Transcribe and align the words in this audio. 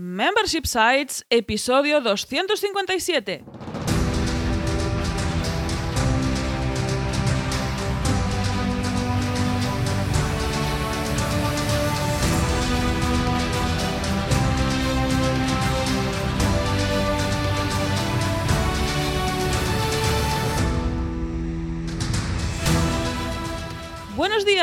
Membership 0.00 0.64
Sites, 0.64 1.24
episodio 1.28 2.00
257. 2.24 3.77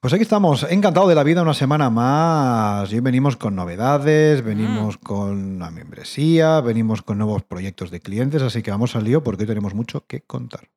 Pues 0.00 0.12
aquí 0.12 0.22
estamos, 0.22 0.66
encantado 0.68 1.08
de 1.08 1.14
la 1.14 1.22
vida 1.22 1.42
una 1.42 1.54
semana 1.54 1.90
más. 1.90 2.92
Y 2.92 3.00
venimos 3.00 3.36
con 3.36 3.56
novedades, 3.56 4.42
venimos 4.42 4.98
con 4.98 5.58
la 5.58 5.70
membresía, 5.70 6.60
venimos 6.60 7.02
con 7.02 7.18
nuevos 7.18 7.42
proyectos 7.42 7.90
de 7.90 8.00
clientes, 8.00 8.42
así 8.42 8.62
que 8.62 8.70
vamos 8.70 8.96
al 8.96 9.04
lío 9.04 9.22
porque 9.22 9.44
hoy 9.44 9.48
tenemos 9.48 9.74
mucho 9.74 10.06
que 10.06 10.20
contar. 10.20 10.68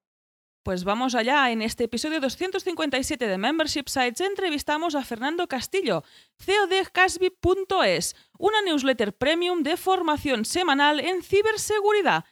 Pues 0.64 0.84
vamos 0.84 1.16
allá. 1.16 1.50
En 1.50 1.62
este 1.62 1.86
episodio 1.86 2.20
257 2.20 3.26
de 3.26 3.38
Membership 3.38 3.88
Sites 3.88 4.20
entrevistamos 4.20 4.96
a 4.96 5.04
Fernando 5.06 5.48
Castillo, 5.48 6.04
CEO 6.38 6.68
de 6.68 6.86
Casby.es, 6.92 8.18
una 8.38 8.62
newsletter 8.64 9.16
premium 9.16 9.64
de 9.64 9.78
formación 9.78 10.44
semanal 10.44 11.00
en 11.00 11.24
ciberseguridad. 11.24 12.26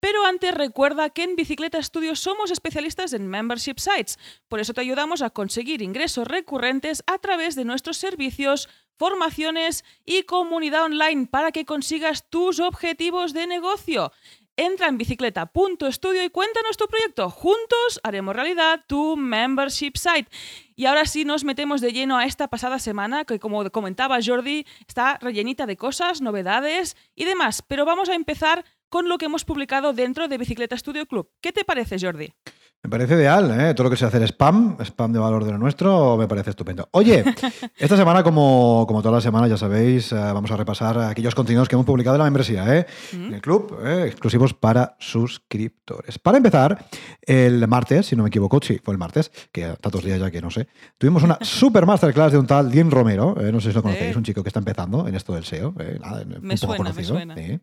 Pero 0.00 0.24
antes 0.24 0.54
recuerda 0.54 1.10
que 1.10 1.22
en 1.22 1.36
Bicicleta 1.36 1.82
Studio 1.82 2.14
somos 2.16 2.50
especialistas 2.50 3.12
en 3.12 3.28
membership 3.28 3.78
sites, 3.78 4.18
por 4.48 4.60
eso 4.60 4.74
te 4.74 4.80
ayudamos 4.82 5.22
a 5.22 5.30
conseguir 5.30 5.82
ingresos 5.82 6.28
recurrentes 6.28 7.02
a 7.06 7.18
través 7.18 7.54
de 7.54 7.64
nuestros 7.64 7.96
servicios, 7.96 8.68
formaciones 8.98 9.84
y 10.04 10.22
comunidad 10.24 10.84
online 10.84 11.26
para 11.26 11.52
que 11.52 11.64
consigas 11.64 12.28
tus 12.28 12.60
objetivos 12.60 13.32
de 13.32 13.46
negocio. 13.46 14.12
Entra 14.58 14.88
en 14.88 14.96
bicicleta.studio 14.96 16.24
y 16.24 16.30
cuéntanos 16.30 16.78
tu 16.78 16.86
proyecto. 16.86 17.28
Juntos 17.28 18.00
haremos 18.02 18.34
realidad 18.34 18.84
tu 18.86 19.14
membership 19.14 19.92
site. 19.96 20.30
Y 20.74 20.86
ahora 20.86 21.04
sí 21.04 21.26
nos 21.26 21.44
metemos 21.44 21.82
de 21.82 21.92
lleno 21.92 22.16
a 22.16 22.24
esta 22.24 22.48
pasada 22.48 22.78
semana, 22.78 23.26
que 23.26 23.38
como 23.38 23.70
comentaba 23.70 24.18
Jordi, 24.24 24.66
está 24.88 25.18
rellenita 25.18 25.66
de 25.66 25.76
cosas, 25.76 26.22
novedades 26.22 26.96
y 27.14 27.26
demás. 27.26 27.62
Pero 27.68 27.84
vamos 27.84 28.08
a 28.08 28.14
empezar 28.14 28.64
con 28.88 29.08
lo 29.08 29.18
que 29.18 29.26
hemos 29.26 29.44
publicado 29.44 29.92
dentro 29.92 30.28
de 30.28 30.38
Bicicleta 30.38 30.76
Studio 30.76 31.06
Club. 31.06 31.30
¿Qué 31.40 31.52
te 31.52 31.64
parece, 31.64 31.96
Jordi? 31.98 32.32
Me 32.82 32.90
parece 32.90 33.14
ideal, 33.14 33.50
¿eh? 33.60 33.74
Todo 33.74 33.84
lo 33.84 33.90
que 33.90 33.96
sea 33.96 34.06
hacer 34.06 34.22
spam, 34.22 34.76
spam 34.78 35.12
de 35.12 35.18
valor 35.18 35.44
de 35.44 35.50
lo 35.50 35.58
nuestro, 35.58 36.16
me 36.16 36.28
parece 36.28 36.50
estupendo. 36.50 36.88
Oye, 36.92 37.24
esta 37.76 37.96
semana, 37.96 38.22
como, 38.22 38.84
como 38.86 39.02
todas 39.02 39.16
las 39.16 39.24
semanas, 39.24 39.50
ya 39.50 39.56
sabéis, 39.56 40.12
eh, 40.12 40.14
vamos 40.14 40.52
a 40.52 40.56
repasar 40.56 40.96
aquellos 41.00 41.34
contenidos 41.34 41.68
que 41.68 41.74
hemos 41.74 41.84
publicado 41.84 42.14
en 42.14 42.20
la 42.20 42.26
membresía, 42.26 42.76
¿eh? 42.76 42.86
En 43.12 43.34
el 43.34 43.40
club, 43.40 43.76
¿eh? 43.84 44.04
exclusivos 44.06 44.54
para 44.54 44.94
suscriptores. 45.00 46.20
Para 46.20 46.36
empezar, 46.36 46.86
el 47.22 47.66
martes, 47.66 48.06
si 48.06 48.14
no 48.14 48.22
me 48.22 48.28
equivoco, 48.28 48.60
sí, 48.62 48.80
fue 48.80 48.94
el 48.94 48.98
martes, 48.98 49.32
que 49.50 49.66
tantos 49.80 50.04
días 50.04 50.20
ya 50.20 50.30
que 50.30 50.40
no 50.40 50.52
sé, 50.52 50.68
tuvimos 50.96 51.24
una 51.24 51.38
super 51.42 51.86
masterclass 51.86 52.30
de 52.30 52.38
un 52.38 52.46
tal 52.46 52.70
Dean 52.70 52.92
Romero, 52.92 53.34
¿eh? 53.40 53.50
no 53.50 53.60
sé 53.60 53.70
si 53.70 53.74
lo 53.74 53.82
conocéis, 53.82 54.14
un 54.14 54.22
chico 54.22 54.44
que 54.44 54.50
está 54.50 54.60
empezando 54.60 55.08
en 55.08 55.16
esto 55.16 55.34
del 55.34 55.44
SEO. 55.44 55.74
Nada, 56.00 56.24
me 56.24 56.36
un 56.36 56.56
suena, 56.56 56.60
poco 56.60 56.76
conocido, 56.76 57.14
me 57.14 57.34
suena. 57.34 57.60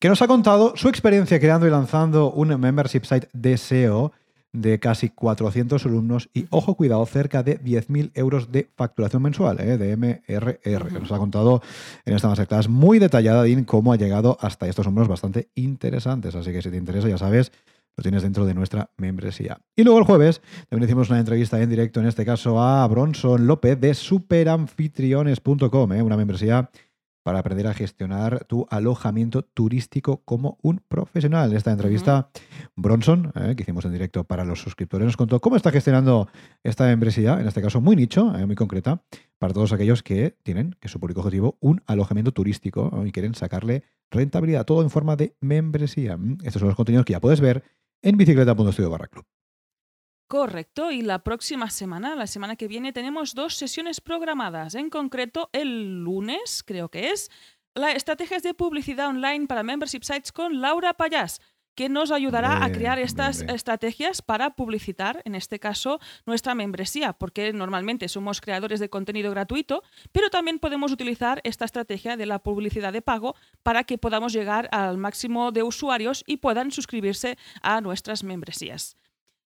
que 0.00 0.08
nos 0.08 0.20
ha 0.22 0.26
contado 0.26 0.72
su 0.74 0.88
experiencia 0.88 1.38
creando 1.38 1.68
y 1.68 1.70
lanzando 1.70 2.32
un 2.32 2.48
membership 2.58 3.04
site 3.04 3.28
de 3.32 3.56
SEO 3.56 4.12
de 4.52 4.80
casi 4.80 5.08
400 5.08 5.86
alumnos 5.86 6.28
y, 6.34 6.46
ojo, 6.50 6.74
cuidado, 6.74 7.06
cerca 7.06 7.42
de 7.42 7.60
10.000 7.60 8.10
euros 8.14 8.50
de 8.50 8.68
facturación 8.76 9.22
mensual, 9.22 9.60
¿eh? 9.60 9.78
de 9.78 9.96
MRR, 9.96 10.92
nos 11.00 11.12
ha 11.12 11.18
contado 11.18 11.62
en 12.04 12.14
esta 12.14 12.28
masterclass 12.28 12.68
muy 12.68 12.98
detallada, 12.98 13.42
Dean, 13.42 13.64
cómo 13.64 13.92
ha 13.92 13.96
llegado 13.96 14.36
hasta 14.40 14.66
estos 14.66 14.86
números 14.86 15.08
bastante 15.08 15.48
interesantes. 15.54 16.34
Así 16.34 16.52
que 16.52 16.62
si 16.62 16.70
te 16.70 16.76
interesa, 16.76 17.08
ya 17.08 17.18
sabes, 17.18 17.52
lo 17.96 18.02
tienes 18.02 18.22
dentro 18.22 18.46
de 18.46 18.54
nuestra 18.54 18.90
membresía. 18.96 19.60
Y 19.76 19.84
luego 19.84 19.98
el 19.98 20.04
jueves 20.04 20.40
también 20.68 20.88
hicimos 20.88 21.10
una 21.10 21.18
entrevista 21.20 21.60
en 21.60 21.68
directo, 21.70 22.00
en 22.00 22.06
este 22.06 22.24
caso 22.24 22.62
a 22.62 22.86
Bronson 22.88 23.46
López 23.46 23.78
de 23.80 23.94
superanfitriones.com, 23.94 25.92
¿eh? 25.92 26.02
una 26.02 26.16
membresía 26.16 26.70
para 27.22 27.38
aprender 27.40 27.66
a 27.66 27.74
gestionar 27.74 28.44
tu 28.44 28.66
alojamiento 28.70 29.42
turístico 29.42 30.22
como 30.24 30.58
un 30.62 30.80
profesional. 30.88 31.50
En 31.50 31.56
esta 31.56 31.72
entrevista, 31.72 32.30
Bronson, 32.76 33.32
eh, 33.34 33.54
que 33.56 33.62
hicimos 33.62 33.84
en 33.84 33.92
directo 33.92 34.24
para 34.24 34.44
los 34.44 34.60
suscriptores, 34.60 35.06
nos 35.06 35.16
contó 35.16 35.40
cómo 35.40 35.56
está 35.56 35.70
gestionando 35.70 36.28
esta 36.62 36.84
membresía, 36.84 37.40
en 37.40 37.46
este 37.46 37.62
caso 37.62 37.80
muy 37.80 37.96
nicho, 37.96 38.34
eh, 38.36 38.46
muy 38.46 38.56
concreta, 38.56 39.02
para 39.38 39.52
todos 39.52 39.72
aquellos 39.72 40.02
que 40.02 40.36
tienen, 40.42 40.76
que 40.80 40.88
es 40.88 40.92
su 40.92 41.00
público 41.00 41.20
objetivo, 41.20 41.56
un 41.60 41.82
alojamiento 41.86 42.32
turístico 42.32 42.90
¿no? 42.92 43.06
y 43.06 43.12
quieren 43.12 43.34
sacarle 43.34 43.84
rentabilidad, 44.10 44.64
todo 44.64 44.82
en 44.82 44.90
forma 44.90 45.16
de 45.16 45.34
membresía. 45.40 46.16
Mm, 46.16 46.38
Estos 46.42 46.60
son 46.60 46.68
los 46.68 46.76
contenidos 46.76 47.04
que 47.04 47.12
ya 47.12 47.20
puedes 47.20 47.40
ver 47.40 47.62
en 48.02 48.16
bicicleta.studio 48.16 48.90
barra 48.90 49.08
club. 49.08 49.24
Correcto, 50.30 50.92
y 50.92 51.02
la 51.02 51.24
próxima 51.24 51.70
semana, 51.70 52.14
la 52.14 52.28
semana 52.28 52.54
que 52.54 52.68
viene, 52.68 52.92
tenemos 52.92 53.34
dos 53.34 53.56
sesiones 53.56 54.00
programadas. 54.00 54.76
En 54.76 54.88
concreto, 54.88 55.50
el 55.52 56.04
lunes, 56.04 56.62
creo 56.64 56.88
que 56.88 57.10
es, 57.10 57.32
la 57.74 57.90
estrategias 57.90 58.44
de 58.44 58.54
publicidad 58.54 59.08
online 59.08 59.48
para 59.48 59.64
membership 59.64 60.04
sites 60.04 60.30
con 60.30 60.60
Laura 60.60 60.94
Payás, 60.94 61.40
que 61.74 61.88
nos 61.88 62.12
ayudará 62.12 62.64
a 62.64 62.70
crear 62.70 62.98
bien, 62.98 63.08
estas 63.08 63.40
bien. 63.40 63.56
estrategias 63.56 64.22
para 64.22 64.50
publicitar, 64.50 65.20
en 65.24 65.34
este 65.34 65.58
caso, 65.58 65.98
nuestra 66.26 66.54
membresía, 66.54 67.12
porque 67.12 67.52
normalmente 67.52 68.08
somos 68.08 68.40
creadores 68.40 68.78
de 68.78 68.88
contenido 68.88 69.32
gratuito, 69.32 69.82
pero 70.12 70.30
también 70.30 70.60
podemos 70.60 70.92
utilizar 70.92 71.40
esta 71.42 71.64
estrategia 71.64 72.16
de 72.16 72.26
la 72.26 72.38
publicidad 72.38 72.92
de 72.92 73.02
pago 73.02 73.34
para 73.64 73.82
que 73.82 73.98
podamos 73.98 74.32
llegar 74.32 74.68
al 74.70 74.96
máximo 74.96 75.50
de 75.50 75.64
usuarios 75.64 76.22
y 76.24 76.36
puedan 76.36 76.70
suscribirse 76.70 77.36
a 77.62 77.80
nuestras 77.80 78.22
membresías. 78.22 78.96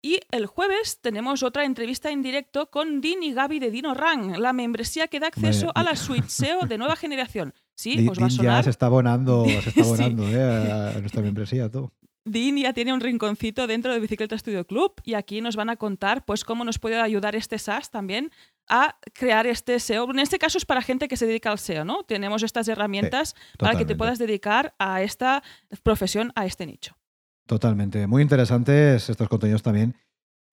Y 0.05 0.21
el 0.33 0.45
jueves 0.45 1.01
tenemos 1.01 1.43
otra 1.43 1.65
entrevista 1.65 2.11
en 2.11 2.21
directo 2.21 2.71
con 2.71 3.01
Dean 3.01 3.23
y 3.23 3.33
Gaby 3.33 3.59
de 3.59 3.71
Dino 3.71 3.95
Rang, 3.95 4.37
la 4.39 4.53
membresía 4.53 5.09
que 5.09 5.19
da 5.19 5.29
acceso 5.29 5.73
a 5.75 5.83
la 5.83 5.97
suite 5.97 6.29
SEO 6.29 6.67
de 6.67 6.77
nueva 6.77 6.95
generación. 6.95 7.55
Sí, 7.75 8.07
os 8.07 8.19
va 8.21 8.27
a 8.27 8.29
Dean 8.29 8.29
ya 8.29 8.37
sonar. 8.37 8.65
se 8.65 8.69
está 8.71 8.85
abonando, 8.85 9.47
se 9.47 9.57
está 9.71 9.71
Sí. 9.73 9.81
abonando 9.81 10.29
eh, 10.29 10.93
a 10.95 11.01
nuestra 11.01 11.23
membresía, 11.23 11.71
todo. 11.71 11.91
Dean 12.27 12.55
ya 12.59 12.75
tiene 12.75 12.93
un 12.93 13.01
rinconcito 13.01 13.67
dentro 13.67 13.95
de 13.95 14.01
Bicicleta 14.01 14.37
Studio 14.37 14.67
Club 14.67 14.93
y 15.05 15.15
aquí 15.15 15.41
nos 15.41 15.57
van 15.57 15.71
a 15.71 15.77
contar 15.77 16.27
pues 16.27 16.45
cómo 16.45 16.65
nos 16.67 16.79
puede 16.79 17.01
ayudar 17.01 17.35
este 17.35 17.59
SaaS 17.59 17.91
también 17.91 18.31
a 18.69 18.99
crear 19.15 19.47
este 19.47 19.81
SEO. 19.81 20.11
En 20.11 20.19
este 20.19 20.39
caso 20.39 20.59
es 20.59 20.67
para 20.67 20.83
gente 20.83 21.09
que 21.09 21.17
se 21.17 21.27
dedica 21.27 21.51
al 21.51 21.59
SEO, 21.59 21.87
¿no? 21.87 22.03
Tenemos 22.03 22.43
estas 22.43 22.69
herramientas 22.69 23.35
para 23.59 23.79
que 23.79 23.87
te 23.87 23.97
puedas 23.97 24.19
dedicar 24.19 24.75
a 24.79 25.01
esta 25.01 25.43
profesión, 25.83 26.31
a 26.35 26.45
este 26.45 26.67
nicho. 26.67 26.95
Totalmente. 27.47 28.06
Muy 28.06 28.22
interesantes 28.22 29.09
estos 29.09 29.28
contenidos 29.28 29.62
también 29.62 29.94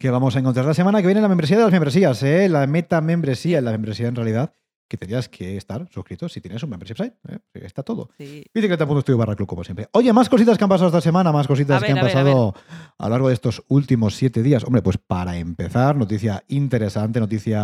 que 0.01 0.09
vamos 0.09 0.35
a 0.35 0.39
encontrar 0.39 0.65
la 0.65 0.73
semana 0.73 0.99
que 0.99 1.07
viene 1.07 1.19
en 1.19 1.23
la 1.23 1.29
membresía 1.29 1.57
de 1.57 1.63
las 1.63 1.71
membresías, 1.71 2.23
¿eh? 2.23 2.49
la 2.49 2.65
meta 2.65 3.01
membresía, 3.01 3.61
la 3.61 3.71
membresía 3.71 4.07
en 4.07 4.15
realidad, 4.15 4.55
que 4.91 4.97
tendrías 4.97 5.29
que 5.29 5.55
estar 5.55 5.87
suscrito 5.89 6.27
si 6.27 6.41
tienes 6.41 6.61
un 6.63 6.69
membership 6.69 6.97
site. 6.97 7.15
¿eh? 7.29 7.39
Está 7.53 7.81
todo. 7.81 8.09
Sí. 8.17 8.43
Bicicleta.studio 8.53 9.17
barra 9.17 9.37
club, 9.37 9.47
como 9.47 9.63
siempre. 9.63 9.87
Oye, 9.93 10.11
más 10.11 10.27
cositas 10.27 10.57
que 10.57 10.65
han 10.65 10.69
pasado 10.69 10.87
esta 10.87 10.99
semana, 10.99 11.31
más 11.31 11.47
cositas 11.47 11.79
ver, 11.79 11.87
que 11.87 11.91
han 11.93 11.99
a 11.99 12.09
pasado 12.09 12.53
a, 12.97 13.05
lo 13.05 13.09
largo 13.09 13.29
de 13.29 13.33
estos 13.33 13.63
últimos 13.69 14.15
siete 14.15 14.43
días. 14.43 14.65
Hombre, 14.65 14.81
pues 14.81 14.97
para 14.97 15.37
empezar, 15.37 15.95
noticia 15.95 16.43
interesante, 16.49 17.21
noticia 17.21 17.61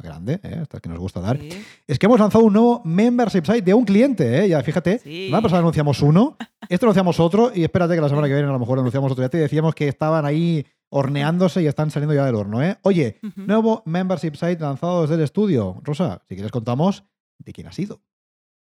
grande, 0.00 0.38
¿eh? 0.44 0.60
esta 0.62 0.78
que 0.78 0.88
nos 0.88 1.00
gusta 1.00 1.20
dar, 1.20 1.40
Sí. 1.40 1.48
es 1.88 1.98
que 1.98 2.06
hemos 2.06 2.20
lanzado 2.20 2.44
un 2.44 2.52
nuevo 2.52 2.82
membership 2.84 3.44
site 3.44 3.62
de 3.62 3.74
un 3.74 3.84
cliente, 3.84 4.44
¿eh? 4.44 4.48
Ya 4.48 4.62
fíjate, 4.62 5.00
Sí. 5.00 5.22
la 5.22 5.26
semana 5.26 5.42
pasada 5.42 5.58
anunciamos 5.58 6.00
uno, 6.02 6.36
este 6.68 6.86
anunciamos 6.86 7.18
otro 7.18 7.50
y 7.52 7.64
espérate 7.64 7.96
que 7.96 8.00
la 8.00 8.08
semana 8.08 8.28
que 8.28 8.34
viene 8.38 8.48
a 8.48 8.52
lo 8.52 8.60
mejor 8.60 8.78
anunciamos 8.78 9.10
otro. 9.10 9.24
Ya 9.24 9.28
te 9.28 9.38
decíamos 9.38 9.74
que 9.74 9.88
estaban 9.88 10.24
ahí 10.24 10.64
horneándose 10.90 11.62
y 11.62 11.66
están 11.66 11.90
saliendo 11.90 12.14
ya 12.14 12.24
del 12.24 12.34
horno, 12.34 12.62
¿eh? 12.62 12.78
Oye, 12.82 13.18
nuevo 13.36 13.82
membership 13.86 14.34
site 14.34 14.58
lanzado 14.60 15.02
desde 15.02 15.16
el 15.16 15.22
estudio. 15.22 15.80
Rosa, 15.82 16.22
si 16.28 16.34
quieres 16.34 16.52
contamos 16.52 17.04
de 17.38 17.52
quién 17.52 17.66
ha 17.66 17.72
sido. 17.72 18.02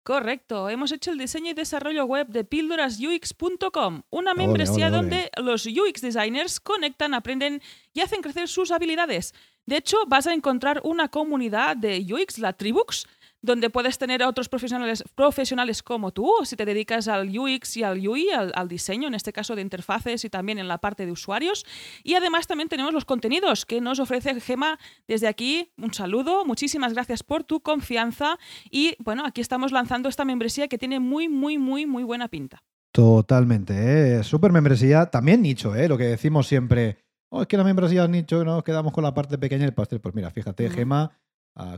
Correcto, 0.03 0.67
hemos 0.69 0.91
hecho 0.91 1.11
el 1.11 1.17
diseño 1.17 1.51
y 1.51 1.53
desarrollo 1.53 2.03
web 2.03 2.27
de 2.27 2.43
píldorasux.com, 2.43 4.01
una 4.09 4.31
Ole, 4.31 4.37
membresía 4.37 4.87
ole, 4.87 4.97
ole. 4.97 4.97
donde 4.97 5.31
los 5.37 5.65
UX 5.65 6.01
designers 6.01 6.59
conectan, 6.59 7.13
aprenden 7.13 7.61
y 7.93 8.01
hacen 8.01 8.21
crecer 8.21 8.49
sus 8.49 8.71
habilidades. 8.71 9.33
De 9.65 9.77
hecho, 9.77 9.97
vas 10.07 10.27
a 10.27 10.33
encontrar 10.33 10.81
una 10.83 11.07
comunidad 11.07 11.77
de 11.77 12.05
UX, 12.13 12.39
la 12.39 12.51
Tribux, 12.51 13.07
donde 13.43 13.69
puedes 13.69 13.97
tener 13.97 14.23
a 14.23 14.29
otros 14.29 14.47
profesionales, 14.47 15.03
profesionales 15.15 15.83
como 15.83 16.11
tú, 16.11 16.31
si 16.45 16.55
te 16.55 16.65
dedicas 16.65 17.09
al 17.09 17.37
UX 17.37 17.75
y 17.77 17.83
al 17.83 18.07
UI, 18.07 18.29
al, 18.31 18.67
diseño, 18.69 19.09
en 19.09 19.13
este 19.13 19.33
caso 19.33 19.55
de 19.55 19.61
interfaces 19.61 20.23
y 20.23 20.29
también 20.29 20.59
en 20.59 20.69
la 20.69 20.77
parte 20.77 21.05
de 21.05 21.11
usuarios. 21.11 21.65
Y 22.03 22.15
además 22.15 22.47
también 22.47 22.69
tenemos 22.69 22.93
los 22.93 23.03
contenidos 23.03 23.65
que 23.65 23.81
nos 23.81 23.99
ofrece 23.99 24.39
Gema 24.39 24.79
desde 25.09 25.27
aquí. 25.27 25.69
Un 25.77 25.93
saludo, 25.93 26.45
muchísimas 26.45 26.93
gracias 26.93 27.21
por 27.21 27.43
tu 27.43 27.59
confianza 27.59 28.39
y 28.71 28.95
bueno, 28.99 29.25
aquí 29.25 29.41
estamos 29.41 29.73
lanzando 29.73 30.07
esta 30.07 30.23
membresía 30.23 30.69
que 30.69 30.77
tiene 30.77 31.01
muy, 31.01 31.27
muy, 31.27 31.57
muy, 31.57 31.85
muy 31.85 32.03
buena 32.03 32.29
pinta. 32.29 32.63
Totalmente, 32.93 34.19
¿eh? 34.19 34.23
súper 34.23 34.53
membresía, 34.53 35.07
también 35.07 35.41
nicho, 35.41 35.75
¿eh? 35.75 35.89
lo 35.89 35.97
que 35.97 36.05
decimos 36.05 36.47
siempre, 36.47 36.99
oh, 37.29 37.41
es 37.41 37.47
que 37.47 37.57
la 37.57 37.65
membresía 37.65 38.03
es 38.03 38.09
nicho, 38.09 38.45
nos 38.45 38.63
quedamos 38.63 38.93
con 38.93 39.03
la 39.03 39.13
parte 39.13 39.37
pequeña 39.37 39.65
del 39.65 39.73
pastel. 39.73 39.99
Pues 39.99 40.15
mira, 40.15 40.31
fíjate, 40.31 40.69
Gema 40.69 41.11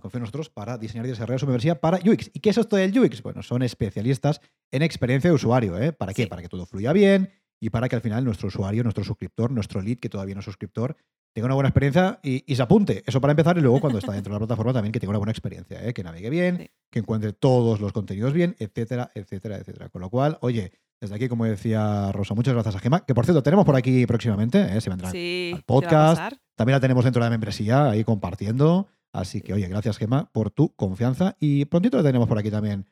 confía 0.01 0.19
en 0.19 0.22
nosotros 0.22 0.50
para 0.50 0.77
diseñar 0.77 1.06
y 1.06 1.10
desarrollar 1.10 1.39
su 1.39 1.45
universidad 1.45 1.80
para 1.80 1.98
UX. 1.98 2.31
¿Y 2.33 2.39
qué 2.39 2.50
es 2.50 2.57
esto 2.57 2.75
del 2.75 2.98
UX? 2.98 3.22
Bueno, 3.22 3.44
son 3.44 3.62
especialistas 3.62 4.42
en 4.72 4.81
experiencia 4.81 5.30
de 5.30 5.36
usuario. 5.36 5.77
¿eh? 5.77 5.92
¿Para 5.92 6.13
qué? 6.13 6.27
Para 6.27 6.42
que 6.42 6.50
todo 6.50 6.66
fluya 6.66 6.94
bien 6.94 7.30
y 7.60 7.69
para 7.69 7.89
que 7.89 7.95
al 7.95 8.01
final 8.01 8.24
nuestro 8.24 8.48
usuario, 8.48 8.83
nuestro 8.83 9.04
suscriptor, 9.04 9.51
nuestro 9.51 9.81
lead, 9.81 9.98
que 9.98 10.10
todavía 10.10 10.36
no 10.36 10.39
es 10.39 10.45
suscriptor, 10.45 10.95
tenga 11.33 11.48
una 11.48 11.56
buena 11.56 11.69
experiencia 11.69 12.19
y, 12.24 12.44
se 12.56 12.62
apunte. 12.62 13.04
Eso 13.06 13.19
para 13.19 13.31
empezar 13.31 13.57
y 13.57 13.62
luego 13.62 13.81
cuando 13.81 14.00
está 14.00 14.13
dentro 14.13 14.31
de 14.31 14.36
la 14.36 14.39
plataforma 14.39 14.74
también 14.74 14.94
que 14.94 15.00
tenga 15.00 15.12
una 15.12 15.19
buena 15.19 15.31
experiencia, 15.31 15.86
¿eh? 15.86 15.94
que 15.94 16.04
navegue 16.04 16.30
bien, 16.30 16.69
que 16.89 17.00
encuentre 17.00 17.33
todos 17.33 17.81
los 17.81 17.92
contenidos 17.92 18.31
bien, 18.31 18.56
etcétera, 18.60 19.12
etcétera, 19.13 19.57
etcétera. 19.57 19.89
Con 19.89 20.01
lo 20.01 20.10
cual, 20.10 20.38
oye, 20.42 20.72
desde 21.01 21.16
aquí, 21.16 21.27
como 21.27 21.45
decía 21.45 22.12
Rosa, 22.13 22.33
muchas 22.33 22.54
gracias 22.54 22.75
a 22.75 22.80
Gema, 22.80 23.06
que 23.06 23.13
por 23.13 23.25
cierto 23.25 23.44
tenemos 23.44 23.66
por 23.66 23.75
aquí 23.75 24.06
próximamente, 24.06 24.77
¿eh? 24.77 24.80
se 24.80 24.89
vendrá 24.89 25.10
al 25.10 25.63
podcast. 25.66 26.33
También 26.56 26.75
la 26.75 26.80
tenemos 26.80 27.04
dentro 27.04 27.22
de 27.22 27.25
la 27.25 27.31
membresía, 27.31 27.89
ahí 27.89 28.06
compartiendo. 28.06 28.88
Así 29.15 29.41
que, 29.41 29.53
oye, 29.53 29.67
gracias, 29.69 29.97
Gema, 29.97 30.29
por 30.33 30.51
tu 30.51 30.75
confianza. 30.75 31.38
Y 31.39 31.65
prontito 31.65 31.95
la 31.95 32.03
tenemos 32.03 32.27
por 32.27 32.38
aquí 32.38 32.51
también 32.51 32.85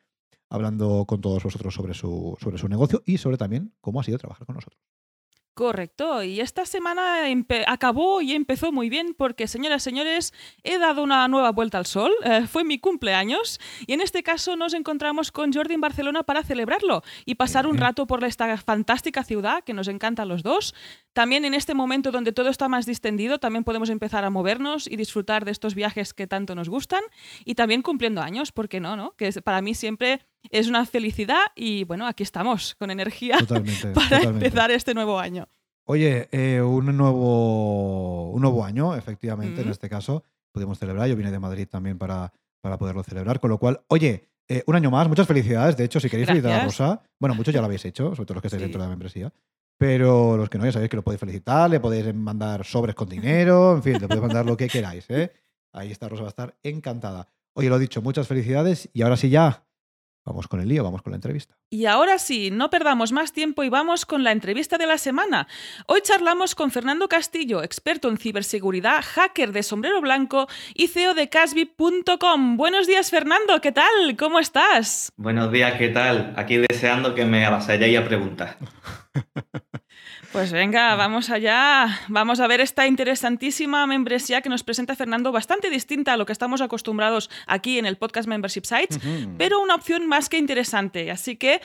hablando 0.48 1.04
con 1.06 1.20
todos 1.20 1.42
vosotros 1.42 1.74
sobre 1.74 1.92
su, 1.92 2.36
sobre 2.40 2.56
su 2.56 2.66
negocio 2.66 3.02
y 3.04 3.18
sobre 3.18 3.36
también 3.36 3.74
cómo 3.80 4.00
ha 4.00 4.04
sido 4.04 4.16
trabajar 4.16 4.46
con 4.46 4.54
nosotros. 4.54 4.80
Correcto, 5.54 6.24
y 6.24 6.40
esta 6.40 6.66
semana 6.66 7.22
acabó 7.68 8.20
y 8.20 8.32
empezó 8.32 8.72
muy 8.72 8.88
bien 8.88 9.14
porque, 9.16 9.46
señoras 9.46 9.82
y 9.82 9.84
señores, 9.84 10.34
he 10.64 10.78
dado 10.78 11.04
una 11.04 11.28
nueva 11.28 11.52
vuelta 11.52 11.78
al 11.78 11.86
sol, 11.86 12.10
eh, 12.24 12.48
fue 12.48 12.64
mi 12.64 12.80
cumpleaños 12.80 13.60
y 13.86 13.92
en 13.92 14.00
este 14.00 14.24
caso 14.24 14.56
nos 14.56 14.74
encontramos 14.74 15.30
con 15.30 15.52
Jordi 15.52 15.74
en 15.74 15.80
Barcelona 15.80 16.24
para 16.24 16.42
celebrarlo 16.42 17.04
y 17.24 17.36
pasar 17.36 17.68
un 17.68 17.78
rato 17.78 18.08
por 18.08 18.24
esta 18.24 18.56
fantástica 18.56 19.22
ciudad 19.22 19.62
que 19.62 19.74
nos 19.74 19.86
encanta 19.86 20.22
a 20.22 20.26
los 20.26 20.42
dos. 20.42 20.74
También 21.12 21.44
en 21.44 21.54
este 21.54 21.72
momento 21.74 22.10
donde 22.10 22.32
todo 22.32 22.48
está 22.48 22.68
más 22.68 22.84
distendido, 22.84 23.38
también 23.38 23.62
podemos 23.62 23.90
empezar 23.90 24.24
a 24.24 24.30
movernos 24.30 24.88
y 24.88 24.96
disfrutar 24.96 25.44
de 25.44 25.52
estos 25.52 25.76
viajes 25.76 26.14
que 26.14 26.26
tanto 26.26 26.56
nos 26.56 26.68
gustan 26.68 27.04
y 27.44 27.54
también 27.54 27.82
cumpliendo 27.82 28.22
años, 28.22 28.50
¿por 28.50 28.68
qué 28.68 28.80
no? 28.80 28.96
no? 28.96 29.12
Que 29.12 29.30
para 29.40 29.62
mí 29.62 29.74
siempre 29.76 30.26
es 30.50 30.68
una 30.68 30.86
felicidad 30.86 31.46
y 31.54 31.84
bueno, 31.84 32.06
aquí 32.06 32.22
estamos 32.22 32.74
con 32.74 32.90
energía 32.90 33.38
para 33.94 34.22
empezar 34.22 34.70
este 34.70 34.94
nuevo 34.94 35.18
año. 35.18 35.48
Oye, 35.86 36.28
eh, 36.32 36.62
un, 36.62 36.96
nuevo, 36.96 38.30
un 38.30 38.40
nuevo 38.40 38.64
año, 38.64 38.94
efectivamente, 38.94 39.60
en 39.60 39.68
este 39.68 39.88
caso, 39.88 40.24
podemos 40.50 40.78
celebrar. 40.78 41.08
Yo 41.08 41.16
vine 41.16 41.30
de 41.30 41.38
Madrid 41.38 41.68
también 41.70 41.98
para, 41.98 42.32
para 42.62 42.78
poderlo 42.78 43.02
celebrar, 43.02 43.38
con 43.38 43.50
lo 43.50 43.58
cual, 43.58 43.82
oye, 43.88 44.30
eh, 44.48 44.62
un 44.66 44.76
año 44.76 44.90
más, 44.90 45.08
muchas 45.08 45.26
felicidades. 45.26 45.76
De 45.76 45.84
hecho, 45.84 46.00
si 46.00 46.08
queréis 46.08 46.28
felicitar 46.28 46.60
a 46.60 46.64
Rosa, 46.64 47.02
bueno, 47.20 47.34
muchos 47.34 47.52
ya 47.52 47.60
lo 47.60 47.66
habéis 47.66 47.84
hecho, 47.84 48.14
sobre 48.14 48.24
todo 48.24 48.34
los 48.36 48.42
que 48.42 48.48
estáis 48.48 48.62
dentro 48.62 48.80
de 48.80 48.86
la 48.86 48.90
membresía. 48.90 49.32
Pero 49.76 50.36
los 50.36 50.48
que 50.48 50.56
no, 50.56 50.64
ya 50.64 50.72
sabéis 50.72 50.88
que 50.88 50.96
lo 50.96 51.02
podéis 51.02 51.20
felicitar, 51.20 51.68
le 51.68 51.80
podéis 51.80 52.14
mandar 52.14 52.64
sobres 52.64 52.94
con 52.94 53.08
dinero, 53.08 53.74
en 53.74 53.82
fin, 53.82 53.92
le 53.94 54.06
podéis 54.06 54.22
mandar 54.22 54.46
lo 54.46 54.56
que 54.56 54.68
queráis. 54.68 55.04
¿eh? 55.10 55.32
Ahí 55.72 55.90
está 55.90 56.08
Rosa, 56.08 56.22
va 56.22 56.28
a 56.28 56.30
estar 56.30 56.54
encantada. 56.62 57.26
Oye, 57.54 57.68
lo 57.68 57.78
dicho, 57.78 58.00
muchas 58.00 58.26
felicidades 58.26 58.88
y 58.92 59.02
ahora 59.02 59.16
sí 59.16 59.28
ya 59.28 59.64
Vamos 60.24 60.48
con 60.48 60.60
el 60.60 60.68
lío, 60.68 60.82
vamos 60.82 61.02
con 61.02 61.10
la 61.10 61.16
entrevista. 61.16 61.54
Y 61.68 61.84
ahora 61.84 62.18
sí, 62.18 62.50
no 62.50 62.70
perdamos 62.70 63.12
más 63.12 63.32
tiempo 63.32 63.62
y 63.62 63.68
vamos 63.68 64.06
con 64.06 64.24
la 64.24 64.32
entrevista 64.32 64.78
de 64.78 64.86
la 64.86 64.96
semana. 64.96 65.46
Hoy 65.86 66.00
charlamos 66.02 66.54
con 66.54 66.70
Fernando 66.70 67.08
Castillo, 67.08 67.62
experto 67.62 68.08
en 68.08 68.16
ciberseguridad, 68.16 69.02
hacker 69.04 69.52
de 69.52 69.62
sombrero 69.62 70.00
blanco 70.00 70.48
y 70.74 70.86
CEO 70.86 71.12
de 71.12 71.28
Casby.com. 71.28 72.56
Buenos 72.56 72.86
días, 72.86 73.10
Fernando, 73.10 73.60
¿qué 73.60 73.72
tal? 73.72 74.16
¿Cómo 74.18 74.40
estás? 74.40 75.12
Buenos 75.16 75.52
días, 75.52 75.74
¿qué 75.78 75.88
tal? 75.88 76.32
Aquí 76.36 76.56
deseando 76.56 77.14
que 77.14 77.26
me 77.26 77.44
avasalléis 77.44 77.98
a 77.98 78.04
preguntar. 78.04 78.56
Pues 80.34 80.50
venga, 80.50 80.96
vamos 80.96 81.30
allá. 81.30 82.00
Vamos 82.08 82.40
a 82.40 82.48
ver 82.48 82.60
esta 82.60 82.88
interesantísima 82.88 83.86
membresía 83.86 84.40
que 84.40 84.48
nos 84.48 84.64
presenta 84.64 84.96
Fernando, 84.96 85.30
bastante 85.30 85.70
distinta 85.70 86.12
a 86.12 86.16
lo 86.16 86.26
que 86.26 86.32
estamos 86.32 86.60
acostumbrados 86.60 87.30
aquí 87.46 87.78
en 87.78 87.86
el 87.86 87.96
podcast 87.96 88.26
Membership 88.26 88.64
Sites, 88.64 88.98
pero 89.38 89.62
una 89.62 89.76
opción 89.76 90.08
más 90.08 90.28
que 90.28 90.36
interesante. 90.36 91.12
Así 91.12 91.36
que 91.36 91.60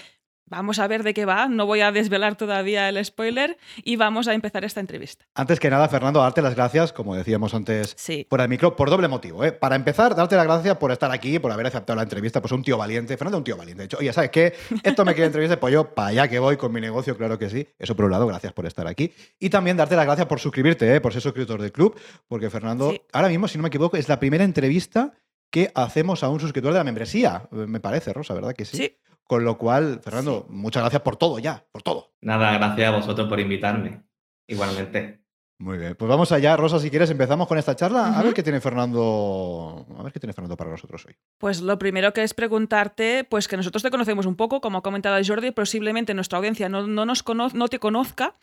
Vamos 0.49 0.79
a 0.79 0.87
ver 0.87 1.03
de 1.03 1.13
qué 1.13 1.25
va, 1.25 1.47
no 1.47 1.67
voy 1.67 1.81
a 1.81 1.91
desvelar 1.91 2.35
todavía 2.35 2.89
el 2.89 3.03
spoiler 3.05 3.57
y 3.83 3.97
vamos 3.97 4.27
a 4.27 4.33
empezar 4.33 4.65
esta 4.65 4.79
entrevista. 4.79 5.25
Antes 5.35 5.59
que 5.59 5.69
nada, 5.69 5.87
Fernando, 5.87 6.21
darte 6.21 6.41
las 6.41 6.55
gracias, 6.55 6.91
como 6.91 7.15
decíamos 7.15 7.53
antes 7.53 7.95
por 8.27 8.41
el 8.41 8.49
micro, 8.49 8.75
por 8.75 8.89
doble 8.89 9.07
motivo. 9.07 9.45
¿eh? 9.45 9.51
Para 9.51 9.75
empezar, 9.75 10.15
darte 10.15 10.35
las 10.35 10.45
gracias 10.45 10.77
por 10.77 10.91
estar 10.91 11.11
aquí, 11.11 11.37
por 11.37 11.51
haber 11.51 11.67
aceptado 11.67 11.97
la 11.97 12.03
entrevista, 12.03 12.41
pues 12.41 12.51
un 12.51 12.63
tío 12.63 12.77
valiente. 12.79 13.15
Fernando 13.15 13.37
un 13.37 13.43
tío 13.43 13.57
valiente. 13.57 13.81
De 13.81 13.85
hecho, 13.85 13.97
oye, 13.99 14.11
¿sabes 14.11 14.31
qué? 14.31 14.55
Esto 14.83 15.05
me 15.05 15.13
quiere 15.13 15.27
entrevistar, 15.27 15.59
pues 15.59 15.71
yo 15.71 15.93
para 15.93 16.07
allá 16.07 16.27
que 16.27 16.39
voy 16.39 16.57
con 16.57 16.71
mi 16.71 16.81
negocio, 16.81 17.15
claro 17.15 17.37
que 17.37 17.49
sí. 17.51 17.67
Eso 17.77 17.95
por 17.95 18.05
un 18.05 18.11
lado, 18.11 18.25
gracias 18.25 18.51
por 18.53 18.65
estar 18.65 18.87
aquí. 18.87 19.13
Y 19.39 19.51
también 19.51 19.77
darte 19.77 19.95
las 19.95 20.05
gracias 20.05 20.25
por 20.25 20.39
suscribirte, 20.39 20.95
¿eh? 20.95 20.99
por 20.99 21.13
ser 21.13 21.21
suscriptor 21.21 21.61
del 21.61 21.71
club, 21.71 21.95
porque 22.27 22.49
Fernando, 22.49 22.93
ahora 23.13 23.29
mismo, 23.29 23.47
si 23.47 23.59
no 23.59 23.61
me 23.61 23.67
equivoco, 23.67 23.97
es 23.97 24.09
la 24.09 24.19
primera 24.19 24.43
entrevista 24.43 25.13
que 25.51 25.71
hacemos 25.75 26.23
a 26.23 26.29
un 26.29 26.39
suscriptor 26.39 26.73
de 26.73 26.79
la 26.79 26.83
membresía. 26.83 27.47
Me 27.51 27.79
parece, 27.79 28.13
Rosa, 28.13 28.33
¿verdad 28.33 28.53
que 28.53 28.65
sí? 28.65 28.77
Sí. 28.77 28.95
Con 29.29 29.45
lo 29.45 29.59
cual, 29.59 29.99
Fernando, 30.03 30.47
muchas 30.49 30.81
gracias 30.81 31.03
por 31.03 31.15
todo 31.15 31.37
ya, 31.37 31.63
por 31.71 31.83
todo. 31.83 32.15
Nada, 32.19 32.51
gracias 32.57 32.87
a 32.87 32.95
vosotros 32.95 33.29
por 33.29 33.39
invitarme. 33.39 34.01
Igualmente. 34.47 35.23
Muy 35.59 35.77
bien, 35.77 35.95
pues 35.95 36.09
vamos 36.09 36.31
allá, 36.31 36.57
Rosa, 36.57 36.79
si 36.79 36.89
quieres 36.89 37.11
empezamos 37.11 37.47
con 37.47 37.59
esta 37.59 37.75
charla. 37.75 38.17
A 38.17 38.23
ver 38.23 38.33
qué 38.33 38.41
tiene 38.41 38.59
Fernando, 38.59 39.85
a 39.99 40.01
ver 40.01 40.11
qué 40.11 40.19
tiene 40.19 40.33
Fernando 40.33 40.57
para 40.57 40.71
nosotros 40.71 41.05
hoy. 41.05 41.15
Pues 41.37 41.61
lo 41.61 41.77
primero 41.77 42.11
que 42.11 42.23
es 42.23 42.33
preguntarte, 42.33 43.23
pues 43.23 43.47
que 43.47 43.55
nosotros 43.55 43.83
te 43.83 43.91
conocemos 43.91 44.25
un 44.25 44.35
poco, 44.35 44.61
como 44.61 44.79
ha 44.79 44.81
comentado 44.81 45.21
Jordi, 45.23 45.51
posiblemente 45.51 46.15
nuestra 46.15 46.39
audiencia 46.39 46.67
no, 46.67 46.87
no 46.87 47.05
nos 47.05 47.23
no 47.53 47.67
te 47.67 47.77
conozca 47.77 48.33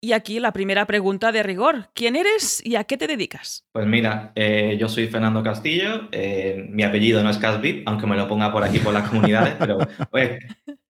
y 0.00 0.12
aquí 0.12 0.40
la 0.40 0.52
primera 0.52 0.86
pregunta 0.86 1.32
de 1.32 1.42
rigor. 1.42 1.88
¿Quién 1.94 2.16
eres 2.16 2.64
y 2.64 2.76
a 2.76 2.84
qué 2.84 2.96
te 2.96 3.06
dedicas? 3.06 3.64
Pues 3.72 3.86
mira, 3.86 4.32
eh, 4.34 4.76
yo 4.78 4.88
soy 4.88 5.08
Fernando 5.08 5.42
Castillo. 5.42 6.08
Eh, 6.12 6.66
mi 6.70 6.82
apellido 6.82 7.22
no 7.22 7.30
es 7.30 7.38
Casby, 7.38 7.82
aunque 7.86 8.06
me 8.06 8.16
lo 8.16 8.28
ponga 8.28 8.52
por 8.52 8.62
aquí 8.62 8.78
por 8.78 8.92
las 8.92 9.08
comunidades, 9.08 9.54
pero 9.58 9.78
pues, 10.10 10.38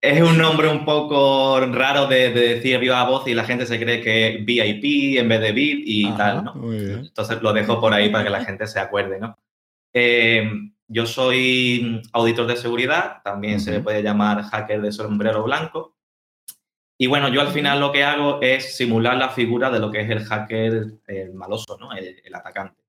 es 0.01 0.23
un 0.23 0.37
nombre 0.37 0.69
un 0.69 0.85
poco 0.85 1.61
raro 1.61 2.07
de, 2.07 2.31
decir 2.31 2.79
viva 2.79 3.05
voz 3.05 3.27
y 3.29 3.35
la 3.35 3.45
gente 3.45 3.67
se 3.67 3.79
cree 3.79 4.01
que 4.01 4.29
es 4.29 4.45
VIP 4.45 5.19
en 5.19 5.29
vez 5.29 5.41
de 5.41 5.53
VIP 5.53 5.83
y 5.87 6.13
tal, 6.13 6.45
¿no? 6.45 6.73
Entonces 6.73 7.41
lo 7.43 7.53
dejo 7.53 7.81
por 7.81 7.93
ahí 7.95 8.11
para 8.11 8.25
que 8.25 8.31
la 8.31 8.45
gente 8.45 8.67
se 8.67 8.81
acuerde, 8.81 9.19
¿no? 9.21 9.39
Eh, 9.93 10.51
yo 10.89 11.07
soy 11.07 12.03
auditor 12.13 12.47
de 12.47 12.57
seguridad, 12.57 13.23
también 13.25 13.61
se 13.61 13.73
le 13.73 13.81
puede 13.81 14.03
llamar 14.03 14.43
hacker 14.43 14.81
de 14.81 14.93
sombrero 14.93 15.43
blanco. 15.43 15.96
Y 16.99 17.07
bueno, 17.07 17.29
yo 17.29 17.41
al 17.43 17.49
final 17.49 17.81
lo 17.81 17.93
que 17.93 18.05
hago 18.05 18.41
es 18.41 18.77
simular 18.77 19.17
la 19.17 19.29
figura 19.29 19.71
de 19.71 19.79
lo 19.79 19.91
que 19.91 20.01
es 20.01 20.11
el 20.11 20.25
hacker 20.25 20.87
el 21.07 21.35
maloso, 21.35 21.77
¿no? 21.79 21.93
el, 21.93 22.35
atacante. 22.35 22.83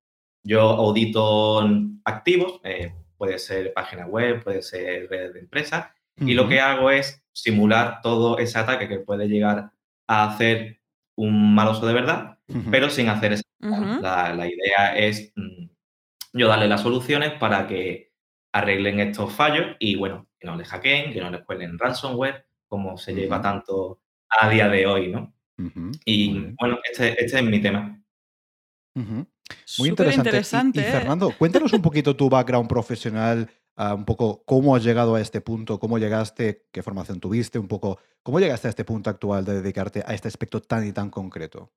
Yo 0.43 0.61
audito 0.61 1.67
activos, 2.05 2.61
eh, 2.63 2.93
puede 3.17 3.37
ser 3.37 3.73
página 3.73 4.05
web, 4.05 4.43
puede 4.43 4.61
ser 4.61 5.09
redes 5.09 5.33
de 5.33 5.39
empresas, 5.41 5.87
y 6.19 6.33
lo 6.33 6.47
que 6.47 6.59
hago 6.59 6.89
es 6.89 7.23
simular 7.31 8.01
todo 8.01 8.39
ese 8.39 8.57
ataque 8.57 8.87
que 8.87 8.99
puede 8.99 9.27
llegar 9.27 9.71
a 10.07 10.31
hacer 10.31 10.79
un 11.15 11.53
maloso 11.53 11.85
de 11.85 11.93
verdad, 11.93 12.39
pero 12.71 12.89
sin 12.89 13.09
hacer 13.09 13.33
ese 13.33 13.43
la, 13.59 14.33
la, 14.33 14.47
idea 14.47 14.97
es 14.97 15.33
mm, 15.35 15.67
yo 16.33 16.47
darle 16.47 16.67
las 16.67 16.81
soluciones 16.81 17.33
para 17.33 17.67
que 17.67 18.11
arreglen 18.53 18.99
estos 18.99 19.33
fallos 19.33 19.75
y, 19.79 19.95
bueno, 19.95 20.27
que 20.39 20.47
no 20.47 20.55
les 20.55 20.67
hackeen, 20.67 21.13
que 21.13 21.19
no 21.19 21.29
les 21.29 21.41
cuelen 21.41 21.77
ransomware, 21.77 22.46
como 22.67 22.97
se 22.97 23.13
lleva 23.13 23.41
tanto 23.41 24.01
a 24.29 24.49
día 24.49 24.67
de 24.67 24.85
hoy, 24.85 25.11
¿no? 25.11 25.33
Y 26.05 26.53
bueno, 26.59 26.77
este, 26.89 27.23
este, 27.23 27.39
es 27.39 27.43
mi 27.43 27.61
tema. 27.61 27.99
Muy 28.93 29.89
interesante. 29.89 30.79
Y, 30.79 30.83
¿eh? 30.83 30.91
Fernando, 30.91 31.31
cuéntanos 31.37 31.73
un 31.73 31.81
poquito 31.81 32.15
tu 32.15 32.29
background 32.29 32.69
profesional, 32.69 33.49
ah, 33.75 33.95
un 33.95 34.05
poco 34.05 34.43
cómo 34.45 34.75
has 34.75 34.83
llegado 34.83 35.15
a 35.15 35.21
este 35.21 35.41
punto, 35.41 35.79
cómo 35.79 35.97
llegaste, 35.97 36.67
qué 36.71 36.83
formación 36.83 37.19
tuviste, 37.19 37.59
un 37.59 37.67
poco 37.67 37.99
cómo 38.23 38.39
llegaste 38.39 38.67
a 38.67 38.69
este 38.69 38.85
punto 38.85 39.09
actual 39.09 39.45
de 39.45 39.61
dedicarte 39.61 40.03
a 40.05 40.13
este 40.13 40.27
aspecto 40.27 40.61
tan 40.61 40.85
y 40.87 40.91
tan 40.91 41.09
concreto. 41.09 41.71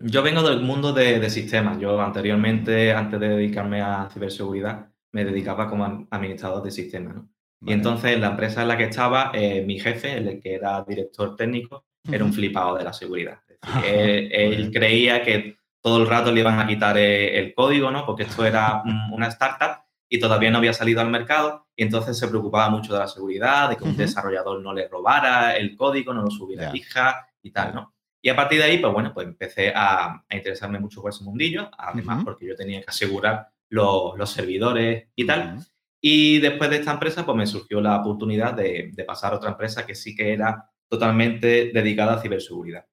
Yo 0.00 0.22
vengo 0.22 0.42
del 0.42 0.60
mundo 0.60 0.92
de, 0.92 1.28
sistemas. 1.28 1.78
Yo 1.80 2.00
anteriormente, 2.00 2.92
antes 2.92 3.18
de 3.18 3.28
dedicarme 3.30 3.82
a 3.82 4.08
ciberseguridad, 4.12 4.92
me 5.10 5.24
dedicaba 5.24 5.68
como 5.68 6.06
administrador 6.10 6.62
de 6.62 6.70
sistemas. 6.70 7.16
¿no? 7.16 7.28
Y 7.60 7.72
entonces 7.72 8.18
la 8.20 8.28
empresa 8.28 8.62
en 8.62 8.68
la 8.68 8.76
que 8.76 8.84
estaba, 8.84 9.32
eh, 9.34 9.62
mi 9.66 9.80
jefe, 9.80 10.16
el 10.16 10.40
que 10.40 10.54
era 10.54 10.84
director 10.86 11.34
técnico, 11.36 11.84
era 12.10 12.24
un 12.24 12.32
flipado 12.32 12.76
de 12.76 12.84
la 12.84 12.92
seguridad. 12.92 13.40
él, 13.84 14.70
creía 14.72 15.22
que 15.22 15.58
todo 15.80 16.00
el 16.00 16.08
rato 16.08 16.32
le 16.32 16.40
iban 16.40 16.58
a 16.58 16.66
quitar 16.66 16.96
eh, 16.98 17.38
el, 17.38 17.54
código, 17.54 17.90
¿no? 17.90 18.06
Porque 18.06 18.24
esto 18.24 18.44
era 18.44 18.82
una 19.12 19.28
startup 19.28 19.82
y 20.08 20.18
todavía 20.18 20.50
no 20.50 20.58
había 20.58 20.72
salido 20.72 21.00
al 21.00 21.10
mercado 21.10 21.66
y 21.76 21.82
entonces 21.82 22.18
se 22.18 22.28
preocupaba 22.28 22.70
mucho 22.70 22.92
de 22.92 23.00
la 23.00 23.08
seguridad, 23.08 23.68
de 23.68 23.76
que 23.76 23.84
un 23.84 23.96
desarrollador 23.96 24.60
no 24.62 24.72
le 24.72 24.88
robara 24.88 25.56
el 25.56 25.76
código, 25.76 26.14
no 26.14 26.22
lo 26.22 26.30
subiera 26.30 26.70
a 26.70 26.76
hija 26.76 27.28
y 27.42 27.50
tal, 27.50 27.74
¿no? 27.74 27.94
Y 28.20 28.30
a 28.30 28.36
partir 28.36 28.58
de 28.58 28.64
ahí, 28.64 28.78
pues 28.78 28.92
bueno, 28.92 29.12
pues 29.14 29.26
empecé 29.26 29.72
a, 29.74 30.24
interesarme 30.30 30.80
mucho 30.80 31.00
por 31.00 31.10
ese 31.10 31.22
mundillo, 31.24 31.70
además 31.78 32.24
porque 32.24 32.46
yo 32.46 32.56
tenía 32.56 32.80
que 32.80 32.88
asegurar 32.88 33.48
los, 33.68 34.30
servidores 34.30 35.08
y 35.14 35.26
tal. 35.26 35.60
Y 36.00 36.38
después 36.38 36.70
de 36.70 36.76
esta 36.76 36.92
empresa, 36.92 37.26
pues 37.26 37.36
me 37.36 37.46
surgió 37.46 37.80
la 37.80 37.96
oportunidad 37.96 38.54
de, 38.54 38.92
pasar 39.06 39.32
a 39.32 39.36
otra 39.36 39.50
empresa 39.50 39.84
que 39.86 39.94
sí 39.94 40.14
que 40.14 40.32
era 40.32 40.70
totalmente 40.88 41.70
dedicada 41.72 42.14
a 42.14 42.20
ciberseguridad. 42.20 42.86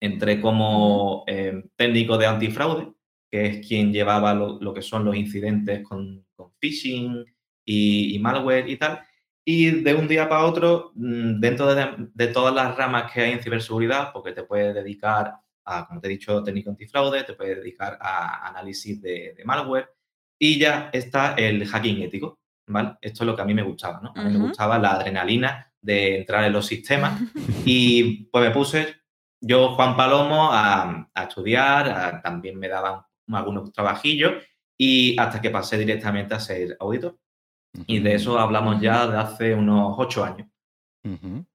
Entré 0.00 0.40
como 0.40 1.24
eh, 1.26 1.62
técnico 1.76 2.18
de 2.18 2.26
antifraude, 2.26 2.92
que 3.30 3.46
es 3.46 3.66
quien 3.66 3.92
llevaba 3.92 4.34
lo, 4.34 4.74
que 4.74 4.82
son 4.82 5.04
los 5.04 5.16
incidentes 5.16 5.82
con, 5.86 6.26
phishing 6.60 7.24
y, 7.64 8.18
malware 8.20 8.68
y 8.68 8.76
tal. 8.76 9.00
Y 9.44 9.70
de 9.82 9.94
un 9.94 10.06
día 10.06 10.28
para 10.28 10.44
otro, 10.44 10.92
mm, 10.94 11.40
dentro 11.40 11.74
de, 11.74 12.26
todas 12.28 12.54
las 12.54 12.76
ramas 12.76 13.10
que 13.10 13.22
hay 13.22 13.32
en 13.32 13.42
ciberseguridad, 13.42 14.12
porque 14.12 14.32
te 14.32 14.42
puedes 14.42 14.74
dedicar 14.74 15.34
a, 15.64 15.86
como 15.86 16.00
te 16.00 16.08
he 16.08 16.10
dicho, 16.10 16.42
técnico 16.42 16.70
antifraude, 16.70 17.24
te 17.24 17.34
puedes 17.34 17.56
dedicar 17.58 17.96
a 18.00 18.48
análisis 18.48 19.00
de 19.00 19.40
malware, 19.44 19.88
y 20.38 20.58
ya 20.58 20.90
está 20.92 21.34
el 21.34 21.66
hacking 21.66 22.02
ético, 22.02 22.38
¿vale? 22.68 22.96
Esto 23.00 23.24
es 23.24 23.26
lo 23.26 23.36
que 23.36 23.42
a 23.42 23.44
mí 23.44 23.54
me 23.54 23.62
gustaba, 23.62 24.00
¿no? 24.02 24.12
A 24.14 24.24
mí 24.24 24.38
me 24.38 24.46
gustaba 24.46 24.78
la 24.78 24.92
adrenalina 24.92 25.72
de 25.80 26.18
entrar 26.18 26.44
en 26.44 26.52
los 26.52 26.66
sistemas 26.66 27.20
y 27.64 28.24
pues 28.30 28.44
me 28.44 28.50
puse 28.50 28.98
yo, 29.40 29.74
Juan 29.74 29.96
Palomo, 29.96 30.50
a, 30.52 31.08
estudiar, 31.22 32.20
también 32.22 32.58
me 32.58 32.68
daban 32.68 33.02
algunos 33.28 33.72
trabajillos 33.72 34.42
y 34.76 35.18
hasta 35.18 35.40
que 35.40 35.50
pasé 35.50 35.78
directamente 35.78 36.34
a 36.34 36.40
ser 36.40 36.76
auditor. 36.80 37.16
Y 37.86 38.00
de 38.00 38.14
eso 38.14 38.38
hablamos 38.38 38.80
ya 38.80 39.06
de 39.06 39.16
hace 39.16 39.54
unos 39.54 39.94
ocho 39.98 40.24
años. 40.24 40.48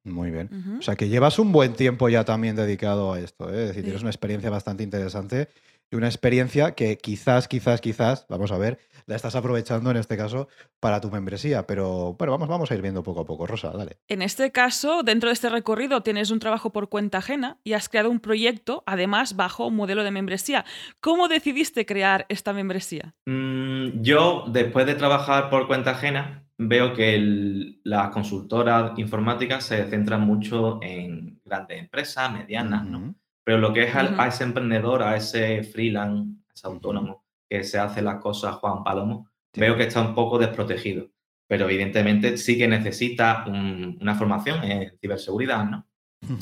Muy 0.03 0.31
bien. 0.31 0.77
O 0.79 0.81
sea 0.81 0.95
que 0.95 1.09
llevas 1.09 1.37
un 1.37 1.51
buen 1.51 1.73
tiempo 1.73 2.07
ya 2.09 2.23
también 2.23 2.55
dedicado 2.55 3.13
a 3.13 3.19
esto, 3.19 3.53
¿eh? 3.53 3.63
es 3.63 3.67
decir, 3.69 3.83
tienes 3.83 4.01
una 4.01 4.09
experiencia 4.09 4.49
bastante 4.49 4.83
interesante 4.83 5.49
y 5.93 5.95
una 5.95 6.07
experiencia 6.07 6.71
que 6.71 6.97
quizás, 6.97 7.47
quizás, 7.47 7.79
quizás, 7.79 8.25
vamos 8.27 8.51
a 8.51 8.57
ver, 8.57 8.79
la 9.05 9.15
estás 9.15 9.35
aprovechando 9.35 9.91
en 9.91 9.97
este 9.97 10.17
caso 10.17 10.47
para 10.79 10.99
tu 10.99 11.11
membresía. 11.11 11.67
Pero 11.67 12.15
bueno, 12.17 12.31
vamos, 12.31 12.49
vamos 12.49 12.71
a 12.71 12.75
ir 12.75 12.81
viendo 12.81 13.03
poco 13.03 13.21
a 13.21 13.25
poco. 13.25 13.45
Rosa, 13.45 13.69
dale. 13.69 13.97
En 14.07 14.23
este 14.23 14.51
caso, 14.51 15.03
dentro 15.03 15.29
de 15.29 15.33
este 15.33 15.49
recorrido 15.49 16.01
tienes 16.01 16.31
un 16.31 16.39
trabajo 16.39 16.71
por 16.71 16.89
cuenta 16.89 17.19
ajena 17.19 17.59
y 17.63 17.73
has 17.73 17.89
creado 17.89 18.09
un 18.09 18.19
proyecto, 18.19 18.83
además, 18.87 19.35
bajo 19.35 19.67
un 19.67 19.75
modelo 19.75 20.03
de 20.03 20.09
membresía. 20.09 20.65
¿Cómo 20.99 21.27
decidiste 21.27 21.85
crear 21.85 22.25
esta 22.27 22.53
membresía? 22.53 23.13
Mm, 23.27 24.01
yo, 24.01 24.45
después 24.47 24.87
de 24.87 24.95
trabajar 24.95 25.51
por 25.51 25.67
cuenta 25.67 25.91
ajena, 25.91 26.43
veo 26.57 26.93
que 26.95 27.77
las 27.83 28.09
consultoras 28.09 28.97
informáticas 28.97 29.65
se 29.65 29.83
centran 29.91 30.21
mucho 30.21 30.79
en 30.81 31.39
grandes 31.45 31.79
empresas, 31.79 32.31
medianas, 32.33 32.83
¿no? 32.83 33.13
Pero 33.43 33.57
lo 33.57 33.73
que 33.73 33.83
es 33.83 33.95
a, 33.95 34.27
ese 34.27 34.43
emprendedor, 34.43 35.03
a 35.03 35.15
ese 35.15 35.63
freelance, 35.63 36.31
a 36.49 36.53
ese 36.53 36.67
autónomo 36.67 37.25
que 37.49 37.63
se 37.63 37.77
hace 37.77 38.01
las 38.01 38.21
cosas 38.21 38.55
Juan 38.55 38.83
Palomo, 38.83 39.29
veo 39.53 39.75
que 39.75 39.83
está 39.83 40.01
un 40.01 40.15
poco 40.15 40.39
desprotegido. 40.39 41.09
Pero 41.47 41.65
evidentemente 41.65 42.37
sí 42.37 42.57
que 42.57 42.67
necesita 42.67 43.45
una 43.47 44.15
formación 44.15 44.63
en 44.63 44.97
ciberseguridad, 44.99 45.65
¿no? 45.65 45.87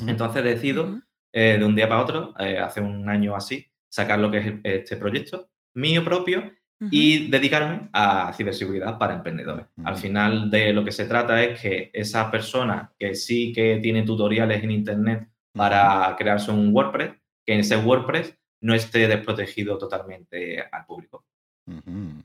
Entonces 0.08 0.43
decido 0.43 1.01
eh, 1.34 1.58
de 1.58 1.65
un 1.65 1.75
día 1.75 1.89
para 1.89 2.03
otro, 2.03 2.34
eh, 2.39 2.60
hace 2.60 2.81
un 2.81 3.10
año 3.10 3.36
así, 3.36 3.65
sacar 3.89 4.20
lo 4.20 4.29
que 4.29 4.38
es 4.38 4.53
este 4.63 4.96
proyecto 4.98 5.50
mío 5.74 6.03
propio 6.03 6.51
y 6.89 7.29
dedicarme 7.29 7.89
a 7.93 8.34
ciberseguridad 8.34 8.98
para 8.98 9.13
emprendedores. 9.13 9.67
Al 9.84 9.98
final 9.98 10.50
de 10.50 10.74
lo 10.74 10.84
que 10.84 10.91
se 10.91 11.05
trata 11.05 11.43
es 11.43 11.62
que 11.62 11.91
esa 11.93 12.31
persona 12.31 12.91
que 12.98 13.13
sí 13.13 13.53
que 13.53 13.79
tiene 13.81 14.01
tutoriales 14.01 14.63
en 14.63 14.72
Internet 14.72 15.30
para 15.53 16.15
crearse 16.17 16.51
un 16.51 16.74
WordPress, 16.74 17.13
que 17.46 17.53
en 17.53 17.60
ese 17.62 17.77
WordPress 17.77 18.36
no 18.62 18.74
esté 18.74 19.08
desprotegido 19.08 19.77
totalmente 19.77 20.62
al 20.72 20.86
público. 20.86 21.25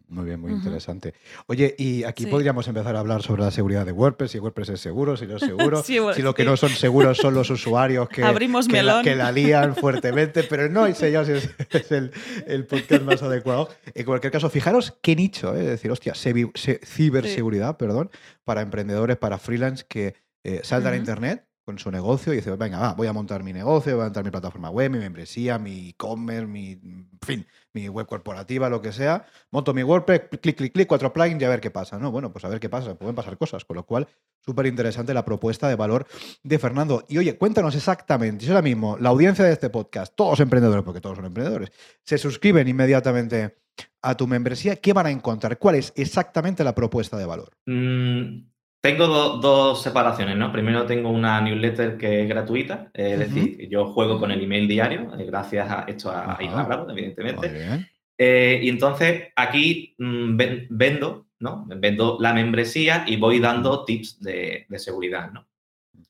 Muy 0.09 0.25
bien, 0.25 0.41
muy 0.41 0.53
interesante. 0.53 1.15
Oye, 1.47 1.75
y 1.79 2.05
aquí 2.05 2.27
podríamos 2.27 2.67
empezar 2.69 2.97
a 2.97 3.01
hablar 3.01 3.23
sobre 3.23 3.43
la 3.43 3.51
seguridad 3.51 3.85
de 3.85 3.93
WordPress, 3.93 4.31
si 4.31 4.39
WordPress 4.39 4.71
es 4.71 4.81
seguro, 4.81 5.17
si 5.17 5.27
no 5.27 5.37
es 5.37 5.43
seguro, 5.45 5.83
si 5.83 6.23
lo 6.23 6.35
que 6.35 6.45
no 6.45 6.57
son 6.57 6.71
seguros 6.71 7.19
son 7.19 7.35
los 7.35 7.51
usuarios 7.51 8.09
que, 8.09 8.25
Abrimos 8.25 8.67
que, 8.67 8.83
la, 8.83 9.03
que 9.03 9.15
la, 9.15 9.31
lían 9.31 9.77
fuertemente, 9.77 10.43
pero 10.49 10.69
no 10.69 10.93
sé 10.95 11.13
yo 11.13 11.25
si 11.25 11.33
es, 11.33 11.93
el, 11.93 12.67
podcast 12.67 13.03
más 13.03 13.23
adecuado. 13.23 13.69
En 13.95 14.05
cualquier 14.05 14.33
caso, 14.33 14.49
fijaros 14.49 14.97
qué 15.03 15.15
nicho, 15.15 15.55
¿eh? 15.55 15.61
es 15.61 15.67
decir, 15.67 15.91
hostia, 15.91 16.15
ciberseguridad, 16.15 17.77
perdón, 17.77 18.11
para 18.43 18.63
emprendedores, 18.63 19.17
para 19.19 19.39
freelance 19.39 19.85
que 19.87 20.15
eh, 20.45 20.61
saltan 20.63 20.95
a 20.95 20.97
Internet 20.97 21.47
con 21.67 21.81
su 21.81 21.91
negocio 21.91 22.33
y 22.33 22.37
dice, 22.37 22.55
venga, 22.55 22.79
va, 22.79 22.95
voy 22.95 23.09
a 23.09 23.13
montar 23.13 23.43
mi 23.43 23.53
negocio, 23.53 23.97
voy 23.97 24.03
a 24.03 24.05
montar 24.05 24.25
mi 24.25 24.31
plataforma 24.31 24.71
web, 24.71 24.89
mi 24.89 24.99
membresía, 24.99 25.59
mi 25.59 25.89
e-commerce, 25.89 26.47
mi, 26.47 26.81
fin, 27.21 27.45
mi 27.73 27.89
web 27.89 28.07
corporativa, 28.07 28.69
lo 28.69 28.81
que 28.81 28.93
sea, 28.93 29.27
monto 29.51 29.75
mi 29.75 29.83
WordPress, 29.83 30.39
clic, 30.41 30.57
clic, 30.57 30.73
clic, 30.73 30.87
cuatro 30.87 31.13
plugins 31.13 31.43
y 31.43 31.45
a 31.45 31.49
ver 31.49 31.61
qué 31.61 31.73
pasa, 31.73 31.99
¿no? 31.99 32.13
Bueno, 32.13 32.31
pues 32.31 32.45
a 32.45 32.49
ver 32.49 32.61
qué 32.61 32.69
pasa, 32.69 32.95
pueden 32.95 33.17
pasar 33.17 33.37
cosas, 33.37 33.65
con 33.65 33.75
lo 33.75 33.85
cual, 33.85 34.07
súper 34.45 34.67
interesante 34.67 35.13
la 35.13 35.25
propuesta 35.25 35.69
de 35.69 35.75
valor 35.75 36.07
de 36.45 36.59
Fernando. 36.61 37.05
Y 37.09 37.19
oye, 37.19 37.37
cuéntanos 37.37 37.75
exactamente, 37.75 38.45
si 38.45 38.51
ahora 38.53 38.63
mismo 38.63 38.97
la 39.01 39.09
audiencia 39.09 39.45
de 39.45 39.53
este 39.53 39.69
podcast, 39.69 40.15
todos 40.15 40.39
emprendedores, 40.39 40.85
porque 40.85 41.01
todos 41.01 41.17
son 41.17 41.25
emprendedores, 41.25 41.73
se 42.05 42.17
suscriben 42.17 42.69
inmediatamente 42.69 43.59
a 44.03 44.17
tu 44.17 44.29
membresía, 44.29 44.77
¿qué 44.77 44.93
van 44.93 45.07
a 45.07 45.11
encontrar? 45.11 45.59
¿Cuál 45.59 45.75
es 45.75 45.93
exactamente 45.97 46.63
la 46.63 46.77
propuesta 46.77 47.17
de 47.17 47.27
valor? 47.27 47.51
Mm, 47.67 48.47
tengo 48.87 49.09
dos 49.39 49.83
separaciones, 49.83 50.37
¿no? 50.37 50.53
Primero 50.53 50.87
tengo 50.87 51.11
una 51.11 51.41
newsletter 51.41 51.99
que 51.99 52.23
es 52.23 52.29
gratuita, 52.29 52.89
es 52.95 53.19
decir, 53.19 53.69
yo 53.69 53.87
juego 53.87 54.21
con 54.21 54.31
el 54.31 54.41
email 54.41 54.69
diario, 54.69 55.13
eh, 55.19 55.25
gracias 55.25 55.69
a 55.69 55.85
esto 55.89 56.09
a 56.11 56.39
Isla 56.41 56.87
evidentemente. 56.89 57.87
Eh, 58.17 58.61
y 58.63 58.69
entonces 58.69 59.25
aquí 59.35 59.97
mm, 59.99 60.37
vendo, 60.71 61.27
¿no? 61.41 61.67
Vendo 61.67 62.17
la 62.21 62.33
membresía 62.33 63.05
y 63.09 63.17
voy 63.17 63.41
dando 63.41 63.85
tips 63.85 64.21
de, 64.21 64.67
seguridad, 64.77 65.33
¿no? 65.33 65.49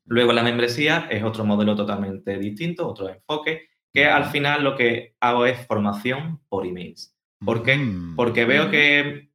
Luego 0.04 0.35
la 0.35 0.42
membresía 0.42 1.09
es 1.11 1.25
otro 1.25 1.47
modelo 1.47 1.75
totalmente 1.75 2.37
distinto, 2.37 2.87
otro 2.87 3.09
enfoque, 3.09 3.71
que 3.90 4.04
al 4.04 4.26
final 4.26 4.62
lo 4.62 4.76
que 4.76 5.14
hago 5.21 5.47
es 5.47 5.66
formación 5.66 6.40
por 6.50 6.66
emails. 6.66 7.16
¿Por 7.42 7.62
qué? 7.62 7.80
Porque 8.14 8.45
veo 8.45 8.71
que 8.71 9.25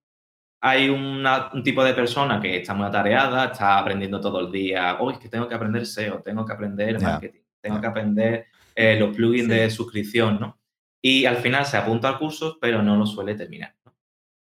hay 0.61 0.89
un 0.89 1.63
tipo 1.63 1.83
de 1.83 1.93
persona 1.93 2.39
que 2.39 2.57
está 2.57 2.75
muy 2.75 2.85
atareada, 2.85 3.45
está 3.45 3.79
aprendiendo 3.79 4.21
todo 4.21 4.39
el 4.39 4.51
día, 4.51 4.97
hoy 4.99 5.15
es 5.15 5.19
que 5.19 5.27
tengo 5.27 5.47
que 5.47 5.55
aprender 5.55 5.85
SEO, 5.87 6.21
tengo 6.21 6.45
que 6.45 6.53
aprender 6.53 7.01
marketing, 7.01 7.41
tengo 7.59 7.81
que 7.81 7.87
aprender 7.87 8.45
eh, 8.75 8.99
los 8.99 9.15
plugins 9.15 9.47
de 9.49 9.69
suscripción, 9.71 10.39
¿no? 10.39 10.59
Y 11.01 11.25
al 11.25 11.37
final 11.37 11.65
se 11.65 11.77
apunta 11.77 12.09
al 12.09 12.19
curso, 12.19 12.59
pero 12.61 12.83
no 12.83 12.95
lo 12.95 13.07
suele 13.07 13.33
terminar. 13.33 13.75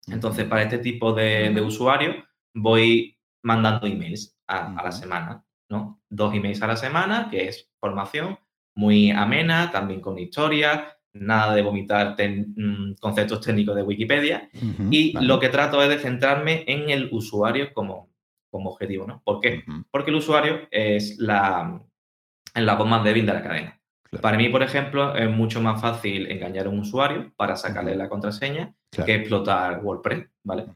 Entonces, 0.09 0.47
para 0.47 0.63
este 0.63 0.79
tipo 0.79 1.13
de, 1.13 1.51
de 1.51 1.61
usuarios, 1.61 2.17
voy 2.55 3.17
mandando 3.43 3.87
emails 3.87 4.37
a, 4.49 4.83
la 4.83 4.91
semana, 4.91 5.45
¿no? 5.69 6.03
Dos 6.09 6.35
emails 6.35 6.61
a 6.63 6.67
la 6.67 6.77
semana, 6.77 7.29
que 7.31 7.47
es 7.47 7.71
formación 7.79 8.37
muy 8.75 9.13
amena, 9.13 9.71
también 9.71 10.01
con 10.01 10.19
historias, 10.19 10.83
nada 11.13 11.55
de 11.55 11.63
vomitar 11.63 12.17
mm, 12.19 12.95
conceptos 13.01 13.41
técnicos 13.41 13.77
de 13.77 13.83
Wikipedia. 13.83 14.49
y 14.91 15.13
lo 15.25 15.41
que 15.41 15.49
trato 15.49 15.83
es 15.83 15.89
de 15.89 15.99
centrarme 15.99 16.65
en 16.67 16.91
el 16.91 17.09
usuario 17.13 17.73
como, 17.73 18.11
como 18.51 18.71
objetivo, 18.71 19.07
¿no? 19.07 19.23
¿Por 19.25 19.41
qué? 19.41 19.65
Porque 19.91 20.11
el 20.11 20.17
usuario 20.17 20.69
es 20.71 21.19
la, 21.19 21.81
la 22.55 22.75
voz 22.75 22.89
más 22.89 23.05
débil 23.05 23.27
de 23.27 23.35
la 23.35 23.43
cadena. 23.43 23.81
Para 24.21 24.37
mí, 24.37 24.49
por 24.49 24.63
ejemplo, 24.63 25.15
es 25.15 25.31
mucho 25.31 25.61
más 25.61 25.81
fácil 25.81 26.31
engañar 26.31 26.67
a 26.67 26.71
un 26.71 26.81
usuario 26.81 27.33
para 27.37 27.55
sacarle 27.57 27.95
la 27.95 28.09
contraseña 28.09 28.75
que 28.91 29.15
explotar 29.15 29.85
WordPress, 29.85 30.27
¿vale? 30.43 30.67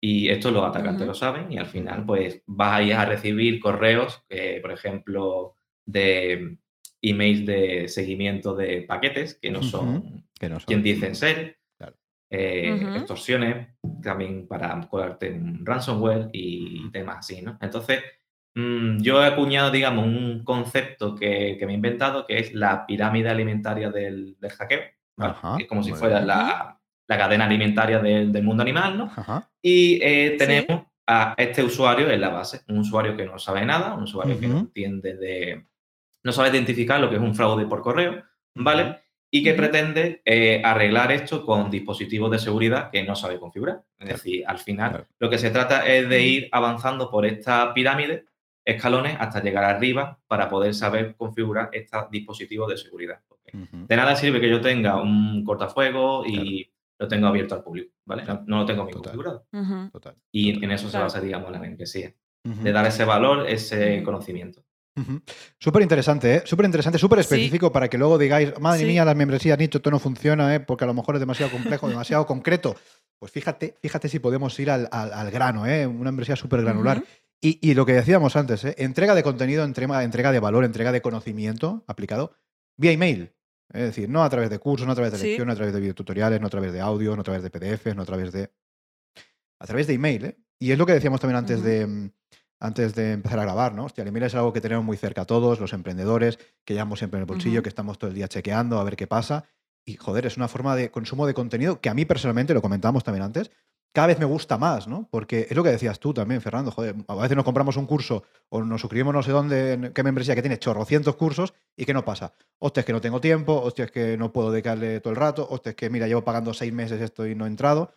Y 0.00 0.30
esto 0.30 0.50
los 0.50 0.64
atacantes 0.64 1.06
lo 1.06 1.14
saben 1.14 1.52
y 1.52 1.58
al 1.58 1.66
final, 1.66 2.04
pues, 2.06 2.42
vas 2.46 2.74
a 2.74 2.82
ir 2.82 2.94
a 2.94 3.04
recibir 3.04 3.60
correos, 3.60 4.24
por 4.62 4.72
ejemplo, 4.72 5.56
de 5.84 6.56
emails 7.02 7.44
de 7.44 7.88
seguimiento 7.88 8.54
de 8.54 8.82
paquetes 8.82 9.34
que 9.34 9.50
no 9.50 9.62
son, 9.62 10.24
quien 10.66 10.82
dicen 10.82 11.14
ser, 11.14 11.58
eh, 12.30 12.96
extorsiones, 12.96 13.68
también 14.02 14.46
para 14.48 14.80
colarte 14.88 15.30
un 15.30 15.66
ransomware 15.66 16.30
y 16.32 16.90
temas 16.90 17.18
así, 17.18 17.42
¿no? 17.42 17.58
Entonces, 17.60 18.02
mm, 18.54 19.02
yo 19.02 19.22
he 19.22 19.26
acuñado, 19.26 19.70
digamos, 19.70 20.06
un 20.06 20.42
concepto 20.42 21.14
que, 21.14 21.58
me 21.66 21.72
he 21.72 21.74
inventado, 21.74 22.26
que 22.26 22.38
es 22.38 22.54
la 22.54 22.86
pirámide 22.86 23.28
alimentaria 23.28 23.90
del, 23.90 24.38
hackeo, 24.40 24.80
es 25.58 25.66
como 25.66 25.82
si 25.82 25.92
fuera 25.92 26.22
la, 26.22 26.78
cadena 27.06 27.44
alimentaria 27.44 27.98
del, 27.98 28.42
mundo 28.42 28.62
animal, 28.62 28.96
¿no? 28.96 29.12
Y 29.60 29.98
eh, 30.02 30.36
tenemos 30.38 30.86
a 31.06 31.34
este 31.36 31.62
usuario 31.62 32.10
en 32.10 32.20
la 32.20 32.30
base, 32.30 32.62
un 32.68 32.78
usuario 32.78 33.14
que 33.14 33.26
no 33.26 33.38
sabe 33.38 33.66
nada, 33.66 33.92
un 33.92 34.04
usuario 34.04 34.40
que 34.40 34.48
no 34.48 34.60
entiende 34.60 35.16
de 35.16 35.66
no 36.24 36.32
sabe 36.32 36.50
identificar 36.50 37.00
lo 37.00 37.08
que 37.10 37.16
es 37.16 37.22
un 37.22 37.34
fraude 37.34 37.66
por 37.66 37.82
correo, 37.82 38.22
¿vale? 38.54 39.00
y 39.34 39.42
que 39.42 39.54
pretende 39.54 40.20
eh, 40.26 40.60
arreglar 40.62 41.10
esto 41.10 41.42
con 41.46 41.70
dispositivos 41.70 42.30
de 42.30 42.38
seguridad 42.38 42.90
que 42.90 43.02
no 43.02 43.16
sabe 43.16 43.38
configurar. 43.40 43.76
Es 43.98 44.04
Claro. 44.04 44.12
decir, 44.16 44.44
al 44.46 44.58
final 44.58 44.90
Claro. 44.90 45.06
lo 45.18 45.30
que 45.30 45.38
se 45.38 45.50
trata 45.50 45.86
es 45.86 46.06
de 46.06 46.22
ir 46.22 46.48
avanzando 46.52 47.10
por 47.10 47.24
esta 47.24 47.72
pirámide, 47.72 48.26
escalones, 48.62 49.16
hasta 49.18 49.42
llegar 49.42 49.64
arriba 49.64 50.18
para 50.26 50.50
poder 50.50 50.74
saber 50.74 51.14
configurar 51.16 51.70
estos 51.72 52.10
dispositivos 52.10 52.68
de 52.68 52.76
seguridad. 52.76 53.20
Porque 53.26 53.52
de 53.72 53.96
nada 53.96 54.14
sirve 54.16 54.38
que 54.38 54.50
yo 54.50 54.60
tenga 54.60 55.00
un 55.00 55.42
cortafuegos 55.46 56.28
y 56.28 56.70
lo 56.98 57.08
tengo 57.08 57.26
abierto 57.26 57.54
al 57.54 57.62
público, 57.64 57.94
¿vale? 58.04 58.24
No, 58.24 58.44
no 58.46 58.58
lo 58.58 58.66
tengo 58.66 58.84
bien 58.84 58.98
Total. 58.98 59.12
configurado. 59.14 59.46
Total. 59.90 60.14
Y 60.30 60.52
total. 60.52 60.64
en 60.64 60.70
eso 60.72 60.90
se 60.90 60.98
basa, 60.98 61.20
digamos, 61.22 61.50
la 61.50 61.58
membresía. 61.58 62.12
De 62.44 62.70
dar 62.70 62.84
ese 62.86 63.06
valor, 63.06 63.48
ese 63.48 64.02
conocimiento. 64.02 64.62
Ujú. 64.94 65.22
Súper 65.58 65.82
interesante, 65.82 66.34
¿eh? 66.36 66.42
Súper 66.44 66.66
interesante, 66.66 66.98
súper 66.98 67.18
Sí. 67.18 67.22
específico 67.22 67.72
para 67.72 67.88
que 67.88 67.96
luego 67.96 68.18
digáis, 68.18 68.52
madre 68.60 68.80
Sí. 68.80 68.86
mía, 68.86 69.04
las 69.04 69.16
membresías 69.16 69.58
nicho, 69.58 69.78
esto 69.78 69.90
no 69.90 69.98
funciona, 69.98 70.54
¿eh? 70.54 70.60
porque 70.60 70.84
a 70.84 70.86
lo 70.86 70.94
mejor 70.94 71.16
es 71.16 71.20
demasiado 71.20 71.50
complejo, 71.50 71.88
demasiado 71.88 72.26
concreto. 72.26 72.76
Pues 73.18 73.32
fíjate, 73.32 73.76
fíjate 73.80 74.08
si 74.08 74.18
podemos 74.18 74.58
ir 74.60 74.70
al, 74.70 74.88
al- 74.92 75.12
al 75.12 75.30
grano, 75.30 75.66
¿eh? 75.66 75.86
Una 75.86 76.10
membresía 76.10 76.36
súper 76.36 76.60
granular. 76.62 77.02
Y, 77.40 77.58
y 77.68 77.74
lo 77.74 77.86
que 77.86 77.92
decíamos 77.94 78.36
antes, 78.36 78.64
¿eh? 78.64 78.74
entrega 78.78 79.14
de 79.14 79.22
contenido, 79.22 79.64
entrega, 79.64 80.04
entrega 80.04 80.30
de 80.30 80.40
valor, 80.40 80.64
entrega 80.64 80.92
de 80.92 81.00
conocimiento 81.02 81.84
aplicado 81.86 82.34
vía 82.76 82.92
email. 82.92 83.32
Es 83.72 83.82
decir, 83.82 84.08
no 84.10 84.22
a 84.22 84.28
través 84.28 84.50
de 84.50 84.58
cursos, 84.58 84.86
no 84.86 84.92
a 84.92 84.94
través 84.94 85.12
de 85.12 85.18
Sí. 85.18 85.24
lecciones, 85.28 85.46
no 85.46 85.52
a 85.52 85.56
través 85.56 85.72
de 85.74 85.80
videotutoriales, 85.80 86.40
no 86.40 86.46
a 86.48 86.50
través 86.50 86.72
de 86.72 86.80
audio, 86.80 87.14
no 87.16 87.22
a 87.22 87.24
través 87.24 87.42
de 87.42 87.50
PDFs, 87.50 87.96
no 87.96 88.02
a 88.02 88.06
través 88.06 88.30
de. 88.32 88.50
A 89.58 89.66
través 89.66 89.86
de 89.86 89.94
email, 89.94 90.24
¿eh? 90.26 90.36
Y 90.58 90.72
es 90.72 90.78
lo 90.78 90.84
que 90.86 90.92
decíamos 90.92 91.20
también 91.20 91.38
antes, 91.38 91.62
de, 91.62 91.86
mm, 91.86 92.10
antes 92.62 92.94
de 92.94 93.12
empezar 93.12 93.40
a 93.40 93.42
grabar, 93.42 93.74
¿no? 93.74 93.86
Hostia, 93.86 94.02
el 94.02 94.08
email 94.08 94.24
es 94.26 94.34
algo 94.36 94.52
que 94.52 94.60
tenemos 94.60 94.84
muy 94.84 94.96
cerca 94.96 95.24
todos, 95.24 95.58
los 95.58 95.72
emprendedores, 95.72 96.38
que 96.64 96.74
llevamos 96.74 97.00
siempre 97.00 97.18
en 97.18 97.22
el 97.22 97.26
bolsillo, 97.26 97.56
Ujú. 97.56 97.64
que 97.64 97.68
estamos 97.68 97.98
todo 97.98 98.08
el 98.08 98.14
día 98.14 98.28
chequeando 98.28 98.78
a 98.78 98.84
ver 98.84 98.94
qué 98.94 99.08
pasa. 99.08 99.44
Y 99.84 99.96
joder, 99.96 100.26
es 100.26 100.36
una 100.36 100.46
forma 100.46 100.76
de 100.76 100.90
consumo 100.92 101.26
de 101.26 101.34
contenido 101.34 101.80
que 101.80 101.88
a 101.88 101.94
mí 101.94 102.04
personalmente, 102.04 102.54
lo 102.54 102.62
comentábamos 102.62 103.02
también 103.02 103.24
antes, 103.24 103.50
cada 103.92 104.06
vez 104.06 104.18
me 104.20 104.24
gusta 104.24 104.56
más, 104.58 104.86
¿no? 104.86 105.08
Porque 105.10 105.48
es 105.50 105.56
lo 105.56 105.64
que 105.64 105.70
decías 105.70 105.98
tú 105.98 106.14
también, 106.14 106.40
Fernando. 106.40 106.70
Joder, 106.70 106.94
a 107.08 107.14
veces 107.16 107.36
nos 107.36 107.44
compramos 107.44 107.76
un 107.76 107.86
curso 107.86 108.22
o 108.48 108.62
nos 108.62 108.80
suscribimos 108.80 109.12
no 109.12 109.22
sé 109.24 109.32
dónde, 109.32 109.72
en 109.72 109.92
qué 109.92 110.02
membresía 110.04 110.34
que 110.36 110.40
tiene 110.40 110.58
chorrocientos 110.58 111.16
cursos 111.16 111.52
y 111.76 111.84
¿qué 111.84 111.92
nos 111.92 112.04
pasa? 112.04 112.32
Hostia, 112.60 112.80
es 112.82 112.86
que 112.86 112.92
no 112.92 113.00
tengo 113.00 113.20
tiempo, 113.20 113.60
hostia, 113.60 113.86
es 113.86 113.90
que 113.90 114.16
no 114.16 114.32
puedo 114.32 114.52
dedicarle 114.52 115.00
todo 115.00 115.10
el 115.10 115.16
rato, 115.18 115.46
hostia, 115.50 115.70
es 115.70 115.76
que 115.76 115.90
mira, 115.90 116.06
llevo 116.06 116.22
pagando 116.22 116.54
seis 116.54 116.72
meses 116.72 117.00
esto 117.00 117.26
y 117.26 117.34
no 117.34 117.44
he 117.44 117.48
entrado. 117.48 117.92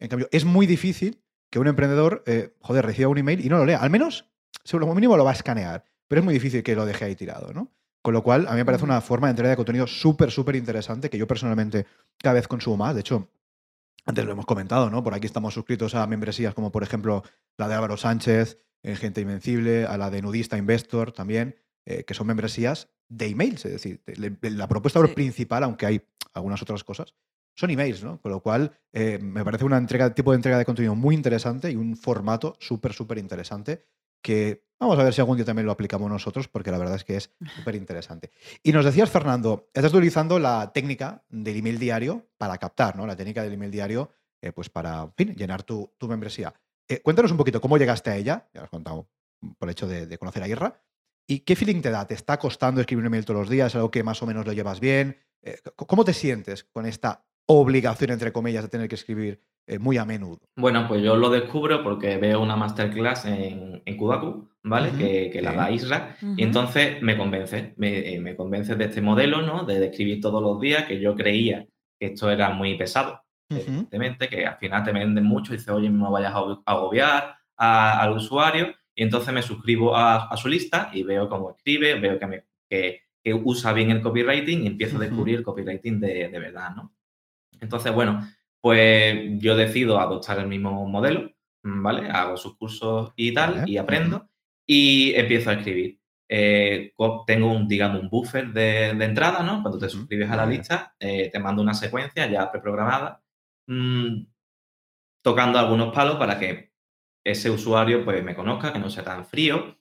En 0.00 0.08
cambio, 0.08 0.28
es 0.32 0.44
muy 0.44 0.66
difícil 0.66 1.22
que 1.50 1.58
un 1.58 1.66
emprendedor, 1.66 2.22
eh, 2.26 2.54
joder, 2.60 2.84
reciba 2.86 3.08
un 3.08 3.18
email 3.18 3.44
y 3.44 3.48
no 3.48 3.58
lo 3.58 3.64
lea. 3.64 3.78
Al 3.78 3.90
menos, 3.90 4.26
seguro, 4.64 4.86
como 4.86 4.94
mínimo 4.94 5.16
lo 5.16 5.24
va 5.24 5.30
a 5.30 5.34
escanear, 5.34 5.84
pero 6.06 6.20
es 6.20 6.24
muy 6.24 6.34
difícil 6.34 6.62
que 6.62 6.74
lo 6.74 6.84
deje 6.86 7.04
ahí 7.04 7.16
tirado, 7.16 7.52
¿no? 7.52 7.70
Con 8.02 8.14
lo 8.14 8.22
cual, 8.22 8.46
a 8.46 8.52
mí 8.52 8.56
me 8.58 8.64
parece 8.64 8.84
Ujú. 8.84 8.92
una 8.92 9.00
forma 9.00 9.26
de 9.26 9.32
entrega 9.32 9.50
de 9.50 9.56
contenido 9.56 9.86
súper, 9.86 10.30
súper 10.30 10.56
interesante 10.56 11.10
que 11.10 11.18
yo 11.18 11.26
personalmente 11.26 11.86
cada 12.18 12.34
vez 12.34 12.48
consumo 12.48 12.76
más. 12.76 12.94
De 12.94 13.00
hecho, 13.00 13.28
antes 14.06 14.24
lo 14.24 14.32
hemos 14.32 14.46
comentado, 14.46 14.88
¿no? 14.88 15.02
Por 15.02 15.14
aquí 15.14 15.26
estamos 15.26 15.52
suscritos 15.54 15.94
a 15.94 16.06
membresías 16.06 16.54
como, 16.54 16.70
por 16.72 16.82
ejemplo, 16.82 17.22
la 17.56 17.68
de 17.68 17.74
Álvaro 17.74 17.96
Sánchez, 17.96 18.58
en 18.82 18.96
Gente 18.96 19.20
Invencible, 19.20 19.84
a 19.86 19.98
la 19.98 20.10
de 20.10 20.22
Nudista 20.22 20.56
Investor 20.56 21.12
también, 21.12 21.56
eh, 21.84 22.04
que 22.04 22.14
son 22.14 22.26
membresías 22.26 22.88
de 23.08 23.26
emails. 23.26 23.64
Es 23.64 23.72
decir, 23.72 24.00
la 24.42 24.68
propuesta 24.68 25.04
Sí. 25.04 25.12
principal, 25.14 25.64
aunque 25.64 25.86
hay 25.86 26.02
algunas 26.32 26.62
otras 26.62 26.84
cosas, 26.84 27.14
son 27.58 27.70
emails, 27.70 28.04
¿no? 28.04 28.20
Con 28.20 28.30
lo 28.30 28.40
cual, 28.40 28.78
eh, 28.92 29.18
me 29.20 29.44
parece 29.44 29.64
una 29.64 29.78
entrega, 29.78 30.14
tipo 30.14 30.30
de 30.30 30.36
entrega 30.36 30.58
de 30.58 30.64
contenido 30.64 30.94
muy 30.94 31.16
interesante 31.16 31.70
y 31.72 31.76
un 31.76 31.96
formato 31.96 32.56
súper, 32.60 32.92
súper 32.92 33.18
interesante 33.18 33.84
que 34.22 34.64
vamos 34.78 34.96
a 34.98 35.02
ver 35.02 35.12
si 35.12 35.20
algún 35.20 35.36
día 35.36 35.44
también 35.44 35.66
lo 35.66 35.72
aplicamos 35.72 36.08
nosotros, 36.08 36.46
porque 36.46 36.70
la 36.70 36.78
verdad 36.78 36.94
es 36.94 37.04
que 37.04 37.16
es 37.16 37.34
súper 37.56 37.74
interesante. 37.74 38.30
Y 38.62 38.70
nos 38.70 38.84
decías, 38.84 39.10
Fernando, 39.10 39.70
estás 39.74 39.92
utilizando 39.92 40.38
la 40.38 40.72
técnica 40.72 41.24
del 41.28 41.56
email 41.56 41.80
diario 41.80 42.28
para 42.36 42.58
captar, 42.58 42.96
¿no? 42.96 43.06
La 43.06 43.16
técnica 43.16 43.42
del 43.42 43.54
email 43.54 43.72
diario, 43.72 44.10
eh, 44.40 44.52
pues 44.52 44.70
para, 44.70 45.02
en 45.02 45.12
fin, 45.14 45.34
llenar 45.34 45.64
tu, 45.64 45.92
tu 45.98 46.06
membresía. 46.06 46.54
Eh, 46.88 47.00
cuéntanos 47.02 47.32
un 47.32 47.38
poquito 47.38 47.60
cómo 47.60 47.76
llegaste 47.76 48.10
a 48.10 48.16
ella, 48.16 48.48
ya 48.54 48.60
lo 48.60 48.64
has 48.64 48.70
contado 48.70 49.08
por 49.58 49.68
el 49.68 49.72
hecho 49.72 49.88
de, 49.88 50.06
de 50.06 50.18
conocer 50.18 50.44
a 50.44 50.48
Irra, 50.48 50.80
y 51.26 51.40
qué 51.40 51.56
feeling 51.56 51.82
te 51.82 51.90
da. 51.90 52.06
¿Te 52.06 52.14
está 52.14 52.38
costando 52.38 52.80
escribir 52.80 53.02
un 53.02 53.06
email 53.06 53.24
todos 53.24 53.40
los 53.40 53.50
días? 53.50 53.74
¿Algo 53.74 53.90
que 53.90 54.02
más 54.02 54.22
o 54.22 54.26
menos 54.26 54.46
lo 54.46 54.52
llevas 54.52 54.78
bien? 54.80 55.16
Eh, 55.42 55.58
¿Cómo 55.76 56.04
te 56.04 56.14
sientes 56.14 56.64
con 56.64 56.86
esta 56.86 57.27
obligación, 57.48 58.10
entre 58.10 58.32
comillas, 58.32 58.62
de 58.62 58.68
tener 58.68 58.88
que 58.88 58.94
escribir 58.94 59.40
eh, 59.66 59.78
muy 59.78 59.96
a 59.96 60.04
menudo? 60.04 60.38
Bueno, 60.56 60.86
pues 60.88 61.02
yo 61.02 61.16
lo 61.16 61.30
descubro 61.30 61.82
porque 61.82 62.16
veo 62.18 62.40
una 62.40 62.56
masterclass 62.56 63.24
en, 63.26 63.82
en 63.84 63.96
Kudaku, 63.96 64.48
¿vale? 64.64 64.90
Que, 64.98 65.30
que 65.30 65.42
la 65.42 65.52
da 65.52 65.70
Isra. 65.70 66.16
Y 66.36 66.42
entonces 66.42 67.02
me 67.02 67.16
convence, 67.16 67.74
me, 67.76 68.14
eh, 68.14 68.20
me 68.20 68.36
convence 68.36 68.76
de 68.76 68.84
este 68.84 69.00
modelo, 69.00 69.42
¿no? 69.42 69.64
De 69.64 69.84
escribir 69.86 70.20
todos 70.20 70.42
los 70.42 70.60
días, 70.60 70.84
que 70.84 71.00
yo 71.00 71.14
creía 71.14 71.66
que 71.98 72.06
esto 72.06 72.30
era 72.30 72.50
muy 72.50 72.76
pesado, 72.76 73.22
evidentemente, 73.50 74.28
que 74.28 74.46
al 74.46 74.56
final 74.58 74.84
te 74.84 74.92
venden 74.92 75.24
mucho 75.24 75.52
y 75.52 75.56
dices, 75.56 75.70
oye, 75.72 75.88
no 75.90 76.10
vayas 76.10 76.32
a 76.32 76.36
ago- 76.38 76.62
agobiar 76.66 77.34
a- 77.56 78.00
al 78.00 78.12
usuario. 78.12 78.74
Y 78.94 79.02
entonces 79.04 79.32
me 79.32 79.42
suscribo 79.42 79.96
a, 79.96 80.26
a 80.28 80.36
su 80.36 80.48
lista 80.48 80.90
y 80.92 81.02
veo 81.02 81.28
cómo 81.28 81.50
escribe, 81.50 81.94
veo 81.98 82.18
que, 82.18 82.26
me- 82.26 82.44
que, 82.68 83.00
que 83.22 83.32
usa 83.34 83.72
bien 83.72 83.90
el 83.90 84.00
copywriting 84.02 84.64
y 84.64 84.66
empiezo 84.66 84.96
a 84.96 85.00
descubrir 85.00 85.36
el 85.36 85.42
copywriting 85.44 85.98
de, 86.00 86.28
de 86.28 86.38
verdad, 86.38 86.74
¿no? 86.76 86.92
Entonces, 87.60 87.92
bueno, 87.92 88.28
pues 88.60 89.38
yo 89.38 89.56
decido 89.56 90.00
adoptar 90.00 90.38
el 90.38 90.48
mismo 90.48 90.86
modelo, 90.86 91.30
¿vale? 91.62 92.08
Hago 92.10 92.36
sus 92.36 92.56
cursos 92.56 93.12
y 93.16 93.32
tal, 93.32 93.54
Vale, 93.54 93.70
y 93.70 93.76
aprendo, 93.78 94.28
y 94.66 95.14
empiezo 95.14 95.50
a 95.50 95.54
escribir. 95.54 95.98
Eh, 96.30 96.92
tengo 97.26 97.52
un, 97.52 97.66
digamos, 97.68 98.02
un 98.02 98.10
buffer 98.10 98.48
de, 98.48 98.94
de 98.94 99.04
entrada, 99.04 99.42
¿no? 99.42 99.62
Cuando 99.62 99.78
te 99.78 99.88
suscribes 99.88 100.30
a 100.30 100.36
la 100.36 100.46
lista, 100.46 100.94
eh, 101.00 101.30
te 101.30 101.38
mando 101.38 101.62
una 101.62 101.74
secuencia 101.74 102.26
ya 102.26 102.50
preprogramada, 102.50 103.22
mm, 103.66 104.24
tocando 105.22 105.58
algunos 105.58 105.94
palos 105.94 106.16
para 106.16 106.38
que 106.38 106.72
ese 107.24 107.50
usuario 107.50 108.04
pues 108.04 108.22
me 108.24 108.34
conozca, 108.34 108.72
que 108.72 108.78
no 108.78 108.90
sea 108.90 109.04
tan 109.04 109.26
frío, 109.26 109.78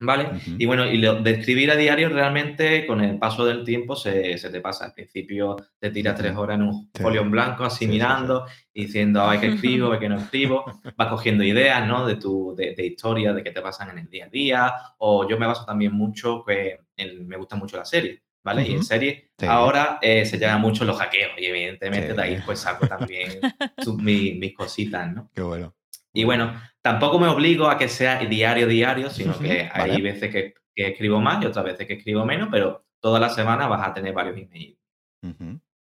¿vale? 0.00 0.28
Y 0.58 0.66
bueno, 0.66 0.86
y 0.86 0.98
lo 0.98 1.14
de 1.22 1.30
escribir 1.32 1.70
a 1.70 1.76
diario 1.76 2.08
realmente 2.08 2.86
con 2.86 3.00
el 3.00 3.18
paso 3.18 3.44
del 3.46 3.64
tiempo 3.64 3.96
se, 3.96 4.36
se 4.38 4.50
te 4.50 4.60
pasa. 4.60 4.84
Al 4.86 4.92
principio 4.92 5.56
te 5.78 5.90
tiras 5.90 6.14
tres 6.16 6.36
horas 6.36 6.56
en 6.56 6.62
un 6.64 6.90
Sí. 6.94 7.02
folio 7.02 7.22
en 7.22 7.30
blanco 7.30 7.64
así 7.64 7.78
Sí, 7.78 7.84
sí, 7.84 7.90
sí. 7.92 7.92
mirando 7.92 8.46
y 8.72 8.86
diciendo, 8.86 9.22
ay, 9.26 9.38
que 9.38 9.46
escribo, 9.48 9.92
ay, 9.92 9.98
que 9.98 10.08
no 10.08 10.16
escribo. 10.18 10.64
Vas 10.96 11.08
cogiendo 11.08 11.42
ideas, 11.44 11.86
¿no? 11.86 12.06
De 12.06 12.16
tu, 12.16 12.54
de, 12.56 12.74
de 12.74 12.86
historias, 12.86 13.34
de 13.34 13.42
qué 13.42 13.50
te 13.50 13.60
pasan 13.62 13.90
en 13.90 13.98
el 13.98 14.08
día 14.08 14.26
a 14.26 14.28
día. 14.28 14.74
O 14.98 15.28
yo 15.28 15.38
me 15.38 15.46
baso 15.46 15.64
también 15.64 15.92
mucho, 15.92 16.44
que 16.46 16.78
en- 16.96 17.26
me 17.26 17.36
gusta 17.36 17.56
mucho 17.56 17.76
la 17.76 17.84
serie, 17.84 18.22
¿vale? 18.44 18.66
Y 18.68 18.72
en 18.74 18.84
serie 18.84 19.30
ahora 19.48 19.98
eh, 20.02 20.24
se 20.24 20.38
llama 20.38 20.58
mucho 20.58 20.84
los 20.84 20.96
hackeos 20.98 21.32
y 21.38 21.46
evidentemente 21.46 22.14
de 22.14 22.22
ahí 22.22 22.38
pues 22.44 22.60
saco 22.60 22.86
también 22.86 23.40
sus- 23.78 23.96
mis 23.96 24.54
cositas, 24.54 25.12
¿no? 25.14 25.30
Qué 25.34 25.42
bueno. 25.42 25.74
Y 26.12 26.24
bueno, 26.24 26.54
tampoco 26.86 27.18
me 27.18 27.26
obligo 27.26 27.68
a 27.68 27.76
que 27.76 27.88
sea 27.88 28.20
diario, 28.20 28.68
diario, 28.68 29.10
sino 29.10 29.36
que 29.36 29.68
hay 29.72 30.00
veces 30.00 30.30
que, 30.30 30.54
que 30.72 30.86
escribo 30.86 31.20
más 31.20 31.42
y 31.42 31.46
otras 31.46 31.64
veces 31.64 31.84
que 31.84 31.94
escribo 31.94 32.24
menos, 32.24 32.48
pero 32.48 32.86
toda 33.00 33.18
la 33.18 33.28
semana 33.28 33.66
vas 33.66 33.88
a 33.88 33.92
tener 33.92 34.14
varios 34.14 34.38
emails. 34.38 34.78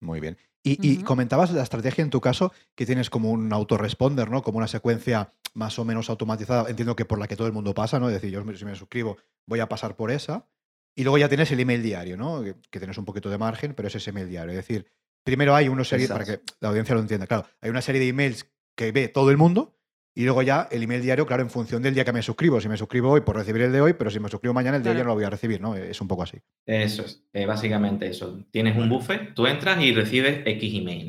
Muy 0.01 0.19
bien. 0.19 0.37
Y, 0.61 1.01
comentabas 1.03 1.51
la 1.53 1.63
estrategia 1.63 2.03
en 2.03 2.09
tu 2.09 2.19
caso, 2.19 2.51
que 2.75 2.85
tienes 2.85 3.09
como 3.09 3.31
un 3.31 3.53
autoresponder, 3.53 4.29
¿no? 4.29 4.41
Como 4.41 4.57
una 4.57 4.67
secuencia 4.67 5.31
más 5.53 5.79
o 5.79 5.85
menos 5.85 6.09
automatizada. 6.09 6.69
Entiendo 6.69 6.97
que 6.97 7.05
por 7.05 7.17
la 7.17 7.29
que 7.29 7.37
todo 7.37 7.47
el 7.47 7.53
mundo 7.53 7.73
pasa, 7.73 7.97
¿no? 7.97 8.09
Es 8.09 8.15
decir, 8.15 8.29
yo 8.29 8.43
si 8.53 8.65
me 8.65 8.75
suscribo, 8.75 9.17
voy 9.47 9.61
a 9.61 9.69
pasar 9.69 9.95
por 9.95 10.11
esa. 10.11 10.49
Y 10.97 11.03
luego 11.03 11.17
ya 11.17 11.29
tienes 11.29 11.49
el 11.51 11.61
email 11.61 11.81
diario, 11.81 12.17
¿no? 12.17 12.43
Que, 12.43 12.55
que 12.69 12.79
tienes 12.79 12.97
un 12.97 13.05
poquito 13.05 13.29
de 13.29 13.37
margen, 13.37 13.73
pero 13.73 13.87
es 13.87 13.95
ese 13.95 14.09
email 14.09 14.27
diario. 14.27 14.51
Es 14.51 14.57
decir, 14.57 14.85
primero 15.23 15.55
hay 15.55 15.69
una 15.69 15.85
serie, 15.85 16.09
para 16.09 16.25
que 16.25 16.41
la 16.59 16.67
audiencia 16.67 16.93
lo 16.93 16.99
entienda, 16.99 17.25
claro, 17.25 17.47
hay 17.61 17.69
una 17.69 17.81
serie 17.81 18.01
de 18.01 18.09
emails 18.09 18.51
que 18.75 18.91
ve 18.91 19.07
todo 19.07 19.31
el 19.31 19.37
mundo. 19.37 19.78
Y 20.19 20.25
luego 20.25 20.41
ya 20.41 20.67
el 20.69 20.83
email 20.83 21.01
diario, 21.01 21.25
claro, 21.25 21.43
en 21.43 21.49
función 21.49 21.81
del 21.81 21.93
día 21.93 22.03
que 22.03 22.11
me 22.11 22.21
suscribo. 22.21 22.59
Si 22.59 22.67
me 22.67 22.75
suscribo 22.75 23.09
hoy, 23.09 23.21
por 23.21 23.37
recibir 23.37 23.61
el 23.61 23.71
de 23.71 23.79
hoy, 23.79 23.93
pero 23.93 24.09
si 24.09 24.19
me 24.19 24.27
suscribo 24.27 24.53
mañana, 24.53 24.75
el 24.75 24.83
de 24.83 24.89
hoy 24.89 24.97
ya 24.97 25.03
no 25.03 25.09
lo 25.11 25.15
voy 25.15 25.23
a 25.23 25.29
recibir, 25.29 25.61
¿no? 25.61 25.77
Es 25.77 26.01
un 26.01 26.09
poco 26.09 26.23
así. 26.23 26.37
Eso 26.65 27.03
es, 27.03 27.23
eh, 27.31 27.45
básicamente 27.45 28.05
eso. 28.07 28.43
Tienes 28.51 28.75
un 28.75 28.89
buffer, 28.89 29.33
tú 29.33 29.47
entras 29.47 29.81
y 29.81 29.93
recibes 29.93 30.41
X 30.45 30.73
email. 30.75 31.07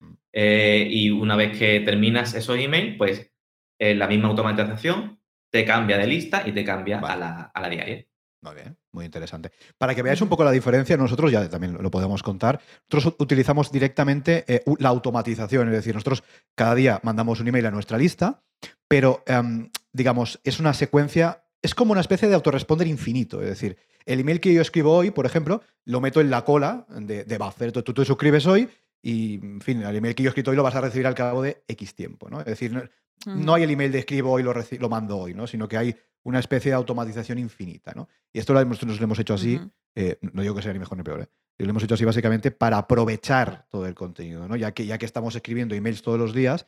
¿no? 0.00 0.08
Mm. 0.08 0.14
Eh, 0.32 0.88
y 0.90 1.10
una 1.10 1.36
vez 1.36 1.58
que 1.58 1.80
terminas 1.80 2.32
esos 2.32 2.58
emails, 2.58 2.96
pues 2.96 3.30
eh, 3.78 3.94
la 3.94 4.06
misma 4.08 4.28
automatización 4.28 5.20
te 5.52 5.66
cambia 5.66 5.98
de 5.98 6.06
lista 6.06 6.42
y 6.46 6.52
te 6.52 6.64
cambia 6.64 7.00
a, 7.00 7.14
la, 7.14 7.40
a 7.52 7.60
la 7.60 7.68
diaria. 7.68 8.06
Muy 8.42 8.54
bien, 8.54 8.76
muy 8.92 9.04
interesante. 9.04 9.50
Para 9.76 9.94
que 9.94 10.02
veáis 10.02 10.20
un 10.20 10.28
poco 10.28 10.44
la 10.44 10.52
diferencia, 10.52 10.96
nosotros 10.96 11.32
ya 11.32 11.48
también 11.50 11.76
lo- 11.80 11.90
podemos 11.90 12.22
contar. 12.22 12.60
Nosotros 12.90 13.16
utilizamos 13.18 13.72
directamente 13.72 14.44
eh, 14.46 14.62
la 14.78 14.90
automatización, 14.90 15.68
es 15.68 15.74
decir, 15.74 15.94
nosotros 15.94 16.22
cada 16.54 16.74
día 16.74 17.00
mandamos 17.02 17.40
un 17.40 17.48
email 17.48 17.66
a 17.66 17.70
nuestra 17.70 17.98
lista, 17.98 18.44
pero 18.88 19.22
em, 19.26 19.70
digamos, 19.92 20.40
es 20.44 20.60
una 20.60 20.74
secuencia, 20.74 21.44
es 21.62 21.74
como 21.74 21.92
una 21.92 22.00
especie 22.00 22.28
de 22.28 22.34
autoresponder 22.34 22.86
infinito. 22.86 23.42
Es 23.42 23.48
decir, 23.48 23.76
el 24.04 24.20
email 24.20 24.40
que 24.40 24.52
yo 24.52 24.62
escribo 24.62 24.94
hoy, 24.94 25.10
por 25.10 25.26
ejemplo, 25.26 25.62
lo 25.84 26.00
meto 26.00 26.20
en 26.20 26.30
la 26.30 26.44
cola 26.44 26.86
de, 26.88 27.24
de 27.24 27.38
buffer. 27.38 27.72
Tú, 27.72 27.82
tú 27.82 27.94
te 27.94 28.04
suscribes 28.04 28.46
hoy 28.46 28.68
y, 29.02 29.34
en 29.34 29.60
fin, 29.60 29.82
el 29.82 29.96
email 29.96 30.14
que 30.14 30.22
yo 30.22 30.28
he 30.28 30.30
escrito 30.30 30.50
hoy 30.50 30.56
lo 30.56 30.62
vas 30.62 30.74
a 30.74 30.80
recibir 30.80 31.06
al 31.06 31.14
cabo 31.14 31.42
de 31.42 31.62
X 31.68 31.94
tiempo. 31.94 32.28
¿no? 32.30 32.40
Es 32.40 32.46
decir, 32.46 32.72
no, 32.72 32.82
no 33.24 33.54
hay 33.54 33.64
el 33.64 33.70
email 33.70 33.92
de 33.92 34.00
escribo 34.00 34.32
hoy, 34.32 34.42
lo, 34.42 34.52
lo 34.52 34.88
mando 34.88 35.18
hoy, 35.18 35.34
¿no? 35.34 35.46
Sino 35.46 35.68
que 35.68 35.76
hay 35.76 35.96
una 36.22 36.38
especie 36.38 36.70
de 36.70 36.76
automatización 36.76 37.38
infinita, 37.38 37.92
¿no? 37.94 38.08
Y 38.32 38.38
esto 38.38 38.52
lo 38.52 38.60
hemos, 38.60 38.84
nos 38.84 38.98
lo 38.98 39.04
hemos 39.04 39.18
hecho 39.18 39.34
así, 39.34 39.60
eh, 39.94 40.18
no 40.20 40.42
digo 40.42 40.54
que 40.54 40.62
sea 40.62 40.72
ni 40.72 40.78
mejor 40.78 40.98
ni 40.98 41.04
peor, 41.04 41.22
¿eh? 41.22 41.28
lo 41.58 41.70
hemos 41.70 41.82
hecho 41.82 41.94
así 41.94 42.04
básicamente 42.04 42.50
para 42.50 42.78
aprovechar 42.78 43.66
todo 43.70 43.86
el 43.86 43.94
contenido, 43.94 44.46
¿no? 44.46 44.56
Ya 44.56 44.72
que, 44.72 44.84
ya 44.86 44.98
que 44.98 45.06
estamos 45.06 45.34
escribiendo 45.36 45.74
emails 45.74 46.02
todos 46.02 46.18
los 46.18 46.34
días, 46.34 46.66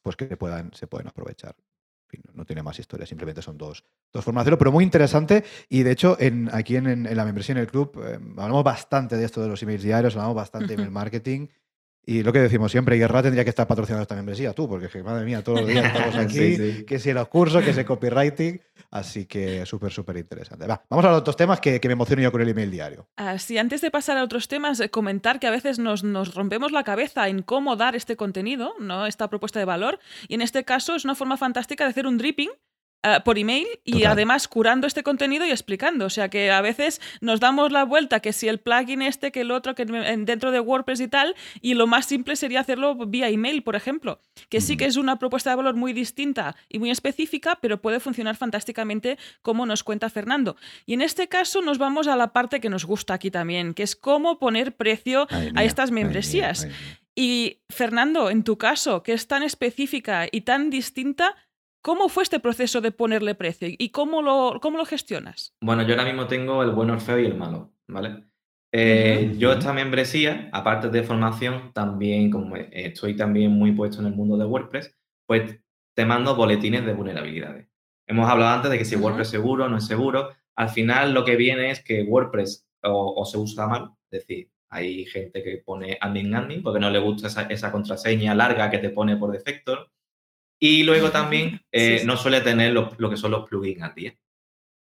pues 0.00 0.16
que 0.16 0.28
se 0.28 0.36
puedan, 0.36 0.72
se 0.72 0.86
pueden 0.86 1.08
aprovechar. 1.08 1.54
no 2.34 2.44
tiene 2.44 2.62
más 2.62 2.78
historia, 2.78 3.06
simplemente 3.06 3.42
son 3.42 3.56
dos, 3.56 3.84
dos 4.12 4.24
formas 4.24 4.42
de 4.42 4.44
hacerlo, 4.44 4.58
pero 4.58 4.72
muy 4.72 4.84
interesante. 4.84 5.44
Y 5.68 5.82
de 5.82 5.90
hecho, 5.92 6.16
en, 6.20 6.50
aquí 6.52 6.76
en, 6.76 7.04
la 7.16 7.24
membresía 7.24 7.54
en 7.54 7.58
el 7.58 7.66
club 7.66 8.02
eh, 8.04 8.18
hablamos 8.36 8.64
bastante 8.64 9.16
de 9.16 9.24
esto 9.24 9.42
de 9.42 9.48
los 9.48 9.62
emails 9.62 9.82
diarios, 9.82 10.14
hablamos 10.16 10.36
bastante 10.36 10.68
de 10.68 10.74
email 10.74 10.90
marketing. 10.90 11.48
Y 12.04 12.24
lo 12.24 12.32
que 12.32 12.40
decimos 12.40 12.72
siempre, 12.72 12.96
Guerra 12.96 13.22
tendría 13.22 13.44
que 13.44 13.50
estar 13.50 13.68
patrocinando 13.68 14.02
esta 14.02 14.16
membresía, 14.16 14.52
tú, 14.52 14.68
porque 14.68 15.02
madre 15.04 15.24
mía, 15.24 15.44
todos 15.44 15.60
los 15.60 15.68
días 15.68 15.84
estamos 15.94 16.16
aquí, 16.16 16.84
que 16.84 16.98
si 16.98 17.12
los 17.12 17.28
cursos, 17.28 17.62
que 17.64 17.72
si 17.72 17.84
copywriting, 17.84 18.60
así 18.90 19.26
que 19.26 19.64
súper, 19.66 19.92
súper 19.92 20.16
interesante. 20.16 20.66
vamos 20.66 21.04
a 21.04 21.10
los 21.10 21.20
otros 21.20 21.36
temas 21.36 21.60
que, 21.60 21.80
me 21.84 21.92
emociono 21.92 22.22
yo 22.22 22.32
con 22.32 22.40
el 22.40 22.48
email 22.48 22.70
diario. 22.72 23.06
Así, 23.16 23.56
antes 23.56 23.80
de 23.80 23.92
pasar 23.92 24.18
a 24.18 24.24
otros 24.24 24.48
temas, 24.48 24.80
eh, 24.80 24.90
comentar 24.90 25.38
que 25.38 25.46
a 25.46 25.52
veces 25.52 25.78
nos, 25.78 26.02
nos, 26.02 26.34
rompemos 26.34 26.72
la 26.72 26.82
cabeza 26.82 27.28
en 27.28 27.42
cómo 27.42 27.76
dar 27.76 27.94
este 27.94 28.16
contenido, 28.16 28.74
¿no? 28.80 29.06
esta 29.06 29.28
propuesta 29.28 29.60
de 29.60 29.64
valor, 29.64 30.00
y 30.26 30.34
en 30.34 30.42
este 30.42 30.64
caso 30.64 30.96
es 30.96 31.04
una 31.04 31.14
forma 31.14 31.36
fantástica 31.36 31.84
de 31.84 31.90
hacer 31.90 32.08
un 32.08 32.18
dripping 32.18 32.50
eh, 33.04 33.18
por 33.24 33.36
email 33.36 33.66
y 33.84 34.04
además 34.04 34.46
curando 34.46 34.86
este 34.86 35.02
contenido 35.02 35.44
y 35.44 35.50
explicando. 35.50 36.06
O 36.06 36.10
sea 36.10 36.28
que 36.28 36.52
a 36.52 36.60
veces 36.60 37.00
nos 37.20 37.40
damos 37.40 37.72
la 37.72 37.84
vuelta 37.84 38.20
que 38.20 38.32
si 38.32 38.46
el 38.46 38.60
plugin 38.60 39.02
este, 39.02 39.32
que 39.32 39.40
el 39.40 39.50
otro, 39.50 39.74
que 39.74 39.84
dentro 39.84 40.52
de 40.52 40.60
WordPress 40.60 41.00
y 41.00 41.08
tal, 41.08 41.34
y 41.60 41.74
lo 41.74 41.88
más 41.88 42.06
simple 42.06 42.36
sería 42.36 42.60
hacerlo 42.60 42.94
vía 42.94 43.28
email, 43.28 43.64
por 43.64 43.74
ejemplo. 43.74 44.20
Que 44.48 44.60
sí 44.60 44.76
que 44.76 44.84
es 44.84 44.96
una 44.96 45.18
propuesta 45.18 45.50
de 45.50 45.56
valor 45.56 45.74
muy 45.74 45.92
distinta 45.92 46.54
y 46.68 46.78
muy 46.78 46.90
específica, 46.90 47.58
pero 47.60 47.82
puede 47.82 47.98
funcionar 47.98 48.36
fantásticamente 48.36 49.18
como 49.42 49.66
nos 49.66 49.82
cuenta 49.82 50.08
Fernando. 50.08 50.56
Y 50.86 50.94
en 50.94 51.02
este 51.02 51.28
caso 51.28 51.60
nos 51.60 51.78
vamos 51.78 52.06
a 52.06 52.14
la 52.14 52.32
parte 52.32 52.60
que 52.60 52.70
nos 52.70 52.84
gusta 52.84 53.14
aquí 53.14 53.32
también, 53.32 53.74
que 53.74 53.82
es 53.82 53.96
cómo 53.96 54.38
poner 54.38 54.76
precio 54.76 55.26
a 55.56 55.64
estas 55.64 55.90
membresías. 55.90 56.68
y 57.14 57.58
Fernando, 57.68 58.30
en 58.30 58.44
tu 58.44 58.56
caso, 58.56 59.02
que 59.02 59.12
es 59.12 59.26
tan 59.26 59.42
específica 59.42 60.28
y 60.30 60.42
tan 60.42 60.70
distinta, 60.70 61.36
¿Cómo 61.82 62.08
fue 62.08 62.22
este 62.22 62.38
proceso 62.38 62.80
de 62.80 62.92
ponerle 62.92 63.34
precio 63.34 63.66
y 63.68 63.88
cómo 63.88 64.22
lo, 64.22 64.60
cómo 64.62 64.78
lo 64.78 64.84
gestionas? 64.84 65.52
Bueno, 65.60 65.82
yo 65.82 65.94
ahora 65.94 66.04
mismo 66.04 66.28
tengo 66.28 66.62
el 66.62 66.70
bueno, 66.70 66.94
el 66.94 67.00
feo 67.00 67.18
y 67.18 67.26
el 67.26 67.34
malo, 67.34 67.72
¿vale? 67.88 68.22
Eh, 68.72 69.34
yo 69.36 69.52
esta 69.52 69.72
membresía, 69.72 70.48
aparte 70.52 70.90
de 70.90 71.02
formación, 71.02 71.72
también 71.74 72.30
como 72.30 72.54
estoy 72.56 73.16
también 73.16 73.50
muy 73.50 73.72
puesto 73.72 74.00
en 74.00 74.06
el 74.06 74.14
mundo 74.14 74.36
de 74.36 74.44
WordPress, 74.44 74.96
pues 75.26 75.58
te 75.96 76.06
mando 76.06 76.36
boletines 76.36 76.86
de 76.86 76.94
vulnerabilidades. 76.94 77.68
Hemos 78.06 78.30
hablado 78.30 78.54
antes 78.54 78.70
de 78.70 78.78
que 78.78 78.84
si 78.84 78.94
WordPress 78.94 79.26
es 79.26 79.32
seguro 79.32 79.64
o 79.64 79.68
no 79.68 79.78
es 79.78 79.86
seguro. 79.86 80.30
Al 80.54 80.68
final 80.68 81.12
lo 81.12 81.24
que 81.24 81.34
viene 81.34 81.72
es 81.72 81.82
que 81.82 82.04
WordPress 82.04 82.64
o, 82.84 83.24
se 83.24 83.38
usa 83.38 83.66
mal, 83.66 83.90
es 84.10 84.20
decir, 84.20 84.50
hay 84.70 85.04
gente 85.06 85.42
que 85.42 85.58
pone 85.58 85.98
admin 86.00 86.34
admin 86.34 86.62
porque 86.62 86.78
no 86.78 86.90
le 86.90 87.00
gusta 87.00 87.26
esa, 87.26 87.42
esa 87.42 87.72
contraseña 87.72 88.36
larga 88.36 88.70
que 88.70 88.78
te 88.78 88.90
pone 88.90 89.16
por 89.16 89.32
defecto 89.32 89.90
y 90.64 90.84
luego 90.84 91.10
también 91.10 91.60
eh, 91.72 92.04
no 92.04 92.16
suele 92.16 92.40
tener 92.40 92.72
lo, 92.72 92.88
que 93.10 93.16
son 93.16 93.32
los 93.32 93.48
plugins 93.48 93.82
al 93.82 93.96
día. 93.96 94.16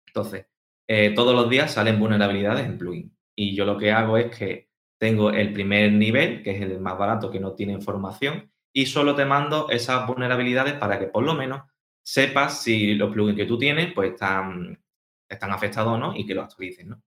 Entonces, 0.07 0.45
eh, 0.85 1.13
todos 1.15 1.33
los 1.33 1.49
días 1.49 1.71
salen 1.71 1.97
vulnerabilidades 1.97 2.65
en 2.65 2.77
plugin. 2.77 3.17
Y 3.33 3.55
yo 3.55 3.63
lo 3.63 3.77
que 3.77 3.93
hago 3.93 4.17
es 4.17 4.37
que 4.37 4.67
tengo 4.99 5.31
el 5.31 5.53
primer 5.53 5.93
nivel, 5.93 6.43
que 6.43 6.51
es 6.51 6.61
el 6.61 6.81
más 6.81 6.97
barato, 6.97 7.31
que 7.31 7.39
no 7.39 7.53
tiene 7.53 7.71
información, 7.71 8.51
y 8.73 8.87
solo 8.87 9.15
te 9.15 9.23
mando 9.23 9.69
esas 9.69 10.05
vulnerabilidades 10.05 10.73
para 10.73 10.99
que 10.99 11.07
por 11.07 11.23
lo 11.23 11.33
menos 11.33 11.61
sepas 12.03 12.61
si 12.61 12.95
los 12.95 13.13
plugins 13.13 13.37
que 13.37 13.45
tú 13.45 13.57
tienes 13.57 13.93
pues 13.93 14.11
están, 14.11 14.83
están 15.29 15.51
afectados 15.53 15.93
o 15.93 15.97
no 15.97 16.13
y 16.13 16.25
que 16.25 16.35
lo 16.35 16.41
actualices, 16.41 16.87
¿no? 16.87 17.01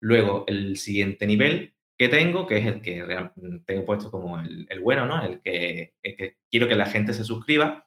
Luego, 0.00 0.44
el 0.46 0.76
siguiente 0.76 1.26
nivel 1.26 1.74
que 1.98 2.08
tengo, 2.08 2.46
que 2.46 2.58
es 2.58 2.66
el 2.66 2.80
que 2.80 3.04
tengo 3.64 3.84
puesto 3.84 4.12
como 4.12 4.38
el, 4.38 4.68
bueno, 4.80 5.06
¿no? 5.06 5.24
El 5.24 5.40
que, 5.40 5.94
el 6.04 6.16
que, 6.16 6.36
quiero 6.48 6.68
que 6.68 6.76
la 6.76 6.86
gente 6.86 7.12
se 7.12 7.24
suscriba, 7.24 7.85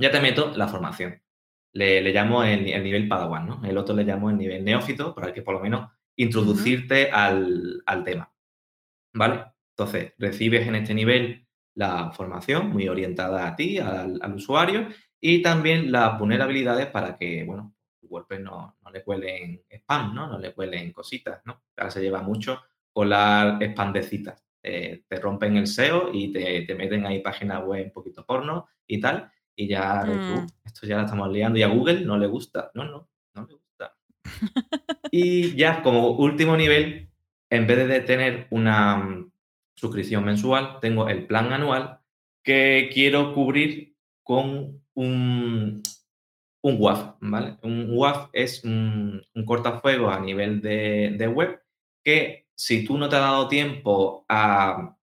ya 0.00 0.10
te 0.10 0.20
meto 0.20 0.52
la 0.56 0.66
formación. 0.66 1.22
Le, 1.72 2.00
llamo 2.12 2.42
el, 2.42 2.64
nivel 2.64 3.06
Padawan, 3.06 3.46
¿no? 3.46 3.64
El 3.64 3.78
otro 3.78 3.94
le 3.94 4.04
llamo 4.04 4.30
el 4.30 4.38
nivel 4.38 4.64
neófito, 4.64 5.14
para 5.14 5.32
que 5.32 5.42
por 5.42 5.54
lo 5.54 5.60
menos 5.60 5.90
introducirte 6.16 7.10
al, 7.10 7.82
tema. 8.04 8.32
¿Vale? 9.12 9.44
Entonces, 9.76 10.14
recibes 10.18 10.66
en 10.66 10.74
este 10.76 10.94
nivel 10.94 11.46
la 11.74 12.10
formación 12.12 12.70
muy 12.70 12.88
orientada 12.88 13.46
a 13.46 13.54
ti, 13.54 13.78
al, 13.78 14.20
usuario, 14.34 14.88
y 15.20 15.42
también 15.42 15.92
las 15.92 16.18
vulnerabilidades 16.18 16.86
para 16.86 17.16
que, 17.16 17.44
bueno, 17.44 17.74
WordPress 18.02 18.40
no, 18.40 18.76
no 18.82 18.90
le 18.90 19.04
cuelen 19.04 19.62
spam, 19.70 20.14
¿no? 20.14 20.26
No 20.26 20.38
le 20.38 20.52
cuelen 20.52 20.92
cositas, 20.92 21.42
¿no? 21.44 21.62
Ahora 21.76 21.90
se 21.90 22.00
lleva 22.00 22.22
mucho 22.22 22.60
colar 22.92 23.62
spam 23.62 23.92
de 23.92 24.02
citas. 24.02 24.44
te 24.60 25.20
rompen 25.20 25.56
el 25.56 25.68
SEO 25.68 26.10
y 26.12 26.32
te, 26.32 26.62
te 26.62 26.74
meten 26.74 27.06
ahí 27.06 27.20
páginas 27.20 27.64
web 27.64 27.84
un 27.84 27.92
poquito 27.92 28.26
porno 28.26 28.66
y 28.86 29.00
tal 29.00 29.30
y 29.56 29.68
ya 29.68 30.04
mm. 30.04 30.46
esto 30.64 30.86
ya 30.86 30.96
la 30.96 31.04
estamos 31.04 31.30
liando 31.30 31.58
y 31.58 31.62
a 31.62 31.68
Google 31.68 32.00
no 32.04 32.16
le 32.16 32.26
gusta. 32.26 32.70
No, 32.74 32.84
no, 32.84 33.08
no 33.34 33.46
le 33.46 33.54
gusta. 33.54 33.96
y 35.10 35.54
ya 35.56 35.82
como 35.82 36.10
último 36.10 36.56
nivel, 36.56 37.10
en 37.50 37.66
vez 37.66 37.88
de 37.88 38.00
tener 38.00 38.46
una 38.50 38.96
mm, 38.96 39.32
suscripción 39.74 40.24
mensual, 40.24 40.78
tengo 40.80 41.08
el 41.08 41.26
plan 41.26 41.52
anual 41.52 42.00
que 42.42 42.90
quiero 42.92 43.34
cubrir 43.34 43.96
con 44.22 44.82
un, 44.94 45.82
un 46.62 46.76
WAF, 46.78 47.16
¿vale? 47.20 47.56
Un 47.62 47.88
WAF 47.90 48.28
es 48.32 48.64
un, 48.64 49.22
cortafuego 49.46 50.10
a 50.10 50.20
nivel 50.20 50.60
de, 50.60 51.14
de 51.18 51.28
web 51.28 51.60
que 52.04 52.46
si 52.54 52.84
tú 52.84 52.98
no 52.98 53.08
te 53.08 53.16
has 53.16 53.22
dado 53.22 53.48
tiempo 53.48 54.24
a 54.28 54.96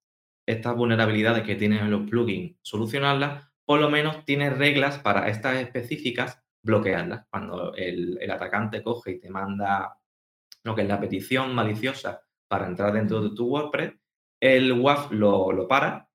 estas 0.46 0.76
vulnerabilidades 0.76 1.44
que 1.44 1.56
tienen 1.56 1.80
en 1.80 1.92
los 1.92 2.10
plugins, 2.10 2.56
solucionarlas, 2.62 3.47
por 3.68 3.82
lo 3.82 3.90
menos 3.90 4.24
tiene 4.24 4.50
reglas 4.50 4.98
para 5.00 5.28
estas 5.28 5.58
específicas 5.58 6.42
bloquearlas. 6.64 7.28
Cuando 7.30 7.76
el, 7.76 8.18
atacante 8.32 8.82
coge 8.82 9.12
y 9.12 9.20
te 9.20 9.30
manda 9.30 10.00
lo 10.64 10.74
que 10.74 10.84
es 10.84 10.88
la 10.88 11.02
petición 11.02 11.54
maliciosa 11.54 12.22
para 12.48 12.66
entrar 12.66 12.94
dentro 12.94 13.22
de 13.22 13.36
tu 13.36 13.48
WordPress, 13.48 13.94
el 14.40 14.72
WAF 14.72 15.12
lo, 15.12 15.68
para 15.68 16.10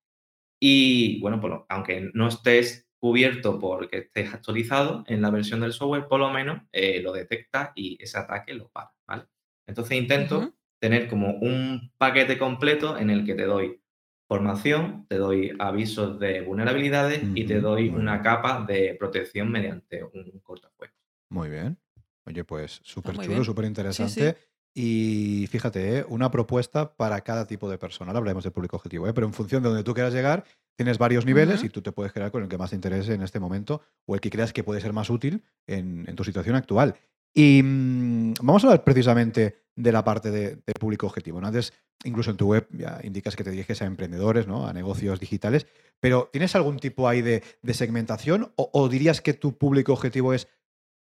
y, 0.59 1.21
bueno, 1.21 1.39
pues, 1.39 1.53
aunque 1.69 2.09
no 2.15 2.27
estés 2.27 2.89
cubierto 2.97 3.59
porque 3.59 3.97
estés 3.99 4.33
actualizado 4.33 5.03
en 5.07 5.21
la 5.21 5.29
versión 5.29 5.59
del 5.59 5.73
software, 5.73 6.07
por 6.07 6.21
lo 6.21 6.31
menos 6.31 6.63
eh, 6.71 7.01
lo 7.03 7.11
detecta 7.11 7.71
y 7.75 8.01
ese 8.01 8.17
ataque 8.17 8.55
lo 8.55 8.69
para, 8.69 8.93
¿vale? 9.05 9.25
Entonces 9.67 9.95
intento 9.95 10.53
tener 10.79 11.07
como 11.07 11.35
un 11.35 11.91
paquete 11.97 12.39
completo 12.39 12.97
en 12.97 13.11
el 13.11 13.25
que 13.25 13.35
te 13.35 13.43
doy 13.43 13.82
formación, 14.27 15.05
te 15.07 15.17
doy 15.17 15.51
avisos 15.59 16.19
de 16.19 16.41
vulnerabilidades 16.41 17.23
y 17.35 17.45
te 17.45 17.59
doy 17.59 17.89
una 17.89 18.21
capa 18.21 18.65
de 18.67 18.95
protección 18.99 19.51
mediante 19.51 20.03
un 20.03 20.39
cortafuegos. 20.41 20.95
Muy 21.29 21.49
bien. 21.49 21.77
Oye, 22.25 22.43
pues 22.43 22.79
súper 22.83 23.17
chulo, 23.17 23.43
súper 23.43 23.65
interesante. 23.65 24.37
Y 24.75 25.47
fíjate, 25.51 25.99
¿eh? 25.99 26.05
una 26.09 26.31
propuesta 26.31 26.95
para 26.95 27.21
cada 27.21 27.45
tipo 27.45 27.69
de 27.69 27.77
persona. 27.77 28.09
Ahora 28.09 28.19
hablaremos 28.19 28.43
del 28.43 28.53
público 28.53 28.77
objetivo, 28.77 29.07
¿eh? 29.07 29.13
pero 29.13 29.27
en 29.27 29.33
función 29.33 29.61
de 29.61 29.69
donde 29.69 29.83
tú 29.83 29.93
quieras 29.93 30.13
llegar, 30.13 30.45
tienes 30.75 30.97
varios 30.97 31.25
niveles 31.25 31.63
y 31.63 31.69
tú 31.69 31.81
te 31.81 31.91
puedes 31.91 32.11
crear 32.11 32.31
con 32.31 32.41
el 32.41 32.49
que 32.49 32.57
más 32.57 32.71
te 32.71 32.75
interese 32.75 33.13
en 33.13 33.21
este 33.21 33.39
momento 33.39 33.81
o 34.07 34.15
el 34.15 34.21
que 34.21 34.31
creas 34.31 34.51
que 34.51 34.63
puede 34.63 34.81
ser 34.81 34.91
más 34.91 35.11
útil 35.11 35.43
en, 35.67 36.15
tu 36.15 36.23
situación 36.23 36.55
actual. 36.55 36.95
Y 37.35 37.61
mm, 37.63 38.33
vamos 38.41 38.63
a 38.63 38.67
hablar 38.67 38.83
precisamente 38.83 39.62
de 39.75 39.91
la 39.91 40.03
parte 40.03 40.31
de, 40.31 40.57
público 40.79 41.07
objetivo. 41.07 41.39
Antes, 41.39 41.73
incluso 42.03 42.31
en 42.31 42.37
tu 42.37 42.47
web, 42.47 42.67
ya 42.71 42.99
indicas 43.03 43.35
que 43.35 43.43
te 43.43 43.51
diriges 43.51 43.81
a 43.81 43.85
emprendedores, 43.85 44.47
¿no? 44.47 44.67
a 44.67 44.73
negocios 44.73 45.19
digitales, 45.19 45.67
pero 45.99 46.29
¿tienes 46.31 46.55
algún 46.55 46.77
tipo 46.79 47.07
ahí 47.07 47.21
de, 47.21 47.43
segmentación 47.73 48.51
o, 48.55 48.89
dirías 48.89 49.21
que 49.21 49.33
tu 49.33 49.57
público 49.57 49.93
objetivo 49.93 50.33
es 50.33 50.47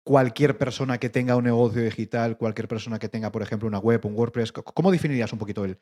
cualquier 0.03 0.57
persona 0.57 0.97
que 0.97 1.09
tenga 1.09 1.35
un 1.35 1.43
negocio 1.43 1.83
digital, 1.83 2.37
cualquier 2.37 2.67
persona 2.67 2.99
que 2.99 3.09
tenga, 3.09 3.31
por 3.31 3.41
ejemplo, 3.41 3.67
una 3.67 3.79
web, 3.79 4.05
un 4.05 4.15
WordPress? 4.15 4.51
¿Cómo 4.51 4.91
definirías 4.91 5.33
un 5.33 5.39
poquito 5.39 5.65
el, 5.65 5.79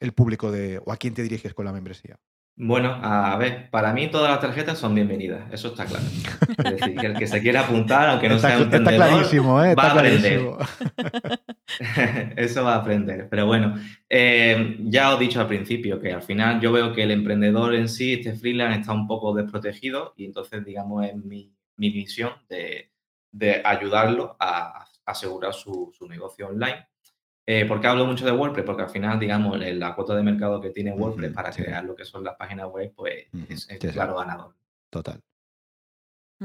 el 0.00 0.12
público 0.12 0.50
de, 0.50 0.80
o 0.84 0.92
a 0.92 0.96
quién 0.96 1.14
te 1.14 1.22
diriges 1.22 1.54
con 1.54 1.64
la 1.64 1.72
membresía? 1.72 2.18
Bueno, 2.56 3.00
a 3.02 3.36
ver, 3.36 3.68
para 3.70 3.92
mí 3.92 4.08
todas 4.08 4.30
las 4.30 4.40
tarjetas 4.40 4.78
son 4.78 4.94
bienvenidas, 4.94 5.52
eso 5.52 5.68
está 5.68 5.86
claro. 5.86 6.04
Es 6.04 6.76
decir, 6.76 6.94
que 6.94 7.06
el 7.06 7.18
que 7.18 7.26
se 7.26 7.42
quiera 7.42 7.62
apuntar, 7.62 8.08
aunque 8.08 8.28
no 8.28 8.38
sea 8.38 8.58
un 8.58 8.72
está 8.72 8.94
clarísimo, 8.94 9.60
¿eh? 9.64 9.74
va 9.74 9.82
a 9.82 9.92
aprender. 9.92 10.40
eso 12.36 12.62
va 12.62 12.74
a 12.74 12.78
aprender. 12.78 13.28
Pero 13.28 13.46
bueno, 13.46 13.74
eh, 14.08 14.76
ya 14.82 15.12
os 15.12 15.20
he 15.20 15.24
dicho 15.24 15.40
al 15.40 15.48
principio 15.48 15.98
que 15.98 16.12
al 16.12 16.22
final 16.22 16.60
yo 16.60 16.70
veo 16.70 16.92
que 16.92 17.02
el 17.02 17.10
emprendedor 17.10 17.74
en 17.74 17.88
sí, 17.88 18.12
este 18.12 18.34
freelance, 18.34 18.80
está 18.80 18.92
un 18.92 19.08
poco 19.08 19.34
desprotegido 19.34 20.14
y 20.16 20.24
entonces, 20.24 20.64
digamos, 20.64 21.04
es 21.06 21.16
mi, 21.16 21.52
mi 21.76 21.90
misión 21.90 22.34
de, 22.48 22.92
ayudarlo 23.64 24.36
a, 24.38 24.86
asegurar 25.06 25.52
su 25.52 25.92
negocio 26.08 26.46
online 26.46 26.86
eh, 27.46 27.64
¿Por 27.66 27.80
qué 27.80 27.86
hablo 27.88 28.06
mucho 28.06 28.24
de 28.24 28.32
WordPress? 28.32 28.64
Porque 28.64 28.82
al 28.82 28.90
final, 28.90 29.18
digamos, 29.18 29.58
la 29.58 29.94
cuota 29.94 30.14
de 30.16 30.22
mercado 30.22 30.60
que 30.60 30.70
tiene 30.70 30.92
WordPress 30.92 31.32
para 31.32 31.50
crear 31.50 31.84
lo 31.84 31.94
que 31.94 32.04
son 32.04 32.24
las 32.24 32.36
páginas 32.36 32.68
web, 32.68 32.92
pues 32.96 33.26
es, 33.48 33.66
claro 33.92 34.16
ganador. 34.16 34.54
Total. 34.90 35.20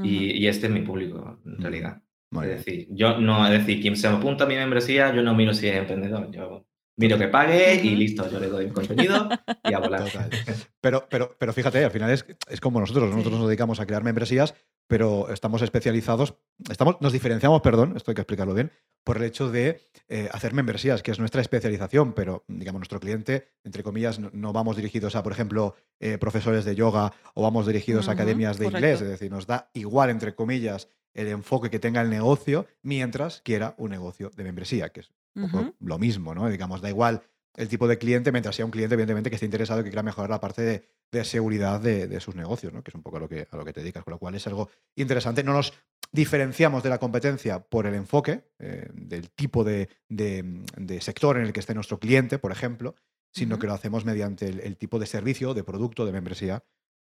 y, 0.02 0.42
y 0.42 0.46
este 0.48 0.66
es 0.66 0.72
mi 0.72 0.80
público, 0.82 1.38
en 1.44 1.58
realidad. 1.60 2.00
Muy 2.32 2.44
Es 2.46 2.48
bien. 2.48 2.58
decir, 2.58 2.88
yo 2.90 3.18
no, 3.18 3.44
es 3.46 3.52
decir, 3.52 3.80
quien 3.80 3.96
se 3.96 4.06
apunta 4.08 4.44
a 4.44 4.46
mi 4.46 4.54
membresía, 4.54 5.14
yo 5.14 5.22
no 5.22 5.34
miro 5.34 5.52
si 5.52 5.66
es 5.68 5.76
emprendedor. 5.76 6.30
Yo 6.30 6.64
miro 6.96 7.18
que 7.18 7.28
pague 7.28 7.74
y 7.82 7.96
listo, 7.96 8.30
yo 8.30 8.38
le 8.38 8.46
doy 8.48 8.66
mi 8.66 8.72
contenido 8.72 9.28
y 9.64 9.72
a 9.72 9.78
volar. 9.80 10.04
Total. 10.04 10.30
Pero, 10.82 11.06
pero, 11.10 11.36
pero 11.38 11.52
fíjate, 11.52 11.84
al 11.84 11.90
final 11.90 12.10
es, 12.10 12.24
es 12.48 12.58
como 12.60 12.80
nosotros. 12.80 13.10
Nosotros 13.10 13.34
Sí. 13.34 13.38
nos 13.38 13.48
dedicamos 13.48 13.80
a 13.80 13.86
crear 13.86 14.02
membresías, 14.02 14.54
pero 14.90 15.32
estamos 15.32 15.62
especializados, 15.62 16.34
estamos, 16.68 16.96
nos 17.00 17.12
diferenciamos, 17.12 17.60
perdón, 17.62 17.96
esto 17.96 18.10
hay 18.10 18.16
que 18.16 18.22
explicarlo 18.22 18.54
bien, 18.54 18.72
por 19.04 19.18
el 19.18 19.22
hecho 19.22 19.48
de 19.48 19.80
eh, 20.08 20.28
hacer 20.32 20.52
membresías, 20.52 21.00
que 21.04 21.12
es 21.12 21.20
nuestra 21.20 21.40
especialización, 21.40 22.12
pero 22.12 22.42
digamos, 22.48 22.80
nuestro 22.80 22.98
cliente, 22.98 23.52
entre 23.62 23.84
comillas, 23.84 24.18
no, 24.18 24.30
no 24.32 24.52
vamos 24.52 24.74
dirigidos 24.74 25.14
a, 25.14 25.22
por 25.22 25.30
ejemplo, 25.30 25.76
eh, 26.00 26.18
profesores 26.18 26.64
de 26.64 26.74
yoga 26.74 27.12
o 27.34 27.42
vamos 27.42 27.68
dirigidos 27.68 28.08
a 28.08 28.12
academias 28.12 28.58
de 28.58 28.66
inglés, 28.66 29.00
es 29.00 29.08
decir, 29.08 29.30
nos 29.30 29.46
da 29.46 29.70
igual, 29.74 30.10
entre 30.10 30.34
comillas, 30.34 30.88
el 31.14 31.28
enfoque 31.28 31.70
que 31.70 31.78
tenga 31.78 32.00
el 32.00 32.10
negocio 32.10 32.66
mientras 32.82 33.42
quiera 33.42 33.76
un 33.78 33.90
negocio 33.90 34.32
de 34.34 34.42
membresía, 34.42 34.88
que 34.88 35.00
es 35.00 35.12
un 35.36 35.52
poco 35.52 35.72
lo 35.78 35.98
mismo, 36.00 36.34
¿no? 36.34 36.48
Digamos, 36.48 36.80
da 36.80 36.88
igual 36.88 37.22
el 37.56 37.68
tipo 37.68 37.88
de 37.88 37.98
cliente 37.98 38.32
mientras 38.32 38.54
sea 38.56 38.64
un 38.64 38.70
cliente, 38.70 38.94
evidentemente, 38.94 39.28
que 39.30 39.36
esté 39.36 39.46
interesado 39.46 39.80
y 39.80 39.84
que 39.84 39.90
quiera 39.90 40.02
mejorar 40.02 40.30
la 40.30 40.40
parte 40.40 40.62
de, 40.62 40.88
de 41.10 41.24
seguridad 41.24 41.80
de, 41.80 42.06
de 42.06 42.20
sus 42.20 42.34
negocios, 42.34 42.72
¿no? 42.72 42.82
Que 42.82 42.90
es 42.90 42.94
un 42.94 43.02
poco 43.02 43.16
a 43.16 43.20
lo 43.20 43.28
que, 43.28 43.46
a 43.50 43.56
lo 43.56 43.64
que 43.64 43.72
te 43.72 43.80
dedicas, 43.80 44.04
con 44.04 44.12
lo 44.12 44.18
cual 44.18 44.34
es 44.34 44.46
algo 44.46 44.70
interesante. 44.94 45.42
No 45.42 45.52
nos 45.52 45.72
diferenciamos 46.12 46.82
de 46.82 46.88
la 46.90 46.98
competencia 46.98 47.60
por 47.60 47.86
el 47.86 47.94
enfoque, 47.94 48.44
eh, 48.58 48.88
del 48.92 49.30
tipo 49.30 49.64
de, 49.64 49.88
de- 50.08 51.00
sector 51.00 51.36
en 51.38 51.44
el 51.44 51.52
que 51.52 51.60
esté 51.60 51.74
nuestro 51.74 51.98
cliente, 51.98 52.38
por 52.38 52.52
ejemplo, 52.52 52.94
sino 53.32 53.58
que 53.58 53.66
lo 53.66 53.74
hacemos 53.74 54.04
mediante 54.04 54.46
el, 54.48 54.60
el 54.60 54.76
tipo 54.76 54.98
de 54.98 55.06
servicio, 55.06 55.54
de 55.54 55.62
producto, 55.62 56.04
de 56.04 56.12
membresía 56.12 56.64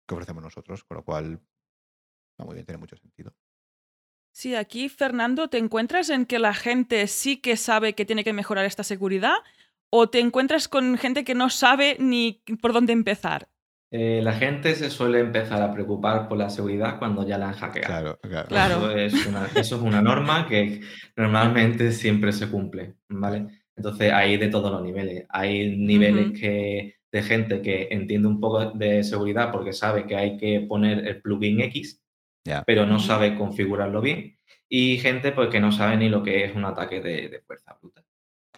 que 0.06 0.14
ofrecemos 0.14 0.42
nosotros, 0.42 0.84
con 0.84 0.96
lo 0.98 1.04
cual 1.04 1.40
está 2.32 2.44
muy 2.44 2.54
bien, 2.54 2.66
tiene 2.66 2.78
mucho 2.78 2.96
sentido. 2.96 3.34
Sí, 4.34 4.54
aquí, 4.54 4.88
Fernando, 4.88 5.48
¿te 5.48 5.58
encuentras 5.58 6.08
en 6.08 6.24
que 6.24 6.38
la 6.38 6.54
gente 6.54 7.06
sí 7.06 7.36
que 7.36 7.56
sabe 7.56 7.94
que 7.94 8.06
tiene 8.06 8.24
que 8.24 8.32
mejorar 8.32 8.64
esta 8.64 8.82
seguridad? 8.82 9.34
¿O 9.94 10.08
te 10.08 10.20
encuentras 10.20 10.68
con 10.68 10.96
gente 10.96 11.22
que 11.22 11.34
no 11.34 11.50
sabe 11.50 11.96
ni 12.00 12.42
por 12.62 12.72
dónde 12.72 12.94
empezar? 12.94 13.48
Eh, 13.90 14.22
la 14.22 14.32
gente 14.32 14.74
se 14.74 14.88
suele 14.88 15.20
empezar 15.20 15.60
a 15.60 15.70
preocupar 15.70 16.30
por 16.30 16.38
la 16.38 16.48
seguridad 16.48 16.98
cuando 16.98 17.28
ya 17.28 17.36
la 17.36 17.48
han 17.48 17.54
hackeado. 17.54 17.86
Claro, 17.86 18.18
claro. 18.22 18.48
Claro. 18.48 18.90
Eso 18.90 19.18
es 19.18 19.26
una, 19.26 19.46
eso 19.54 19.76
es 19.76 19.82
una 19.82 20.00
norma 20.00 20.48
que 20.48 20.80
normalmente 21.14 21.92
siempre 21.92 22.32
se 22.32 22.48
cumple, 22.48 22.94
¿vale? 23.10 23.48
Entonces 23.76 24.10
hay 24.10 24.38
de 24.38 24.48
todos 24.48 24.72
los 24.72 24.82
niveles. 24.82 25.26
Hay 25.28 25.76
niveles 25.76 26.40
que, 26.40 26.94
de 27.12 27.22
gente 27.22 27.60
que 27.60 27.88
entiende 27.90 28.28
un 28.28 28.40
poco 28.40 28.70
de 28.70 29.04
seguridad 29.04 29.52
porque 29.52 29.74
sabe 29.74 30.06
que 30.06 30.16
hay 30.16 30.38
que 30.38 30.64
poner 30.66 31.06
el 31.06 31.20
plugin 31.20 31.60
X, 31.60 32.02
pero 32.64 32.86
no 32.86 32.98
sabe 32.98 33.36
configurarlo 33.36 34.00
bien. 34.00 34.38
Y 34.70 34.96
gente 34.96 35.32
pues, 35.32 35.50
que 35.50 35.60
no 35.60 35.70
sabe 35.70 35.98
ni 35.98 36.08
lo 36.08 36.22
que 36.22 36.46
es 36.46 36.56
un 36.56 36.64
ataque 36.64 37.02
de, 37.02 37.28
de 37.28 37.40
fuerza 37.42 37.76
bruta, 37.78 38.02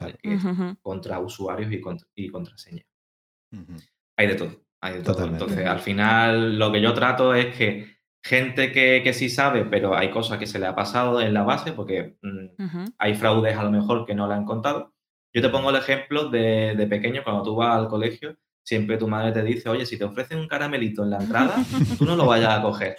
Ujú. 0.01 0.77
contra 0.83 1.21
usuarios 1.21 1.73
y, 1.73 1.81
contra, 1.81 2.07
y 2.15 2.29
contraseñas. 2.29 2.87
Ujú. 3.53 3.77
Hay 4.17 4.27
de 4.27 4.35
todo, 4.35 4.65
hay 4.81 4.95
de 4.95 5.03
todo. 5.03 5.15
Totalmente. 5.15 5.45
Entonces, 5.45 5.67
al 5.67 5.81
final, 5.81 6.59
lo 6.59 6.73
que 6.73 6.81
yo 6.81 6.95
trato 6.95 7.35
es 7.35 7.55
que 7.57 7.95
gente 8.25 8.73
que, 8.73 9.03
que 9.05 9.13
sí 9.13 9.29
sabe, 9.29 9.65
pero 9.65 9.95
hay 9.97 10.11
cosas 10.11 10.39
que 10.39 10.47
se 10.47 10.59
le 10.59 10.67
ha 10.67 10.75
pasado 10.75 11.21
en 11.21 11.35
la 11.35 11.43
base, 11.43 11.73
porque 11.73 12.17
mm, 12.23 12.87
hay 12.99 13.15
fraudes 13.15 13.57
a 13.57 13.65
lo 13.65 13.71
mejor 13.71 14.07
que 14.07 14.15
no 14.15 14.27
le 14.27 14.35
han 14.35 14.45
contado. 14.45 14.95
Yo 15.33 15.43
te 15.43 15.49
pongo 15.49 15.71
el 15.71 15.77
ejemplo 15.77 16.31
de, 16.31 16.75
de 16.77 16.87
pequeño, 16.87 17.23
cuando 17.25 17.43
tú 17.43 17.57
vas 17.57 17.77
al 17.77 17.89
colegio, 17.89 18.37
siempre 18.65 18.97
tu 18.97 19.09
madre 19.09 19.33
te 19.33 19.43
dice, 19.43 19.69
oye, 19.69 19.85
si 19.85 19.99
te 19.99 20.05
ofrecen 20.05 20.39
un 20.39 20.49
caramelito 20.49 21.03
en 21.03 21.11
la 21.11 21.19
entrada, 21.19 21.57
tú 21.99 22.05
no 22.05 22.17
lo 22.17 22.27
vayas 22.27 22.59
a 22.59 22.63
coger. 22.63 22.97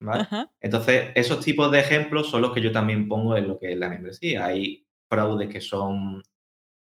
¿vale? 0.00 0.26
Entonces, 0.60 1.12
esos 1.14 1.44
tipos 1.44 1.70
de 1.70 1.80
ejemplos 1.80 2.28
son 2.30 2.42
los 2.42 2.52
que 2.52 2.60
yo 2.60 2.72
también 2.72 3.08
pongo 3.08 3.36
en 3.36 3.48
lo 3.48 3.58
que 3.58 3.72
es 3.72 3.78
la 3.78 3.88
membresía. 3.88 4.46
Hay 4.46 4.86
fraudes 5.08 5.48
que 5.48 5.60
son 5.60 6.22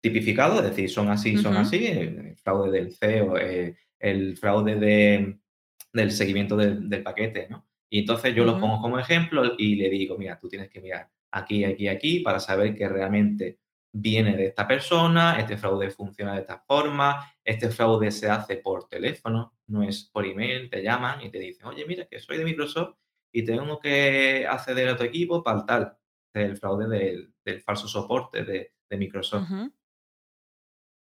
tipificados, 0.01 0.59
es 0.59 0.71
decir, 0.71 0.91
son 0.91 1.09
así, 1.09 1.37
son 1.37 1.57
así, 1.57 1.87
el, 1.87 2.19
el 2.19 2.37
fraude 2.37 2.71
del 2.71 2.95
CEO, 2.95 3.37
eh, 3.37 3.77
el 3.99 4.37
fraude 4.37 4.77
de, 4.77 5.39
del 5.93 6.11
seguimiento 6.13 6.57
del, 6.57 6.89
del 6.89 7.03
paquete, 7.03 7.49
¿no? 7.51 7.67
Y 7.93 8.01
entonces 8.01 8.35
yo 8.35 8.45
los 8.45 8.61
pongo 8.61 8.81
como 8.81 8.99
ejemplo 8.99 9.55
y 9.59 9.75
le 9.75 9.91
digo, 9.91 10.17
mira, 10.17 10.39
tú 10.39 10.49
tienes 10.49 10.71
que 10.71 10.81
mirar 10.81 11.11
aquí, 11.33 11.65
aquí, 11.65 11.89
aquí 11.89 12.21
para 12.21 12.39
saber 12.39 12.75
que 12.75 12.89
realmente 12.89 13.59
viene 13.93 14.37
de 14.37 14.47
esta 14.47 14.69
persona, 14.69 15.39
este 15.41 15.57
fraude 15.57 15.91
funciona 15.91 16.35
de 16.35 16.43
esta 16.43 16.61
forma, 16.61 17.33
este 17.45 17.71
fraude 17.71 18.13
se 18.13 18.31
hace 18.31 18.59
por 18.59 18.89
teléfono, 18.89 19.55
no 19.67 19.83
es 19.83 20.05
por 20.05 20.25
email, 20.25 20.71
te 20.71 20.83
llaman 20.83 21.21
y 21.23 21.31
te 21.31 21.41
dicen, 21.41 21.67
oye, 21.67 21.85
mira, 21.87 22.07
que 22.07 22.21
soy 22.21 22.39
de 22.39 22.45
Microsoft 22.45 22.97
y 23.33 23.45
tengo 23.45 23.81
que 23.81 24.47
acceder 24.49 24.89
a 24.89 24.97
tu 24.97 25.03
equipo 25.03 25.43
para 25.43 25.67
tal, 25.67 25.97
el 26.35 26.57
fraude 26.57 26.87
del, 26.87 27.35
del 27.45 27.61
falso 27.61 27.89
soporte 27.89 28.45
de, 28.45 28.73
de 28.89 28.97
Microsoft. 28.97 29.51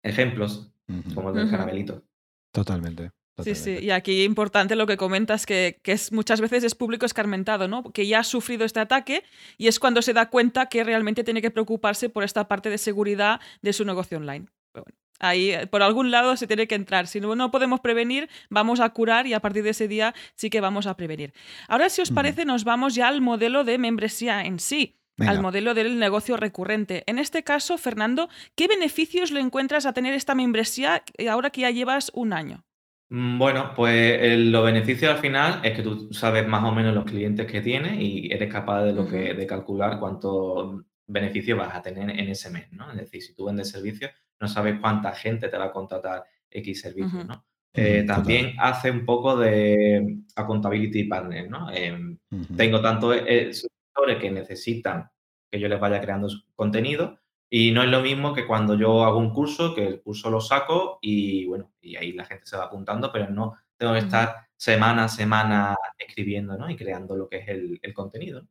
Ejemplos, 0.05 0.71
Ujú. 0.87 1.15
como 1.15 1.29
el 1.29 1.35
del 1.35 1.49
caramelito. 1.49 2.03
Totalmente. 2.51 3.11
Sí, 3.43 3.53
sí. 3.55 3.77
Y 3.81 3.89
aquí 3.89 4.23
importante 4.23 4.77
lo 4.77 4.87
que 4.87 4.95
comentas, 4.95 5.45
que, 5.45 5.79
que 5.83 5.91
es, 5.91 6.13
muchas 6.13 6.39
veces 6.39 6.63
es 6.63 6.73
público 6.73 7.05
escarmentado, 7.05 7.67
¿no? 7.67 7.83
Que 7.91 8.07
ya 8.07 8.19
ha 8.19 8.23
sufrido 8.23 8.63
este 8.63 8.79
ataque 8.79 9.23
y 9.57 9.67
es 9.67 9.77
cuando 9.77 10.01
se 10.01 10.13
da 10.13 10.29
cuenta 10.29 10.67
que 10.67 10.85
realmente 10.85 11.25
tiene 11.25 11.41
que 11.41 11.51
preocuparse 11.51 12.07
por 12.07 12.23
esta 12.23 12.47
parte 12.47 12.69
de 12.69 12.77
seguridad 12.77 13.41
de 13.61 13.73
su 13.73 13.83
negocio 13.83 14.19
online. 14.19 14.45
Pero 14.71 14.85
bueno, 14.85 14.97
ahí 15.19 15.51
eh, 15.51 15.67
por 15.67 15.83
algún 15.83 16.11
lado 16.11 16.37
se 16.37 16.47
tiene 16.47 16.65
que 16.67 16.75
entrar. 16.75 17.07
Si 17.07 17.19
no, 17.19 17.35
no 17.35 17.51
podemos 17.51 17.81
prevenir, 17.81 18.29
vamos 18.49 18.79
a 18.79 18.87
curar 18.91 19.27
y 19.27 19.33
a 19.33 19.41
partir 19.41 19.63
de 19.63 19.71
ese 19.71 19.89
día 19.89 20.15
sí 20.35 20.49
que 20.49 20.61
vamos 20.61 20.87
a 20.87 20.95
prevenir. 20.95 21.33
Ahora, 21.67 21.89
si 21.89 22.01
os 22.01 22.11
parece, 22.11 22.45
nos 22.45 22.63
vamos 22.63 22.95
ya 22.95 23.09
al 23.09 23.19
modelo 23.19 23.65
de 23.65 23.77
membresía 23.77 24.45
en 24.45 24.59
sí. 24.59 24.95
Venga. 25.17 25.31
al 25.31 25.41
modelo 25.41 25.73
del 25.73 25.97
negocio 25.97 26.35
recurrente. 26.37 27.03
En 27.07 27.19
este 27.19 27.43
caso, 27.43 27.77
Fernando, 27.77 28.27
¿qué 28.55 28.67
beneficios 28.67 29.31
le 29.31 29.39
encuentras 29.39 29.85
a 29.85 29.93
tener 29.93 30.13
esta 30.13 30.35
membresía 30.35 31.03
eh, 31.17 31.29
ahora 31.29 31.49
que 31.51 31.61
ya 31.61 31.71
llevas 31.71 32.11
un 32.13 32.33
año? 32.33 32.63
Mm, 33.09 33.37
Bueno, 33.39 33.71
pues 33.75 34.19
el- 34.21 34.51
los 34.51 34.65
beneficios 34.65 35.13
al 35.13 35.19
final 35.19 35.61
es 35.63 35.73
que 35.75 35.83
tú 35.83 36.11
sabes 36.11 36.45
más 36.47 36.63
o 36.63 36.71
menos 36.73 36.93
los 36.93 37.05
clientes 37.05 37.45
que 37.49 37.61
tienes 37.61 37.99
y 38.01 38.29
eres 38.31 38.51
capaz 38.51 38.83
de, 38.83 38.93
lo 38.93 39.07
que, 39.07 39.33
de 39.33 39.47
calcular 39.47 39.99
cuántos 39.99 40.83
beneficios 41.07 41.57
vas 41.57 41.75
a 41.75 41.81
tener 41.81 42.09
en 42.09 42.29
ese 42.29 42.49
mes, 42.49 42.71
¿no? 42.71 42.89
Es 42.91 42.97
decir, 42.97 43.21
si 43.21 43.33
tú 43.35 43.45
vendes 43.45 43.69
servicios, 43.69 44.11
no 44.41 44.47
sabes 44.47 44.79
cuánta 44.81 45.13
gente 45.13 45.47
te 45.49 45.57
va 45.57 45.65
a 45.65 45.71
contratar 45.71 46.23
X 46.49 46.81
servicios. 46.81 47.25
¿no? 47.25 47.45
Eh, 47.73 48.03
también 48.07 48.53
hace 48.57 48.89
un 48.89 49.05
poco 49.05 49.37
de 49.37 50.17
accountability 50.35 51.03
partner, 51.05 51.49
¿no? 51.49 51.69
Em, 51.71 52.17
tengo 52.57 52.81
tantos 52.81 53.17
eh, 53.27 53.51
suscriptores 53.95 54.17
que 54.21 54.31
necesitan 54.31 55.09
que 55.51 55.59
yo 55.59 55.67
les 55.67 55.79
vaya 55.79 56.01
creando 56.01 56.27
contenido 56.55 57.19
y 57.49 57.71
no 57.71 57.83
es 57.83 57.89
lo 57.89 58.01
mismo 58.01 58.33
que 58.33 58.45
cuando 58.47 58.75
yo 58.75 59.03
hago 59.03 59.19
un 59.19 59.33
curso, 59.33 59.73
que 59.75 59.87
el 59.87 60.01
curso 60.01 60.29
lo 60.29 60.41
saco 60.41 60.99
y 61.01 61.45
bueno, 61.45 61.71
y 61.81 61.95
ahí 61.95 62.11
la 62.13 62.25
gente 62.25 62.45
se 62.45 62.57
va 62.57 62.65
apuntando, 62.65 63.11
pero 63.11 63.29
no 63.29 63.53
tengo 63.77 63.93
que 63.93 63.99
estar 63.99 64.35
semana 64.57 65.05
a 65.05 65.09
semana 65.09 65.75
escribiendo, 65.97 66.57
¿no? 66.57 66.69
Y 66.69 66.75
creando 66.75 67.15
lo 67.15 67.27
que 67.29 67.37
es 67.37 67.47
el, 67.49 67.79
el 67.81 67.93
contenido. 67.93 68.47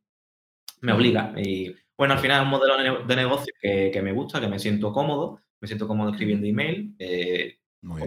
Me 0.81 0.93
obliga. 0.93 1.33
Y 1.37 1.75
bueno, 1.97 2.13
al 2.13 2.19
final 2.19 2.39
es 2.41 2.43
un 2.45 2.51
modelo 2.51 2.77
de 2.77 2.83
ne- 2.91 3.05
de 3.07 3.15
negocio 3.15 3.53
que, 3.61 3.91
que 3.93 4.01
me 4.01 4.11
gusta, 4.13 4.39
que 4.41 4.47
me 4.47 4.59
siento 4.59 4.91
cómodo, 4.93 5.39
me 5.61 5.67
siento 5.67 5.87
cómodo 5.87 6.11
escribiendo 6.11 6.47
email. 6.47 6.95
eh, 6.99 7.57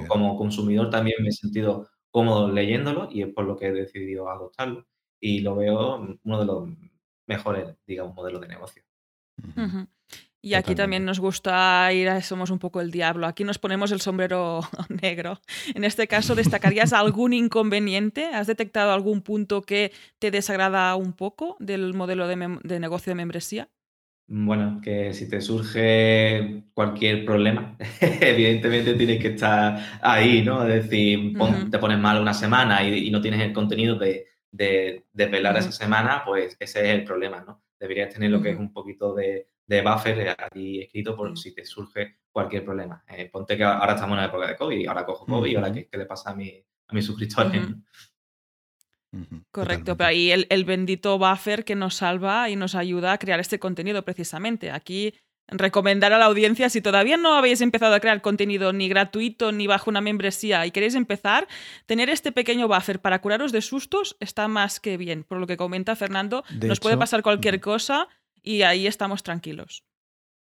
como 0.08 0.36
consumidor 0.36 0.90
también 0.90 1.16
me 1.22 1.28
he 1.28 1.32
sentido 1.32 1.88
cómodo 2.10 2.50
leyéndolo 2.50 3.08
y 3.12 3.22
es 3.22 3.28
por 3.32 3.44
lo 3.44 3.56
que 3.56 3.66
he 3.68 3.72
decidido 3.72 4.28
adoptarlo. 4.30 4.86
Y 5.20 5.40
lo 5.40 5.56
veo 5.56 6.18
uno 6.24 6.38
de 6.40 6.46
los 6.46 6.68
mejores, 7.28 7.76
digamos, 7.86 8.14
modelos 8.14 8.40
de 8.40 8.48
negocio. 8.48 8.82
Y 10.40 10.54
aquí 10.54 10.74
Totalmente. 10.74 10.82
también 10.82 11.04
nos 11.04 11.18
gusta 11.20 11.92
ir 11.92 12.08
a 12.08 12.22
somos 12.22 12.50
un 12.50 12.58
poco 12.60 12.80
el 12.80 12.90
diablo. 12.92 13.26
Aquí 13.26 13.42
nos 13.44 13.58
ponemos 13.58 13.90
el 13.90 14.00
sombrero 14.00 14.60
negro. 15.02 15.40
En 15.74 15.84
este 15.84 16.06
caso, 16.06 16.34
¿destacarías 16.36 16.92
algún 16.92 17.32
inconveniente? 17.32 18.26
¿Has 18.26 18.46
detectado 18.46 18.92
algún 18.92 19.22
punto 19.22 19.62
que 19.62 19.92
te 20.18 20.30
desagrada 20.30 20.94
un 20.94 21.12
poco 21.12 21.56
del 21.58 21.92
modelo 21.94 22.28
de, 22.28 22.58
de 22.62 22.80
negocio 22.80 23.10
de 23.10 23.14
membresía? 23.16 23.68
Bueno, 24.30 24.80
que 24.82 25.12
si 25.14 25.28
te 25.28 25.40
surge 25.40 26.62
cualquier 26.74 27.24
problema, 27.24 27.76
evidentemente 28.00 28.94
tienes 28.94 29.20
que 29.20 29.28
estar 29.28 29.98
ahí, 30.02 30.42
¿no? 30.42 30.62
Es 30.68 30.84
decir, 30.84 31.36
pon- 31.36 31.70
te 31.70 31.78
pones 31.78 31.98
mal 31.98 32.20
una 32.20 32.34
semana 32.34 32.82
y, 32.86 33.08
y 33.08 33.10
no 33.10 33.20
tienes 33.22 33.40
el 33.40 33.52
contenido 33.54 33.96
de, 33.98 34.26
de, 34.50 35.04
de 35.12 35.26
velar 35.26 35.54
Ujú. 35.54 35.60
esa 35.60 35.72
semana, 35.72 36.22
pues 36.24 36.56
ese 36.58 36.80
es 36.80 36.94
el 36.94 37.04
problema, 37.04 37.40
¿no? 37.40 37.64
Deberías 37.78 38.12
tener 38.12 38.30
lo 38.30 38.42
que 38.42 38.50
es 38.50 38.58
un 38.58 38.72
poquito 38.72 39.14
de, 39.14 39.48
de 39.66 39.82
buffer 39.82 40.34
allí 40.38 40.82
escrito 40.82 41.14
por 41.16 41.36
si 41.38 41.54
te 41.54 41.64
surge 41.64 42.18
cualquier 42.32 42.64
problema. 42.64 43.04
Eh, 43.08 43.28
ponte 43.30 43.56
que 43.56 43.64
ahora 43.64 43.94
estamos 43.94 44.14
en 44.14 44.22
la 44.22 44.26
época 44.26 44.48
de 44.48 44.56
COVID, 44.56 44.88
ahora 44.88 45.06
cojo 45.06 45.26
COVID 45.26 45.50
y 45.50 45.56
ahora 45.56 45.72
qué, 45.72 45.88
qué 45.88 45.98
le 45.98 46.06
pasa 46.06 46.30
a, 46.30 46.34
mi, 46.34 46.50
a 46.88 46.94
mis 46.94 47.04
suscriptores. 47.04 47.62
Correcto, 49.10 49.44
Totalmente. 49.52 49.94
pero 49.96 50.08
ahí 50.08 50.30
el, 50.32 50.46
el 50.50 50.64
bendito 50.64 51.18
buffer 51.18 51.64
que 51.64 51.74
nos 51.74 51.94
salva 51.94 52.50
y 52.50 52.56
nos 52.56 52.74
ayuda 52.74 53.12
a 53.12 53.18
crear 53.18 53.40
este 53.40 53.58
contenido 53.58 54.04
precisamente. 54.04 54.70
Aquí 54.70 55.14
recomendar 55.48 56.12
a 56.12 56.18
la 56.18 56.26
audiencia, 56.26 56.68
si 56.68 56.80
todavía 56.80 57.16
no 57.16 57.34
habéis 57.34 57.60
empezado 57.60 57.94
a 57.94 58.00
crear 58.00 58.20
contenido 58.20 58.72
ni 58.72 58.88
gratuito 58.88 59.52
ni 59.52 59.66
bajo 59.66 59.90
una 59.90 60.00
membresía 60.00 60.66
y 60.66 60.70
queréis 60.70 60.94
empezar, 60.94 61.48
tener 61.86 62.10
este 62.10 62.32
pequeño 62.32 62.68
buffer 62.68 63.00
para 63.00 63.20
curaros 63.20 63.52
de 63.52 63.62
sustos 63.62 64.16
está 64.20 64.48
más 64.48 64.80
que 64.80 64.96
bien. 64.96 65.24
Por 65.24 65.38
lo 65.38 65.46
que 65.46 65.56
comenta 65.56 65.96
Fernando, 65.96 66.44
nos 66.62 66.80
puede 66.80 66.96
pasar 66.96 67.22
cualquier 67.22 67.60
cosa 67.60 68.08
y 68.42 68.62
ahí 68.62 68.86
estamos 68.86 69.22
tranquilos. 69.22 69.84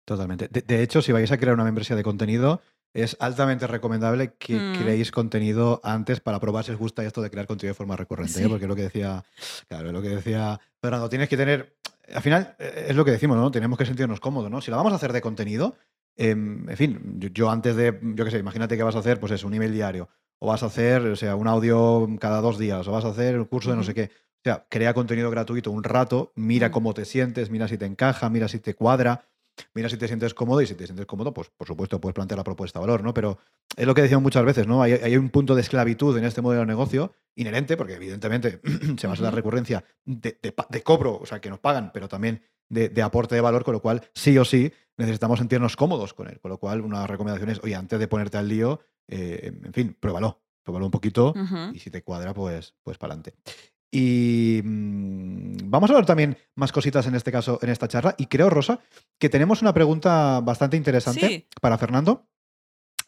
Totalmente. 0.04 0.48
De, 0.48 0.82
hecho, 0.82 1.02
si 1.02 1.12
vais 1.12 1.30
a 1.30 1.36
crear 1.36 1.54
una 1.54 1.64
membresía 1.64 1.94
de 1.94 2.02
contenido, 2.02 2.62
es 2.94 3.16
altamente 3.20 3.66
recomendable 3.66 4.34
que 4.38 4.54
mm. 4.54 4.82
creéis 4.82 5.10
contenido 5.10 5.80
antes 5.84 6.20
para 6.20 6.40
probar 6.40 6.64
si 6.64 6.72
os 6.72 6.78
gusta 6.78 7.04
esto 7.04 7.22
de 7.22 7.30
crear 7.30 7.46
contenido 7.46 7.72
de 7.72 7.76
forma 7.76 7.96
recurrente. 7.96 8.42
¿eh? 8.42 8.48
Porque 8.48 8.66
lo 8.66 8.74
que 8.74 8.82
decía, 8.82 9.24
claro, 9.68 9.92
lo 9.92 10.02
que 10.02 10.08
decía 10.08 10.58
Fernando, 10.80 11.08
tienes 11.08 11.28
que 11.28 11.36
tener 11.36 11.78
al 12.14 12.22
final 12.22 12.54
eh, 12.58 12.86
es 12.88 12.96
lo 12.96 13.04
que 13.04 13.10
decimos, 13.10 13.36
¿no? 13.36 13.50
Tenemos 13.50 13.78
que 13.78 13.86
sentirnos 13.86 14.20
cómodos, 14.20 14.50
¿no? 14.50 14.60
Si 14.60 14.70
la 14.70 14.76
vamos 14.76 14.92
a 14.92 14.96
hacer 14.96 15.12
de 15.12 15.20
contenido, 15.20 15.76
em, 16.16 16.68
en 16.68 16.76
fin, 16.76 17.20
yo, 17.32 17.50
antes 17.50 17.76
de, 17.76 17.98
yo 18.02 18.24
qué 18.24 18.30
sé, 18.30 18.38
imagínate 18.38 18.76
que 18.76 18.82
vas 18.82 18.96
a 18.96 19.00
hacer, 19.00 19.20
pues 19.20 19.32
eso, 19.32 19.46
un 19.46 19.54
email 19.54 19.72
diario, 19.72 20.08
o 20.38 20.48
vas 20.48 20.62
a 20.62 20.66
hacer, 20.66 21.02
o 21.02 21.16
sea, 21.16 21.36
un 21.36 21.48
audio 21.48 22.08
cada 22.20 22.40
dos 22.40 22.58
días, 22.58 22.86
o 22.88 22.92
vas 22.92 23.04
a 23.04 23.08
hacer 23.08 23.38
un 23.38 23.46
curso 23.46 23.70
de 23.70 23.76
no 23.76 23.82
sé 23.82 23.94
qué. 23.94 24.10
O 24.38 24.40
sea, 24.44 24.66
crea 24.68 24.94
contenido 24.94 25.30
gratuito 25.30 25.70
un 25.70 25.82
rato, 25.82 26.32
mira 26.36 26.70
cómo 26.70 26.94
te 26.94 27.04
sientes, 27.04 27.50
mira 27.50 27.68
si 27.68 27.76
te 27.76 27.86
encaja, 27.86 28.30
mira 28.30 28.48
si 28.48 28.60
te 28.60 28.74
cuadra, 28.74 29.24
mira 29.74 29.88
si 29.88 29.96
te 29.96 30.06
sientes 30.06 30.34
cómodo 30.34 30.60
y 30.60 30.66
si 30.66 30.74
te 30.74 30.86
sientes 30.86 31.06
cómodo, 31.06 31.32
pues 31.32 31.50
por 31.56 31.66
supuesto 31.66 32.00
puedes 32.00 32.14
plantear 32.14 32.38
la 32.38 32.44
propuesta 32.44 32.78
de 32.78 32.86
valor, 32.86 33.02
¿no? 33.02 33.14
Pero 33.14 33.38
es 33.76 33.86
lo 33.86 33.94
que 33.94 34.02
decíamos 34.02 34.22
muchas 34.22 34.44
veces, 34.44 34.66
¿no? 34.66 34.82
Hay, 34.82 35.16
un 35.16 35.30
punto 35.30 35.54
de 35.54 35.60
esclavitud 35.60 36.16
en 36.16 36.24
este 36.24 36.42
modelo 36.42 36.60
de 36.60 36.66
negocio 36.66 37.12
inherente, 37.36 37.76
porque 37.76 37.94
evidentemente 37.94 38.60
se 38.98 39.06
basa 39.06 39.20
en 39.20 39.24
la 39.24 39.30
recurrencia 39.30 39.84
de, 40.04 40.52
cobro, 40.82 41.18
o 41.18 41.26
sea, 41.26 41.40
que 41.40 41.50
nos 41.50 41.58
pagan, 41.58 41.90
pero 41.92 42.08
también 42.08 42.42
de, 42.68 43.02
aporte 43.02 43.34
de 43.34 43.40
valor, 43.40 43.64
con 43.64 43.74
lo 43.74 43.80
cual 43.80 44.02
sí 44.14 44.36
o 44.38 44.44
sí 44.44 44.72
necesitamos 44.96 45.38
sentirnos 45.38 45.76
cómodos 45.76 46.14
con 46.14 46.28
él. 46.28 46.40
Con 46.40 46.50
lo 46.50 46.58
cual, 46.58 46.80
una 46.80 47.06
recomendación 47.06 47.50
es, 47.50 47.60
oye, 47.62 47.74
antes 47.74 47.98
de 47.98 48.08
ponerte 48.08 48.38
al 48.38 48.48
lío, 48.48 48.80
eh, 49.06 49.52
en 49.64 49.72
fin, 49.72 49.96
pruébalo, 49.98 50.42
pruébalo 50.62 50.86
un 50.86 50.90
poquito 50.90 51.34
y 51.72 51.78
si 51.78 51.90
te 51.90 52.02
cuadra, 52.02 52.34
pues, 52.34 52.74
pues 52.82 52.98
para 52.98 53.14
adelante. 53.14 53.34
Y 53.90 54.60
mm, 54.62 55.70
vamos 55.70 55.90
a 55.90 55.94
ver 55.94 56.06
también 56.06 56.36
más 56.54 56.72
cositas 56.72 57.06
en 57.06 57.14
este 57.14 57.32
caso, 57.32 57.58
en 57.62 57.70
esta 57.70 57.88
charla. 57.88 58.14
Y 58.18 58.26
creo, 58.26 58.50
Rosa, 58.50 58.80
que 59.18 59.28
tenemos 59.28 59.62
una 59.62 59.72
pregunta 59.72 60.40
bastante 60.40 60.76
interesante 60.76 61.48
para 61.60 61.78
Fernando, 61.78 62.28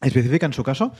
específica 0.00 0.46
en 0.46 0.52
su 0.52 0.64
caso, 0.64 0.92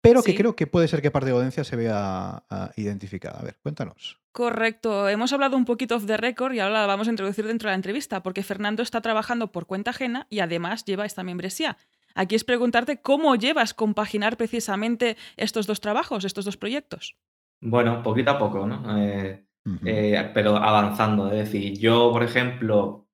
pero 0.00 0.22
que 0.22 0.34
creo 0.34 0.54
que 0.54 0.66
puede 0.66 0.86
ser 0.86 1.02
que 1.02 1.10
parte 1.10 1.26
de 1.26 1.32
audiencia 1.32 1.64
se 1.64 1.76
vea 1.76 2.44
ah, 2.48 2.70
identificada. 2.76 3.40
A 3.40 3.42
ver, 3.42 3.58
cuéntanos. 3.62 4.20
Correcto. 4.30 5.08
Hemos 5.08 5.32
hablado 5.32 5.56
un 5.56 5.64
poquito 5.64 5.96
off 5.96 6.06
the 6.06 6.16
record 6.16 6.54
y 6.54 6.60
ahora 6.60 6.80
la 6.80 6.86
vamos 6.86 7.08
a 7.08 7.10
introducir 7.10 7.46
dentro 7.46 7.68
de 7.68 7.72
la 7.72 7.76
entrevista, 7.76 8.22
porque 8.22 8.44
Fernando 8.44 8.82
está 8.82 9.00
trabajando 9.00 9.50
por 9.50 9.66
cuenta 9.66 9.90
ajena 9.90 10.28
y 10.30 10.38
además 10.38 10.84
lleva 10.84 11.06
esta 11.06 11.24
membresía. 11.24 11.76
Aquí 12.14 12.36
es 12.36 12.44
preguntarte 12.44 13.00
cómo 13.00 13.34
llevas 13.34 13.74
compaginar 13.74 14.36
precisamente 14.36 15.16
estos 15.36 15.66
dos 15.66 15.80
trabajos, 15.80 16.24
estos 16.24 16.44
dos 16.44 16.56
proyectos. 16.56 17.16
Bueno, 17.60 18.02
poquito 18.02 18.30
a 18.30 18.38
poco, 18.38 18.66
¿no? 18.66 18.98
Eh, 18.98 19.44
eh, 19.84 20.30
pero 20.32 20.56
avanzando. 20.56 21.30
Es 21.30 21.50
decir, 21.50 21.78
yo, 21.78 22.10
por 22.12 22.22
ejemplo, 22.22 23.08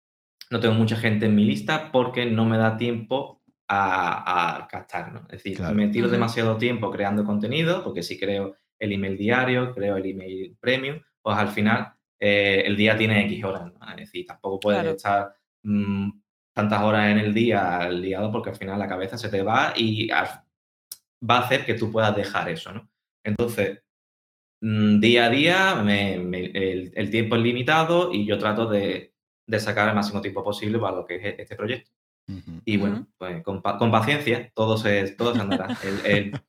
no 0.51 0.61
tengo 0.61 0.75
mucha 0.75 0.97
gente 0.97 1.27
en 1.27 1.35
mi 1.35 1.45
lista 1.45 1.91
porque 1.91 2.27
no 2.27 2.45
me 2.45 2.59
da 2.59 2.77
tiempo 2.77 3.43
a, 3.69 4.69
captar, 4.71 5.13
¿no? 5.13 5.21
Es 5.31 5.43
decir, 5.43 5.61
me 5.73 5.89
tiro 5.89 6.09
demasiado 6.09 6.57
tiempo 6.57 6.91
creando 6.91 7.25
contenido, 7.25 7.83
porque 7.83 8.03
si 8.03 8.19
creo 8.19 8.55
el 8.79 8.93
email 8.93 9.17
diario, 9.17 9.73
creo 9.73 9.97
el 9.97 10.07
email 10.07 10.57
premium, 10.61 11.01
pues 11.23 11.37
al 11.37 11.49
final 11.49 11.95
eh, 12.21 12.63
el 12.67 12.77
día 12.77 12.97
tiene 12.97 13.25
X 13.27 13.45
horas, 13.45 13.73
¿no? 13.73 13.91
Es 13.91 13.97
decir, 13.97 14.27
tampoco 14.27 14.61
puedes 14.61 14.85
estar 14.85 15.35
mm, 15.63 16.11
tantas 16.53 16.83
horas 16.83 17.11
en 17.11 17.19
el 17.19 17.33
día 17.33 17.89
liado 17.91 18.31
porque 18.31 18.51
al 18.51 18.57
final 18.57 18.79
la 18.79 18.89
cabeza 18.89 19.17
se 19.17 19.29
te 19.29 19.43
va 19.43 19.73
y 19.77 20.09
va 20.09 21.37
a 21.37 21.41
hacer 21.41 21.65
que 21.65 21.75
tú 21.75 21.91
puedas 21.91 22.15
dejar 22.15 22.49
eso, 22.49 22.73
¿no? 22.73 22.89
Entonces, 23.25 23.84
día 24.65 25.27
a 25.27 25.31
día 25.31 25.85
el, 25.87 27.11
tiempo 27.11 27.37
es 27.37 27.43
limitado 27.43 28.13
y 28.13 28.25
yo 28.25 28.39
trato 28.39 28.67
de, 28.67 29.13
sacar 29.59 29.89
el 29.89 29.95
máximo 29.95 30.21
tiempo 30.21 30.43
posible 30.43 30.79
para 30.79 30.97
lo 30.97 31.07
que 31.07 31.17
es 31.17 31.39
este 31.39 31.57
proyecto. 31.57 31.91
Y 32.65 32.79
bueno, 32.79 33.07
pues 33.19 33.43
con, 33.43 33.61
paciencia 33.63 34.51
todo 34.55 34.79
se, 34.79 35.11
todo 35.13 35.39
andará. 35.41 35.79
El, 36.05 36.41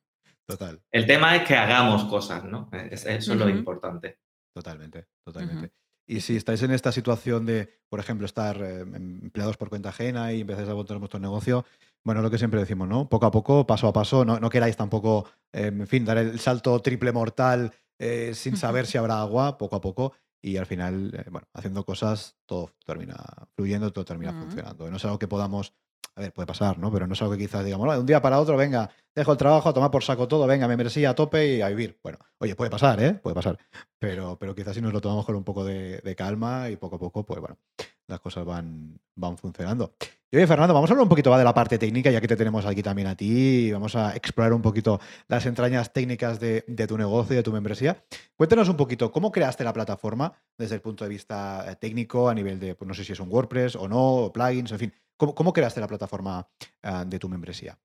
Total. 0.46 0.80
el 0.92 1.06
tema 1.06 1.34
es 1.34 1.42
que 1.42 1.56
hagamos 1.56 2.04
cosas, 2.04 2.44
¿no? 2.44 2.70
eso 2.72 3.08
es 3.08 3.28
lo 3.28 3.48
importante. 3.48 4.20
Totalmente, 4.54 5.06
totalmente. 5.24 5.72
Y 6.06 6.20
si 6.20 6.36
estáis 6.36 6.62
en 6.62 6.70
esta 6.70 6.92
situación 6.92 7.44
de, 7.46 7.80
por 7.88 7.98
ejemplo, 7.98 8.26
estar 8.26 8.62
eh, 8.62 8.80
empleados 8.80 9.56
por 9.56 9.68
cuenta 9.68 9.88
ajena 9.88 10.32
y 10.32 10.42
empezáis 10.42 10.68
a 10.68 10.74
montar 10.74 10.98
vuestro 10.98 11.18
negocio, 11.18 11.66
bueno, 12.06 12.22
lo 12.22 12.30
que 12.30 12.38
siempre 12.38 12.60
decimos, 12.60 12.86
¿no? 12.86 13.08
Poco 13.08 13.26
a 13.26 13.32
poco, 13.32 13.66
paso 13.66 13.88
a 13.88 13.92
paso, 13.92 14.24
no, 14.24 14.38
no 14.38 14.48
queráis 14.48 14.76
tampoco, 14.76 15.26
eh, 15.52 15.66
en 15.66 15.88
fin, 15.88 16.04
dar 16.04 16.16
el 16.18 16.38
salto 16.38 16.80
triple 16.80 17.10
mortal 17.10 17.72
eh, 17.98 18.30
sin 18.32 18.56
saber 18.56 18.86
si 18.86 18.96
habrá 18.96 19.20
agua 19.20 19.58
poco 19.58 19.74
a 19.74 19.80
poco 19.80 20.12
y 20.40 20.56
al 20.56 20.66
final, 20.66 21.12
eh, 21.12 21.24
bueno, 21.32 21.48
haciendo 21.52 21.84
cosas, 21.84 22.36
todo 22.46 22.70
termina 22.84 23.16
fluyendo, 23.56 23.92
todo 23.92 24.04
termina 24.04 24.32
funcionando. 24.32 24.88
No 24.88 24.98
es 24.98 25.04
algo 25.04 25.18
que 25.18 25.26
podamos, 25.26 25.74
a 26.14 26.20
ver, 26.20 26.32
puede 26.32 26.46
pasar, 26.46 26.78
¿no? 26.78 26.92
Pero 26.92 27.08
no 27.08 27.14
es 27.14 27.22
algo 27.22 27.32
que 27.32 27.40
quizás 27.40 27.64
digamos, 27.64 27.92
de 27.92 27.98
un 27.98 28.06
día 28.06 28.22
para 28.22 28.38
otro, 28.38 28.56
venga, 28.56 28.88
dejo 29.12 29.32
el 29.32 29.38
trabajo, 29.38 29.68
a 29.68 29.74
tomar 29.74 29.90
por 29.90 30.04
saco 30.04 30.28
todo, 30.28 30.46
venga, 30.46 30.68
me 30.68 30.76
merecía 30.76 31.10
a 31.10 31.14
tope 31.16 31.56
y 31.56 31.60
a 31.60 31.68
vivir. 31.70 31.98
Bueno, 32.04 32.20
oye, 32.38 32.54
puede 32.54 32.70
pasar, 32.70 33.02
¿eh? 33.02 33.14
Puede 33.14 33.34
pasar. 33.34 33.58
Pero, 33.98 34.38
pero 34.38 34.54
quizás 34.54 34.76
si 34.76 34.80
nos 34.80 34.92
lo 34.92 35.00
tomamos 35.00 35.26
con 35.26 35.34
un 35.34 35.42
poco 35.42 35.64
de, 35.64 35.98
de 35.98 36.14
calma 36.14 36.70
y 36.70 36.76
poco 36.76 36.94
a 36.94 36.98
poco, 37.00 37.26
pues 37.26 37.40
bueno, 37.40 37.58
las 38.06 38.20
cosas 38.20 38.44
van, 38.44 39.00
van 39.16 39.36
funcionando. 39.36 39.96
Y 40.28 40.36
oye, 40.38 40.46
Fernando, 40.48 40.74
vamos 40.74 40.90
a 40.90 40.92
hablar 40.92 41.04
un 41.04 41.08
poquito 41.08 41.36
de 41.36 41.44
la 41.44 41.54
parte 41.54 41.78
técnica, 41.78 42.10
ya 42.10 42.20
que 42.20 42.26
te 42.26 42.34
tenemos 42.34 42.66
aquí 42.66 42.82
también 42.82 43.06
a 43.06 43.16
ti. 43.16 43.70
Vamos 43.70 43.94
a 43.94 44.16
explorar 44.16 44.52
un 44.52 44.60
poquito 44.60 44.98
las 45.28 45.46
entrañas 45.46 45.92
técnicas 45.92 46.40
de, 46.40 46.62
tu 46.88 46.98
negocio 46.98 47.34
y 47.34 47.36
de 47.36 47.42
tu 47.44 47.52
membresía. 47.52 48.04
Cuéntanos 48.34 48.68
un 48.68 48.76
poquito, 48.76 49.12
¿cómo 49.12 49.30
creaste 49.30 49.62
la 49.62 49.72
plataforma 49.72 50.32
desde 50.58 50.74
el 50.74 50.80
punto 50.80 51.04
de 51.04 51.10
vista 51.10 51.64
eh, 51.70 51.76
técnico, 51.76 52.28
a 52.28 52.34
nivel 52.34 52.58
de, 52.58 52.74
pues 52.74 52.88
no 52.88 52.94
sé 52.94 53.04
si 53.04 53.12
es 53.12 53.20
un 53.20 53.28
WordPress 53.28 53.76
o 53.76 53.86
no, 53.86 54.32
plugins, 54.34 54.72
en 54.72 54.78
fin. 54.80 54.94
¿Cómo, 55.16 55.52
creaste 55.52 55.80
la 55.80 55.86
plataforma 55.86 56.46
ah, 56.82 57.04
de 57.04 57.18
tu 57.20 57.28
membresía? 57.28 57.78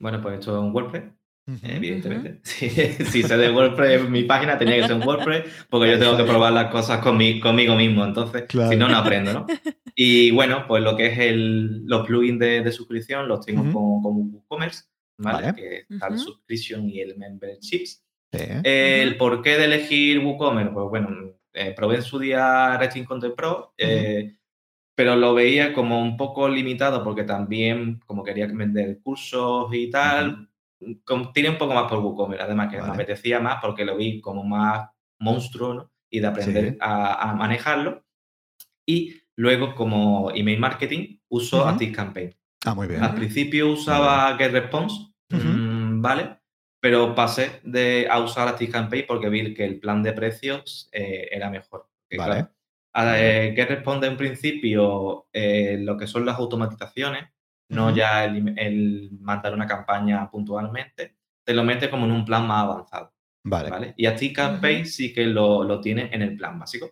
Bueno, 0.00 0.20
pues 0.20 0.38
hecho 0.38 0.60
un 0.60 0.74
WordPress 0.74 1.04
evidentemente. 1.62 2.40
si 2.44 3.22
se 3.22 3.36
de 3.36 3.50
WordPress, 3.50 4.08
mi 4.08 4.24
página 4.24 4.58
tenía 4.58 4.76
que 4.76 4.86
ser 4.86 4.96
un 4.96 5.06
WordPress, 5.06 5.66
porque 5.68 5.90
yo 5.90 5.98
tengo 5.98 6.16
que 6.16 6.24
probar 6.24 6.52
las 6.52 6.70
cosas 6.70 7.00
conmigo 7.00 7.76
mismo, 7.76 8.04
entonces, 8.04 8.44
si 8.48 8.76
no, 8.76 8.88
no 8.88 8.96
aprendo, 8.96 9.32
¿no? 9.32 9.46
Y 9.94 10.30
bueno, 10.32 10.64
pues 10.66 10.82
lo 10.82 10.96
que 10.96 11.06
es 11.06 11.18
el, 11.18 11.84
los 11.86 12.06
plugins 12.06 12.38
de, 12.38 12.72
suscripción 12.72 13.28
los 13.28 13.44
tengo 13.44 13.62
como, 13.72 14.00
WooCommerce, 14.00 14.84
¿vale? 15.18 15.54
Que 15.54 15.84
está 15.88 16.08
el 16.08 16.18
subscription 16.18 16.88
y 16.88 17.00
el 17.00 17.16
memberships. 17.16 18.02
El 18.32 19.16
por 19.16 19.42
qué 19.42 19.56
de 19.56 19.66
elegir 19.66 20.18
WooCommerce, 20.18 20.72
pues 20.72 20.88
bueno, 20.88 21.34
eh, 21.52 21.72
probé 21.76 21.96
en 21.96 22.02
su 22.02 22.18
día 22.18 22.76
Resting 22.78 23.04
Content 23.04 23.36
Pro, 23.36 23.74
eh, 23.78 24.34
pero 24.96 25.14
lo 25.14 25.34
veía 25.34 25.72
como 25.72 26.00
un 26.00 26.16
poco 26.16 26.48
limitado 26.48 27.04
porque 27.04 27.22
también, 27.22 28.00
como 28.06 28.24
quería 28.24 28.46
vender 28.46 29.00
cursos 29.00 29.72
y 29.72 29.90
tal, 29.90 30.48
tiene 31.32 31.50
un 31.50 31.58
poco 31.58 31.74
más 31.74 31.88
por 31.88 31.98
WooCommerce, 31.98 32.44
además 32.44 32.70
que 32.70 32.80
me 32.80 32.88
apetecía 32.88 33.40
más 33.40 33.58
porque 33.60 33.84
lo 33.84 33.96
vi 33.96 34.20
como 34.20 34.44
más 34.44 34.88
monstruo 35.18 35.90
y 36.10 36.20
de 36.20 36.26
aprender 36.26 36.76
a, 36.80 37.34
manejarlo. 37.34 38.04
Y 38.86 39.22
luego 39.36 39.74
como 39.74 40.30
email 40.34 40.60
marketing 40.60 41.18
uso 41.28 41.64
uh 41.64 41.92
Campaign. 41.92 42.34
Ah, 42.64 42.74
muy 42.74 42.86
bien. 42.86 43.02
Al 43.02 43.14
principio 43.14 43.70
usaba 43.70 44.36
GetResponse, 44.36 45.12
mm, 45.30 46.00
¿vale? 46.00 46.38
Pero 46.80 47.14
pasé 47.14 47.60
de, 47.62 48.06
a 48.10 48.20
usar 48.20 48.56
Campaign 48.70 49.04
porque 49.06 49.28
vi 49.28 49.54
que 49.54 49.64
el 49.64 49.80
plan 49.80 50.02
de 50.02 50.12
precios 50.12 50.88
eh, 50.92 51.28
era 51.30 51.50
mejor. 51.50 51.88
vale. 52.16 52.48
Eh, 52.96 53.52
GetResponse 53.56 54.06
en 54.06 54.16
principio, 54.16 55.26
eh, 55.32 55.78
lo 55.80 55.96
que 55.96 56.06
son 56.06 56.24
las 56.24 56.38
automatizaciones, 56.38 57.33
no 57.68 57.94
ya 57.94 58.24
el, 58.24 59.10
mandar 59.20 59.54
una 59.54 59.66
campaña 59.66 60.30
puntualmente, 60.30 61.16
te 61.44 61.54
lo 61.54 61.64
mete 61.64 61.90
como 61.90 62.06
en 62.06 62.12
un 62.12 62.24
plan 62.24 62.46
más 62.46 62.64
avanzado. 62.64 63.12
Vale. 63.44 63.94
Y 63.96 64.06
a 64.06 64.16
ti 64.16 64.32
Campaign 64.32 64.86
sí 64.86 65.12
que 65.12 65.26
lo, 65.26 65.64
lo 65.64 65.80
tiene 65.80 66.08
en 66.12 66.22
el 66.22 66.36
plan 66.36 66.58
básico. 66.58 66.90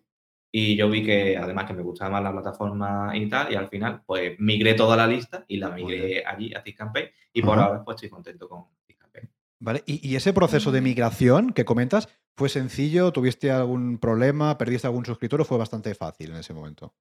Y 0.55 0.77
yo 0.77 0.91
vi 0.91 1.03
que 1.03 1.39
además 1.39 1.65
que 1.65 1.73
me 1.73 1.83
gustaba 1.83 2.11
más 2.11 2.23
la 2.23 2.33
plataforma 2.33 3.17
y 3.17 3.27
tal, 3.27 3.51
y 3.51 3.57
al 3.57 3.69
final 3.69 4.03
pues 4.05 4.39
migré 4.39 4.75
toda 4.75 4.99
la 4.99 5.07
lista 5.07 5.47
y 5.49 5.57
la 5.57 5.71
migré 5.71 6.23
allí 6.27 6.53
a 6.55 6.63
Campaign 6.77 7.09
y 7.33 7.41
por 7.41 7.59
ahora 7.59 7.83
pues 7.83 7.95
estoy 7.95 8.11
contento 8.11 8.51
con 8.51 8.67
Campaign. 8.99 9.31
Vale, 9.61 9.83
¿Y, 9.87 10.07
¿Y, 10.07 10.17
ese 10.17 10.35
proceso 10.35 10.71
de 10.71 10.83
migración 10.83 11.55
que 11.55 11.65
comentas, 11.65 12.09
¿fue 12.37 12.51
sencillo? 12.51 13.13
¿Tuviste 13.13 13.51
algún 13.51 13.97
problema? 13.97 14.59
¿Perdiste 14.59 14.87
algún 14.87 15.07
suscriptor 15.07 15.41
o 15.41 15.45
fue 15.47 15.57
bastante 15.57 15.95
fácil 15.95 16.33
en 16.33 16.37
ese 16.37 16.53
momento? 16.53 16.93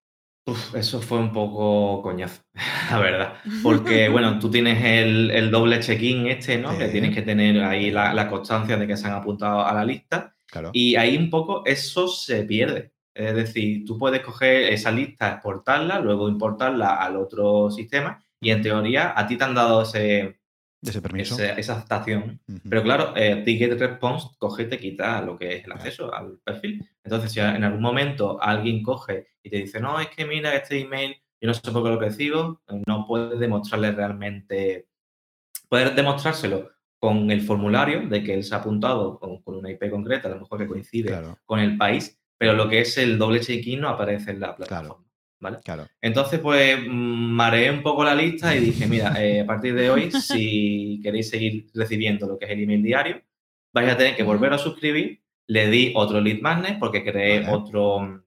Eso 0.74 1.02
fue 1.02 1.20
un 1.20 1.32
poco 1.32 2.02
coñazo, 2.02 2.42
la 2.92 3.00
verdad. 3.00 3.34
Porque, 3.64 4.10
bueno, 4.10 4.39
tú 4.39 4.50
tienes 4.50 4.84
el, 4.84 5.52
doble 5.52 5.80
check-in 5.80 6.28
este, 6.28 6.58
¿no? 6.58 6.78
Que 6.78 6.88
tienes 6.88 7.14
que 7.14 7.22
tener 7.22 7.64
ahí 7.64 7.92
la, 7.92 8.28
constancia 8.28 8.78
de 8.78 8.88
que 8.88 8.98
se 8.98 9.08
han 9.08 9.14
apuntado 9.14 9.66
a 9.66 9.74
la 9.74 9.86
lista. 9.86 10.36
Y 10.74 10.96
ahí 10.96 11.16
un 11.16 11.30
poco 11.30 11.64
eso 11.66 12.08
se 12.08 12.44
pierde. 12.44 12.92
Es 13.14 13.36
decir, 13.36 13.86
tú 13.86 13.98
puedes 13.98 14.22
coger 14.22 14.74
esa 14.74 14.92
lista, 14.92 15.30
exportarla, 15.30 16.00
luego 16.00 16.30
importarla 16.30 16.96
al 16.96 17.18
otro 17.18 17.70
sistema 17.70 18.22
y 18.42 18.50
en 18.52 18.62
teoría 18.62 19.14
a 19.16 19.28
ti 19.28 19.38
te 19.38 19.44
han 19.44 19.54
dado 19.54 19.84
ese, 19.84 20.41
ese 20.82 21.01
permiso. 21.01 21.41
esa 21.41 21.73
adaptación. 21.73 22.39
Pero 22.69 22.84
claro, 22.84 23.13
eh, 23.15 23.43
Ticket 23.45 23.79
Response 23.79 24.29
coge 24.38 24.63
y 24.63 24.69
te 24.69 24.79
quita 24.79 25.21
lo 25.21 25.38
que 25.38 25.57
es 25.57 25.65
el 25.65 25.71
acceso 25.71 26.13
al 26.13 26.39
perfil. 26.43 26.84
Entonces, 27.03 27.32
si 27.32 27.39
en 27.39 27.63
algún 27.63 27.82
momento 27.82 28.41
alguien 28.41 28.82
coge 28.82 29.27
y 29.43 29.49
te 29.49 29.57
dice, 29.57 29.79
no, 29.79 29.99
es 29.99 30.09
que 30.09 30.25
mira 30.25 30.55
este 30.55 30.79
email, 30.79 31.15
yo 31.39 31.47
no 31.47 31.53
sé 31.53 31.71
por 31.71 31.84
qué 31.84 31.89
lo 31.89 31.99
recibo, 31.99 32.61
no 32.88 33.05
puedes 33.07 33.39
demostrarle 33.39 33.91
realmente, 33.91 34.88
puedes 35.69 35.95
demostrárselo 35.95 36.71
con 36.99 37.32
el 37.32 37.41
formulario 37.41 38.07
de 38.07 38.23
que 38.23 38.34
él 38.34 38.43
se 38.43 38.53
ha 38.53 38.59
apuntado 38.59 39.19
con, 39.19 39.41
una 39.45 39.71
IP 39.71 39.89
concreta, 39.89 40.27
a 40.27 40.32
lo 40.32 40.41
mejor 40.41 40.59
que 40.59 40.67
coincide 40.67 41.19
con 41.45 41.59
el 41.59 41.77
país, 41.77 42.19
pero 42.38 42.53
lo 42.53 42.69
que 42.69 42.82
es 42.82 42.97
el 42.97 43.17
doble 43.17 43.39
check-in 43.39 43.82
no 43.82 43.89
aparece 43.89 44.32
en 44.32 44.39
la 44.39 44.55
plataforma. 44.55 45.11
¿Vale? 45.42 45.58
Claro. 45.64 45.88
Entonces, 46.00 46.39
pues 46.39 46.78
mareé 46.88 47.72
un 47.72 47.82
poco 47.82 48.04
la 48.04 48.14
lista 48.14 48.56
y 48.56 48.60
dije, 48.60 48.86
mira, 48.88 49.14
eh, 49.22 49.42
a 49.42 49.46
partir 49.46 49.74
de 49.74 49.89
hoy, 49.89 50.12
si 50.12 51.00
queréis 51.04 51.30
seguir 51.30 51.68
recibiendo 51.74 52.28
lo 52.28 52.38
que 52.38 52.46
es 52.46 52.52
el 52.52 52.62
email 52.62 52.84
diario, 52.84 53.22
vais 53.74 53.92
a 53.92 53.98
tener 53.98 54.16
que 54.16 54.24
volver 54.24 54.54
a 54.54 54.60
suscribir. 54.60 55.22
Le 55.48 55.68
di 55.70 55.92
otro 55.96 56.22
lead 56.22 56.42
magnet 56.42 56.80
porque 56.80 57.04
creé 57.04 57.50
otro, 57.50 58.24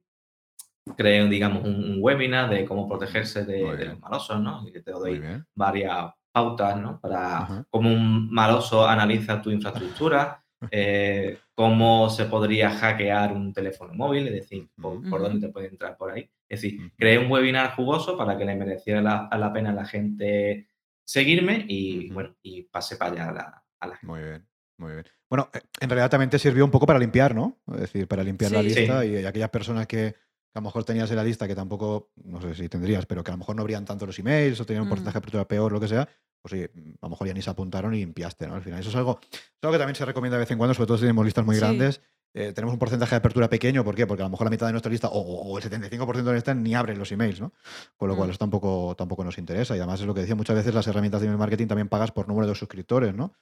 creé, 0.96 1.26
digamos, 1.28 1.64
un, 1.64 1.98
webinar 2.00 2.50
de 2.50 2.64
cómo 2.64 2.88
protegerse 2.88 3.44
de, 3.44 3.60
los 3.60 4.00
malosos, 4.00 4.40
¿no? 4.40 4.66
Y 4.68 4.72
que 4.72 4.80
te 4.80 4.90
doy 4.90 5.22
varias 5.54 6.12
pautas, 6.32 6.76
¿no? 6.76 7.00
Para 7.00 7.64
cómo 7.70 7.90
un 7.90 8.28
maloso 8.30 8.86
analiza 8.86 9.40
tu 9.40 9.50
infraestructura, 9.50 10.43
eh, 10.70 11.38
cómo 11.54 12.08
se 12.10 12.26
podría 12.26 12.70
hackear 12.70 13.32
un 13.32 13.52
teléfono 13.52 13.94
móvil, 13.94 14.28
es 14.28 14.34
decir, 14.34 14.68
por, 14.80 15.02
dónde 15.02 15.46
te 15.46 15.52
puede 15.52 15.68
entrar 15.68 15.96
por 15.96 16.12
ahí. 16.12 16.30
Es 16.48 16.62
decir, 16.62 16.92
creé 16.96 17.18
un 17.18 17.30
webinar 17.30 17.74
jugoso 17.74 18.16
para 18.16 18.36
que 18.36 18.44
le 18.44 18.54
mereciera 18.54 19.00
la, 19.00 19.52
pena 19.52 19.70
a 19.70 19.74
la 19.74 19.84
gente 19.84 20.68
seguirme 21.04 21.64
y, 21.68 22.10
bueno, 22.10 22.34
y 22.42 22.62
pase 22.62 22.96
para 22.96 23.12
allá 23.12 23.64
a 23.80 23.86
la, 23.86 23.96
gente. 23.96 24.06
Muy 24.06 24.22
bien, 24.22 24.46
muy 24.78 24.92
bien. 24.92 25.04
Bueno, 25.28 25.50
eh, 25.52 25.60
en 25.80 25.90
realidad 25.90 26.10
también 26.10 26.30
te 26.30 26.38
sirvió 26.38 26.64
un 26.64 26.70
poco 26.70 26.86
para 26.86 26.98
limpiar, 26.98 27.34
¿no? 27.34 27.58
Es 27.74 27.80
decir, 27.80 28.06
para 28.06 28.22
limpiar 28.22 28.52
la 28.52 28.62
lista 28.62 29.04
y 29.04 29.24
aquellas 29.24 29.50
personas 29.50 29.86
que, 29.86 30.14
a 30.54 30.60
lo 30.60 30.62
mejor 30.62 30.84
tenías 30.84 31.10
en 31.10 31.16
la 31.16 31.24
lista 31.24 31.48
que 31.48 31.54
tampoco, 31.56 32.12
no 32.24 32.40
sé 32.40 32.54
si 32.54 32.68
tendrías, 32.68 33.06
pero 33.06 33.24
que 33.24 33.32
a 33.32 33.34
lo 33.34 33.38
mejor 33.38 33.56
no 33.56 33.62
abrían 33.62 33.84
tanto 33.84 34.06
los 34.06 34.18
emails 34.20 34.60
o 34.60 34.64
tenían 34.64 34.84
un 34.84 34.88
porcentaje 34.88 35.14
de 35.14 35.18
apertura 35.18 35.48
peor, 35.48 35.72
lo 35.72 35.80
que 35.80 35.88
sea, 35.88 36.08
pues 36.40 36.52
sí, 36.52 36.62
a 37.00 37.06
lo 37.06 37.10
mejor 37.10 37.26
ya 37.26 37.34
ni 37.34 37.42
se 37.42 37.50
apuntaron 37.50 37.92
y 37.94 37.98
limpiaste, 37.98 38.46
¿no? 38.46 38.54
Al 38.54 38.62
final, 38.62 38.78
eso 38.78 38.90
es 38.90 38.96
algo, 38.96 39.18
que 39.18 39.78
también 39.78 39.96
se 39.96 40.04
recomienda 40.04 40.36
de 40.36 40.42
vez 40.42 40.50
en 40.52 40.58
cuando, 40.58 40.74
sobre 40.74 40.86
todo 40.86 40.96
si 40.96 41.02
tenemos 41.02 41.24
listas 41.24 41.44
muy 41.44 41.56
grandes. 41.56 42.00
Eh, 42.36 42.52
tenemos 42.52 42.72
un 42.72 42.80
porcentaje 42.80 43.12
de 43.12 43.16
apertura 43.16 43.48
pequeño, 43.48 43.84
¿por 43.84 43.94
qué? 43.94 44.06
Porque 44.06 44.22
a 44.22 44.26
lo 44.26 44.30
mejor 44.30 44.46
la 44.46 44.50
mitad 44.50 44.66
de 44.66 44.72
nuestra 44.72 44.90
lista 44.90 45.08
o, 45.08 45.56
el 45.56 45.64
75% 45.64 46.12
de 46.14 46.22
la 46.24 46.32
lista 46.32 46.52
ni 46.52 46.74
abren 46.74 46.98
los 46.98 47.12
emails, 47.12 47.40
¿no? 47.40 47.52
Con 47.96 48.08
lo 48.08 48.16
cual 48.16 48.28
mm. 48.28 48.30
eso 48.30 48.38
tampoco, 48.38 48.94
tampoco 48.96 49.22
nos 49.22 49.38
interesa. 49.38 49.76
Y 49.76 49.78
además 49.78 50.00
es 50.00 50.06
lo 50.06 50.14
que 50.14 50.20
decía 50.20 50.34
muchas 50.34 50.56
veces, 50.56 50.74
las 50.74 50.86
herramientas 50.88 51.20
de 51.20 51.28
email 51.28 51.38
marketing 51.38 51.68
también 51.68 51.88
pagas 51.88 52.10
por 52.10 52.26
número 52.26 52.48
de 52.48 52.54
suscriptores, 52.56 53.14
¿no? 53.14 53.34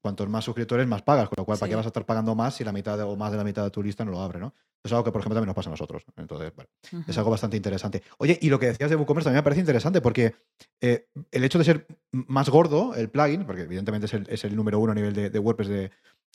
Cuantos 0.00 0.28
más 0.30 0.44
suscriptores, 0.44 0.86
más 0.86 1.02
pagas, 1.02 1.28
con 1.28 1.36
lo 1.36 1.44
cual, 1.44 1.58
¿para 1.58 1.68
qué 1.68 1.76
vas 1.76 1.84
a 1.84 1.88
estar 1.88 2.06
pagando 2.06 2.34
más 2.34 2.54
si 2.54 2.64
la 2.64 2.72
mitad 2.72 2.98
o 3.00 3.16
más 3.16 3.30
de 3.30 3.36
la 3.36 3.44
mitad 3.44 3.64
de 3.64 3.70
tu 3.70 3.82
lista 3.82 4.04
no 4.04 4.10
lo 4.10 4.20
abre, 4.20 4.40
¿no? 4.40 4.54
Es 4.84 4.90
algo 4.90 5.04
que, 5.04 5.12
por 5.12 5.20
ejemplo, 5.20 5.36
también 5.36 5.46
nos 5.48 5.54
pasa 5.54 5.70
a 5.70 5.72
nosotros. 5.72 6.02
Entonces, 6.16 6.52
bueno, 6.56 7.04
es 7.06 7.16
algo 7.16 7.30
bastante 7.30 7.56
interesante. 7.56 8.02
Oye, 8.18 8.36
y 8.42 8.50
lo 8.50 8.58
que 8.58 8.66
decías 8.66 8.90
de 8.90 8.96
WooCommerce 8.96 9.26
también 9.26 9.38
me 9.38 9.44
parece 9.44 9.60
interesante 9.60 10.00
porque 10.00 10.34
eh, 10.80 11.06
el 11.30 11.44
hecho 11.44 11.58
de 11.58 11.64
ser 11.64 11.86
más 12.10 12.48
gordo, 12.48 12.94
el 12.96 13.08
plugin, 13.08 13.44
porque 13.44 13.62
evidentemente 13.62 14.06
es 14.28 14.44
el, 14.44 14.56
número 14.56 14.80
uno 14.80 14.90
a 14.90 14.94
nivel 14.94 15.14
de, 15.14 15.38
WordPress 15.38 15.90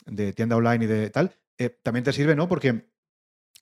de, 0.06 0.34
tienda 0.34 0.56
online 0.56 0.86
y 0.86 0.88
de 0.88 1.10
tal, 1.10 1.34
eh, 1.58 1.70
también 1.70 2.04
te 2.04 2.14
sirve, 2.14 2.36
¿no? 2.36 2.48
Porque 2.48 2.90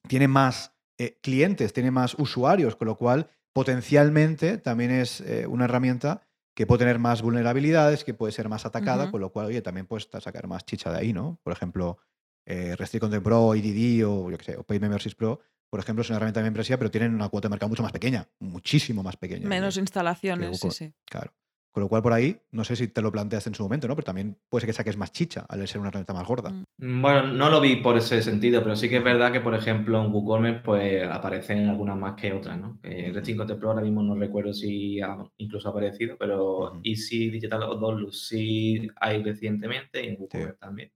tiene 0.07 0.27
más 0.27 0.73
eh, 0.97 1.19
clientes, 1.21 1.73
tiene 1.73 1.91
más 1.91 2.15
usuarios, 2.15 2.75
con 2.75 2.87
lo 2.87 2.97
cual 2.97 3.29
potencialmente 3.53 4.57
también 4.57 4.91
es 4.91 5.23
una 5.47 5.63
herramienta 5.63 6.27
que 6.55 6.65
puede 6.65 6.79
tener 6.79 6.99
más 6.99 7.21
vulnerabilidades, 7.21 8.03
que 8.03 8.13
puede 8.13 8.31
ser 8.31 8.47
más 8.47 8.65
atacada, 8.65 9.11
con 9.11 9.19
lo 9.19 9.31
cual, 9.31 9.47
oye, 9.47 9.61
también 9.61 9.85
puedes 9.85 10.07
sacar 10.21 10.47
más 10.47 10.65
chicha 10.65 10.91
de 10.91 10.97
ahí, 10.97 11.13
¿no? 11.13 11.39
Por 11.43 11.51
ejemplo, 11.51 11.99
eh, 12.45 12.75
Restrict 12.77 13.01
Content 13.01 13.23
Pro, 13.23 13.53
IDD 13.53 14.05
o 14.05 14.31
yo 14.31 14.37
qué 14.37 14.43
sé, 14.45 14.57
o 14.57 14.63
Paid 14.63 14.81
Pro, 15.17 15.41
por 15.69 15.79
ejemplo, 15.81 16.01
es 16.01 16.09
una 16.09 16.17
herramienta 16.17 16.39
de 16.39 16.45
membresía, 16.45 16.77
pero 16.77 16.89
tienen 16.89 17.13
una 17.13 17.27
cuota 17.27 17.47
de 17.47 17.51
mercado 17.51 17.69
mucho 17.69 17.83
más 17.83 17.91
pequeña, 17.91 18.29
muchísimo 18.39 19.03
más 19.03 19.17
pequeña. 19.17 19.49
Menos 19.49 19.75
instalaciones, 19.77 20.59
sí, 20.59 20.71
sí. 20.71 20.93
Claro. 21.05 21.33
Con 21.75 21.83
lo 21.83 21.89
cual, 21.89 22.01
por 22.01 22.13
ahí, 22.13 22.39
no 22.51 22.63
sé 22.63 22.77
si 22.77 22.87
te 22.87 23.01
lo 23.01 23.11
planteaste 23.11 23.49
en 23.49 23.53
su 23.53 23.61
momento, 23.63 23.89
¿no? 23.89 23.97
Pero 23.97 24.05
también 24.05 24.37
puede 24.47 24.61
ser 24.61 24.69
que 24.69 24.73
saques 24.73 24.95
más 24.95 25.11
chicha 25.11 25.45
al 25.49 25.67
ser 25.67 25.81
una 25.81 25.89
herramienta 25.89 26.13
más 26.13 26.25
gorda. 26.25 26.51
Mm. 26.77 27.01
Bueno, 27.01 27.23
no 27.33 27.49
lo 27.49 27.59
vi 27.59 27.75
por 27.75 27.97
ese 27.97 28.21
sentido, 28.21 28.63
pero 28.63 28.77
sí 28.77 28.87
que 28.87 28.95
es 28.95 29.03
verdad 29.03 29.33
que, 29.33 29.41
por 29.41 29.53
ejemplo, 29.53 30.01
en 30.01 30.09
WooCommerce 30.09 30.61
pues 30.63 31.05
aparecen 31.05 31.67
algunas 31.67 31.97
más 31.97 32.13
que 32.13 32.31
otras, 32.31 32.57
¿no? 32.57 32.79
Eh, 32.81 33.11
Content 33.35 33.59
Pro 33.59 33.71
ahora 33.71 33.81
mismo 33.81 34.01
no 34.01 34.15
recuerdo 34.15 34.53
si 34.53 35.01
ha 35.01 35.17
incluso 35.35 35.67
aparecido, 35.67 36.15
pero 36.17 36.79
Easy 36.81 37.29
Digital 37.29 37.59
Download 37.59 38.09
sí 38.09 38.87
hay 39.01 39.21
recientemente 39.21 40.01
y 40.01 40.07
en 40.07 40.15
WooCommerce 40.17 40.57
también. 40.57 40.91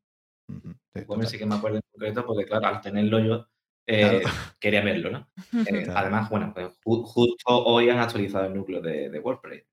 WooCommerce 0.96 1.34
sí 1.34 1.38
que 1.40 1.46
me 1.46 1.56
acuerdo 1.56 1.80
en 1.80 1.84
concreto 1.92 2.26
porque, 2.26 2.46
claro, 2.46 2.68
al 2.68 2.80
tenerlo 2.80 3.20
yo 3.20 3.46
eh, 3.86 4.22
quería 4.62 4.82
verlo, 4.82 5.12
¿no? 5.12 5.28
Eh, 5.52 5.88
además, 5.94 6.30
bueno, 6.30 6.54
pues, 6.56 6.70
justo 6.86 7.66
hoy 7.66 7.90
han 7.90 8.00
actualizado 8.00 8.46
el 8.46 8.54
núcleo 8.54 8.80
de 8.80 9.20
WordPress 9.20 9.66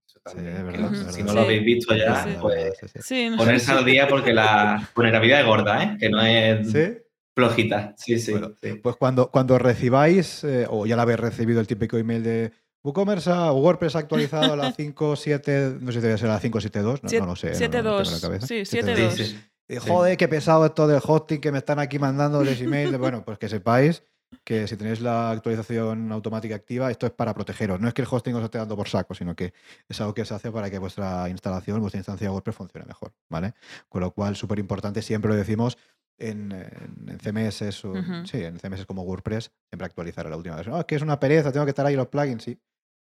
si 1.11 1.23
no 1.23 1.33
lo 1.33 1.41
habéis 1.41 1.65
visto 1.65 1.95
ya, 1.95 2.27
pues 2.41 2.75
ponerse 3.37 3.73
al 3.73 3.85
día 3.85 4.09
porque 4.09 4.33
la 4.33 4.89
vulnerabilidad 4.95 5.41
es 5.41 5.47
gorda, 5.47 5.83
¿eh? 5.83 5.97
que 5.99 6.09
no 6.09 6.21
es 6.21 6.73
flojita. 7.35 7.95
Sí, 7.97 8.19
sí, 8.19 8.35
Pues 8.83 8.97
cuando, 8.97 9.31
cuando 9.31 9.59
recibáis, 9.59 10.43
eh, 10.45 10.67
o 10.69 10.87
ya 10.87 10.97
la 10.97 11.03
habéis 11.03 11.21
recibido 11.21 11.61
el 11.61 11.67
típico 11.67 11.99
email 11.99 12.23
de 12.23 12.53
WooCommerce 12.83 13.31
o 13.31 13.55
WordPress 13.55 13.97
actualizado 13.97 14.55
a 14.55 14.57
la 14.57 14.73
5.7, 14.77 15.81
no 15.81 15.93
sé 15.93 15.99
si 15.99 16.07
debe 16.07 16.19
ser 16.19 16.31
a 16.31 16.35
la 16.35 16.41
5.7.2, 16.41 17.03
no, 17.03 17.21
no, 17.21 17.27
lo 17.27 17.37
sé. 17.37 17.53
7.2. 17.53 18.41
sí, 18.41 18.79
7.2. 18.79 19.79
joder, 19.81 20.17
qué 20.17 20.29
pesado 20.29 20.65
esto 20.67 20.87
del 20.87 21.01
hosting 21.05 21.41
que 21.41 21.53
me 21.53 21.59
están 21.59 21.79
aquí 21.79 21.99
mandando 21.99 22.43
los 22.43 22.61
emails. 22.61 22.97
bueno, 22.99 23.25
pues 23.25 23.39
que 23.39 23.49
sepáis 23.49 24.03
que 24.45 24.67
si 24.67 24.77
tenéis 24.77 25.01
la 25.01 25.31
actualización 25.31 26.13
automática 26.13 26.55
activa, 26.55 26.91
esto 26.91 27.07
es 27.07 27.13
para 27.13 27.35
protegeros. 27.35 27.81
No 27.81 27.89
es 27.89 27.95
que 27.95 28.03
el 28.03 28.09
hosting 28.11 28.35
os 28.35 28.45
esté 28.45 28.59
dando 28.59 28.77
por 28.77 28.89
saco, 28.89 29.15
sino 29.15 29.35
que 29.35 29.53
es 29.89 30.01
algo 30.01 30.15
que 30.15 30.25
se 30.25 30.35
hace 30.35 30.51
para 30.51 30.71
que 30.71 30.79
vuestra 30.79 31.29
instalación, 31.29 31.81
vuestra 31.81 31.99
instancia 31.99 32.31
WordPress 32.31 32.57
funcione 32.57 32.87
mejor, 32.87 33.13
¿vale? 33.29 33.55
Con 33.89 34.01
lo 34.01 34.11
cual, 34.13 34.37
súper 34.37 34.59
importante, 34.59 35.03
siempre 35.03 35.31
lo 35.31 35.37
decimos 35.37 35.79
en, 36.19 36.51
CMS, 37.23 37.65
sí, 38.25 38.43
en 38.43 38.59
CMS 38.59 38.87
como 38.87 39.03
WordPress, 39.03 39.53
siempre 39.69 39.87
actualizar 39.87 40.27
a 40.27 40.31
la 40.31 40.37
última 40.37 40.57
versión. 40.57 40.79
es 40.79 40.85
que 40.87 40.97
es 40.97 41.03
una 41.03 41.21
pereza, 41.21 41.53
tengo 41.53 41.67
que 41.67 41.71
estar 41.71 41.87
ahí 41.87 41.97
los 41.97 42.09
plugins, 42.09 42.43
sí. 42.43 42.59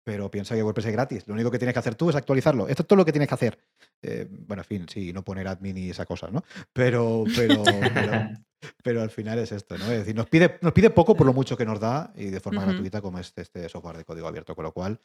Pero 0.09 0.31
piensa 0.31 0.55
que 0.55 0.63
WordPress 0.63 0.87
es 0.87 0.91
gratis. 0.91 1.27
Lo 1.27 1.35
único 1.35 1.51
que 1.51 1.59
tienes 1.59 1.73
que 1.73 1.79
hacer 1.79 1.93
tú 1.93 2.09
es 2.09 2.15
actualizarlo. 2.15 2.67
Esto 2.67 2.81
es 2.81 2.87
todo 2.87 2.97
lo 2.97 3.05
que 3.05 3.11
tienes 3.11 3.27
que 3.27 3.35
hacer. 3.35 3.59
Eh, 4.01 4.27
bueno, 4.27 4.63
en 4.63 4.65
fin, 4.65 4.85
sí, 4.89 5.13
no 5.13 5.23
poner 5.23 5.47
admin 5.47 5.77
y 5.77 5.91
esa 5.91 6.07
cosa, 6.07 6.29
¿no? 6.31 6.43
pero, 6.73 7.25
pero, 7.35 7.63
pero 8.83 9.03
al 9.03 9.11
final 9.11 9.37
es 9.37 9.51
esto, 9.51 9.77
¿no? 9.77 9.85
Es 9.91 9.99
decir, 9.99 10.15
nos 10.15 10.25
pide, 10.25 10.57
nos 10.61 10.73
pide 10.73 10.89
poco 10.89 11.15
por 11.15 11.27
lo 11.27 11.33
mucho 11.33 11.55
que 11.55 11.63
nos 11.63 11.79
da 11.79 12.11
y 12.15 12.25
de 12.25 12.39
forma 12.39 12.65
gratuita 12.65 13.01
como 13.01 13.19
este, 13.19 13.43
este 13.43 13.69
software 13.69 13.97
de 13.97 14.05
código 14.05 14.27
abierto, 14.27 14.55
con 14.55 14.63
lo 14.63 14.71
cual 14.71 14.99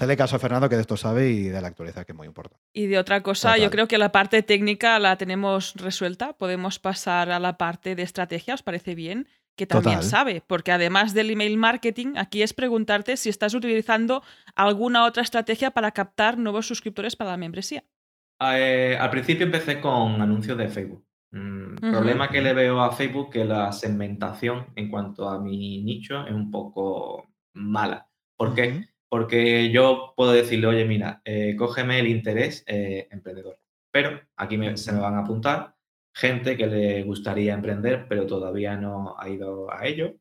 Dale 0.00 0.16
caso 0.16 0.36
a 0.36 0.38
Fernando 0.38 0.66
que 0.66 0.76
de 0.76 0.80
esto 0.80 0.96
sabe 0.96 1.28
y 1.28 1.42
de 1.48 1.60
la 1.60 1.68
actualidad 1.68 2.06
que 2.06 2.12
es 2.12 2.16
muy 2.16 2.26
importante. 2.26 2.56
Y 2.72 2.86
de 2.86 2.98
otra 2.98 3.22
cosa, 3.22 3.58
yo 3.58 3.70
creo 3.70 3.86
que 3.86 3.98
la 3.98 4.10
parte 4.12 4.42
técnica 4.42 4.98
la 4.98 5.18
tenemos 5.18 5.74
resuelta. 5.74 6.32
Podemos 6.32 6.78
pasar 6.78 7.30
a 7.30 7.38
la 7.38 7.58
parte 7.58 7.94
de 7.94 8.02
estrategia, 8.02 8.54
¿os 8.54 8.62
parece 8.62 8.94
bien? 8.94 9.28
Que 9.60 9.66
también 9.66 10.02
sabe, 10.02 10.42
porque 10.46 10.72
además 10.72 11.12
del 11.12 11.28
email 11.28 11.58
marketing, 11.58 12.14
aquí 12.16 12.40
es 12.40 12.54
preguntarte 12.54 13.18
si 13.18 13.28
estás 13.28 13.52
utilizando 13.52 14.22
alguna 14.54 15.04
otra 15.04 15.22
estrategia 15.22 15.70
para 15.70 15.90
captar 15.90 16.38
nuevos 16.38 16.66
suscriptores 16.66 17.14
para 17.14 17.32
la 17.32 17.36
membresía. 17.36 17.84
Eh, 18.40 18.96
al 18.98 19.10
principio 19.10 19.44
empecé 19.44 19.78
con 19.78 20.22
anuncios 20.22 20.56
de 20.56 20.68
Facebook. 20.68 21.04
El 21.30 21.40
mm, 21.42 21.76
problema 21.92 22.30
que 22.30 22.40
le 22.40 22.54
veo 22.54 22.80
a 22.80 22.92
Facebook 22.92 23.32
que 23.32 23.44
la 23.44 23.70
segmentación 23.70 24.68
en 24.76 24.88
cuanto 24.88 25.28
a 25.28 25.38
mi 25.38 25.82
nicho 25.82 26.26
es 26.26 26.32
un 26.32 26.50
poco 26.50 27.28
mala. 27.52 28.08
¿Por 28.38 28.54
qué? 28.54 28.86
Porque 29.10 29.70
yo 29.70 30.14
puedo 30.16 30.32
decirle, 30.32 30.68
oye, 30.68 30.86
mira, 30.86 31.20
eh, 31.26 31.54
cógeme 31.54 31.98
el 31.98 32.08
interés 32.08 32.64
eh, 32.66 33.08
emprendedor. 33.10 33.58
Pero 33.92 34.22
aquí 34.36 34.58
se 34.78 34.92
me 34.92 35.00
van 35.00 35.16
a 35.16 35.20
apuntar 35.20 35.74
gente 36.12 36.56
que 36.56 36.66
le 36.66 37.02
gustaría 37.02 37.54
emprender, 37.54 38.06
pero 38.08 38.26
todavía 38.26 38.76
no 38.76 39.16
ha 39.18 39.28
ido 39.28 39.72
a 39.72 39.86
ello. 39.86 40.14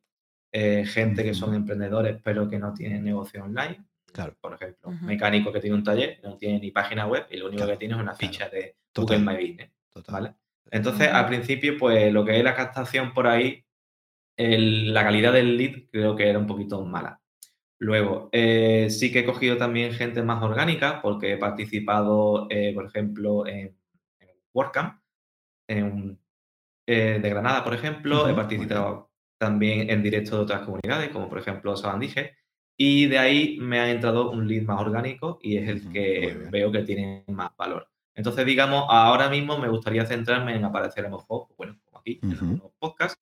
Eh, 0.52 0.84
gente 0.86 1.24
que 1.24 1.34
son 1.34 1.54
emprendedores, 1.54 2.18
pero 2.24 2.50
que 2.50 2.58
no 2.58 2.74
tienen 2.74 3.04
negocio 3.04 3.44
online. 3.44 3.86
Claro. 4.12 4.36
Por 4.42 4.56
ejemplo, 4.56 4.92
mecánico 5.02 5.52
que 5.52 5.60
tiene 5.60 5.76
un 5.76 5.84
taller, 5.84 6.20
no 6.24 6.36
tiene 6.38 6.60
ni 6.60 6.72
página 6.72 7.06
web 7.06 7.28
y 7.30 7.38
lo 7.38 7.48
único 7.48 7.68
que 7.68 7.78
tiene 7.78 7.94
es 7.94 8.00
una 8.00 8.16
ficha 8.16 8.50
de 8.50 8.76
Google 8.96 9.20
My 9.20 9.36
Business. 9.36 9.70
¿vale? 10.08 10.34
Entonces, 10.72 11.10
al 11.10 11.28
principio, 11.28 11.78
pues 11.78 12.12
lo 12.12 12.26
que 12.26 12.38
es 12.38 12.44
la 12.44 12.56
captación 12.56 13.14
por 13.14 13.28
ahí, 13.28 13.64
la 14.38 15.04
calidad 15.04 15.34
del 15.34 15.58
lead 15.58 15.90
creo 15.92 16.16
que 16.16 16.28
era 16.28 16.40
un 16.40 16.48
poquito 16.48 16.84
mala. 16.84 17.22
Luego, 17.78 18.30
eh, 18.32 18.88
sí 18.90 19.12
que 19.12 19.20
he 19.20 19.26
cogido 19.26 19.58
también 19.58 19.94
gente 19.94 20.22
más 20.22 20.44
orgánica 20.44 21.02
porque 21.02 21.34
he 21.34 21.38
participado, 21.38 22.48
eh, 22.50 22.74
por 22.74 22.86
ejemplo, 22.86 23.48
en, 23.48 23.78
en 24.20 24.30
WordCamp, 24.54 25.00
en, 25.70 26.20
eh, 26.88 27.20
de 27.22 27.30
Granada, 27.30 27.64
por 27.64 27.74
ejemplo, 27.74 28.28
he 28.28 28.34
participado, 28.34 29.12
también 29.38 29.90
en 29.90 30.04
directo 30.04 30.36
de 30.36 30.42
otras 30.42 30.62
comunidades, 30.62 31.10
como 31.10 31.30
por 31.30 31.40
ejemplo 31.40 31.78
Sabandije, 31.78 32.36
y 32.78 33.08
de 33.08 33.20
ahí 33.20 33.58
me 33.60 33.80
ha 33.80 33.90
entrado 33.90 34.32
un 34.32 34.48
lead 34.48 34.64
más 34.64 34.82
orgánico 34.82 35.40
y 35.42 35.58
es 35.58 35.70
el 35.70 35.92
que 35.92 36.48
veo 36.52 36.72
que 36.72 36.84
tiene 36.84 37.24
más 37.28 37.56
valor. 37.58 37.88
Entonces, 38.16 38.46
digamos, 38.46 38.86
ahora 38.90 39.30
mismo 39.30 39.58
me 39.58 39.70
gustaría 39.70 40.06
centrarme 40.06 40.56
en 40.56 40.66
aparecer 40.66 41.06
a 41.06 41.10
lo 41.10 41.18
mejor, 41.18 41.48
bueno, 41.58 41.80
como 41.86 42.00
aquí, 42.00 42.20
en 42.22 42.32
algunos 42.32 42.72
podcasts, 42.80 43.22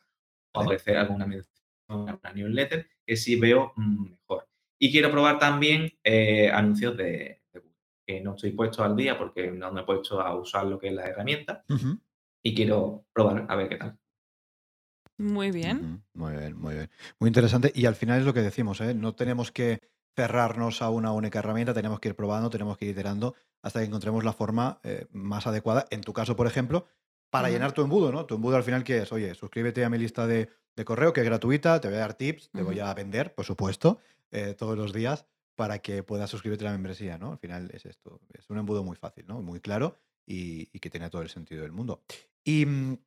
o 0.53 0.61
aparecer 0.61 0.97
alguna 0.97 1.27
mención 1.27 1.57
una 1.89 2.19
newsletter, 2.33 2.87
que 3.05 3.15
sí 3.15 3.39
veo 3.39 3.73
mm, 3.75 4.11
mejor. 4.11 4.47
Y 4.79 4.91
quiero 4.91 5.11
probar 5.11 5.39
también 5.39 5.91
eh, 6.03 6.49
anuncios 6.51 6.95
de, 6.97 7.41
Google, 7.53 7.71
que 8.05 8.21
no 8.21 8.35
estoy 8.35 8.51
puesto 8.51 8.83
al 8.83 8.95
día 8.95 9.17
porque 9.17 9.51
no 9.51 9.71
me 9.71 9.81
he 9.81 9.85
puesto 9.85 10.21
a 10.21 10.35
usar 10.35 10.65
lo 10.65 10.77
que 10.79 10.87
es 10.87 10.93
la 10.93 11.05
herramienta 11.05 11.63
y 12.47 12.55
quiero 12.55 13.05
probar 13.11 13.45
a 13.49 13.55
ver 13.57 13.67
qué 13.67 13.75
tal. 13.75 13.99
Muy 15.17 15.51
bien. 15.51 16.01
Muy 16.13 16.33
bien, 16.33 16.57
muy 16.57 16.75
bien. 16.75 16.89
Muy 17.19 17.27
interesante. 17.27 17.73
Y 17.75 17.85
al 17.87 17.95
final 17.95 18.19
es 18.19 18.25
lo 18.25 18.33
que 18.33 18.41
decimos, 18.41 18.79
¿eh? 18.79 18.93
no 18.93 19.15
tenemos 19.15 19.51
que 19.51 19.81
cerrarnos 20.15 20.81
a 20.81 20.89
una 20.89 21.11
única 21.11 21.39
herramienta, 21.39 21.73
tenemos 21.73 21.99
que 21.99 22.09
ir 22.09 22.15
probando, 22.15 22.49
tenemos 22.49 22.77
que 22.77 22.85
ir 22.85 22.91
iterando 22.91 23.35
hasta 23.61 23.79
que 23.79 23.85
encontremos 23.85 24.23
la 24.23 24.31
forma 24.31 24.79
eh, 24.83 25.07
más 25.11 25.45
adecuada. 25.45 25.87
En 25.89 26.01
tu 26.01 26.13
caso, 26.13 26.37
por 26.37 26.47
ejemplo, 26.47 26.85
para 27.29 27.49
llenar 27.49 27.73
tu 27.73 27.81
embudo, 27.81 28.13
¿no? 28.13 28.25
Tu 28.25 28.35
embudo 28.35 28.55
al 28.55 28.63
final, 28.63 28.85
¿qué 28.85 28.99
es? 28.99 29.11
Oye, 29.11 29.35
suscríbete 29.35 29.83
a 29.83 29.89
mi 29.89 29.97
lista 29.97 30.25
de, 30.25 30.49
correo, 30.85 31.11
que 31.11 31.21
es 31.21 31.25
gratuita, 31.25 31.81
te 31.81 31.89
voy 31.89 31.97
a 31.97 32.01
dar 32.01 32.13
tips, 32.13 32.49
te 32.51 32.61
voy 32.61 32.79
a 32.79 32.93
vender, 32.93 33.35
por 33.35 33.43
supuesto, 33.43 33.99
eh, 34.31 34.55
todos 34.57 34.77
los 34.77 34.93
días 34.93 35.25
para 35.55 35.79
que 35.79 36.01
puedas 36.03 36.29
suscribirte 36.29 36.63
a 36.65 36.69
la 36.69 36.77
membresía, 36.77 37.17
¿no? 37.17 37.33
Al 37.33 37.39
final 37.39 37.71
es 37.73 37.85
esto, 37.85 38.21
es 38.31 38.49
un 38.49 38.59
embudo 38.59 38.83
muy 38.83 38.95
fácil, 38.95 39.25
¿no? 39.27 39.41
Muy 39.41 39.59
claro 39.59 39.97
y, 40.27 40.65
que 40.79 40.89
tiene 40.89 41.09
todo 41.09 41.21
el 41.21 41.29
sentido 41.29 41.63
del 41.63 41.71
mundo. 41.71 42.03
Y 42.43 42.65
mm, 42.65 42.97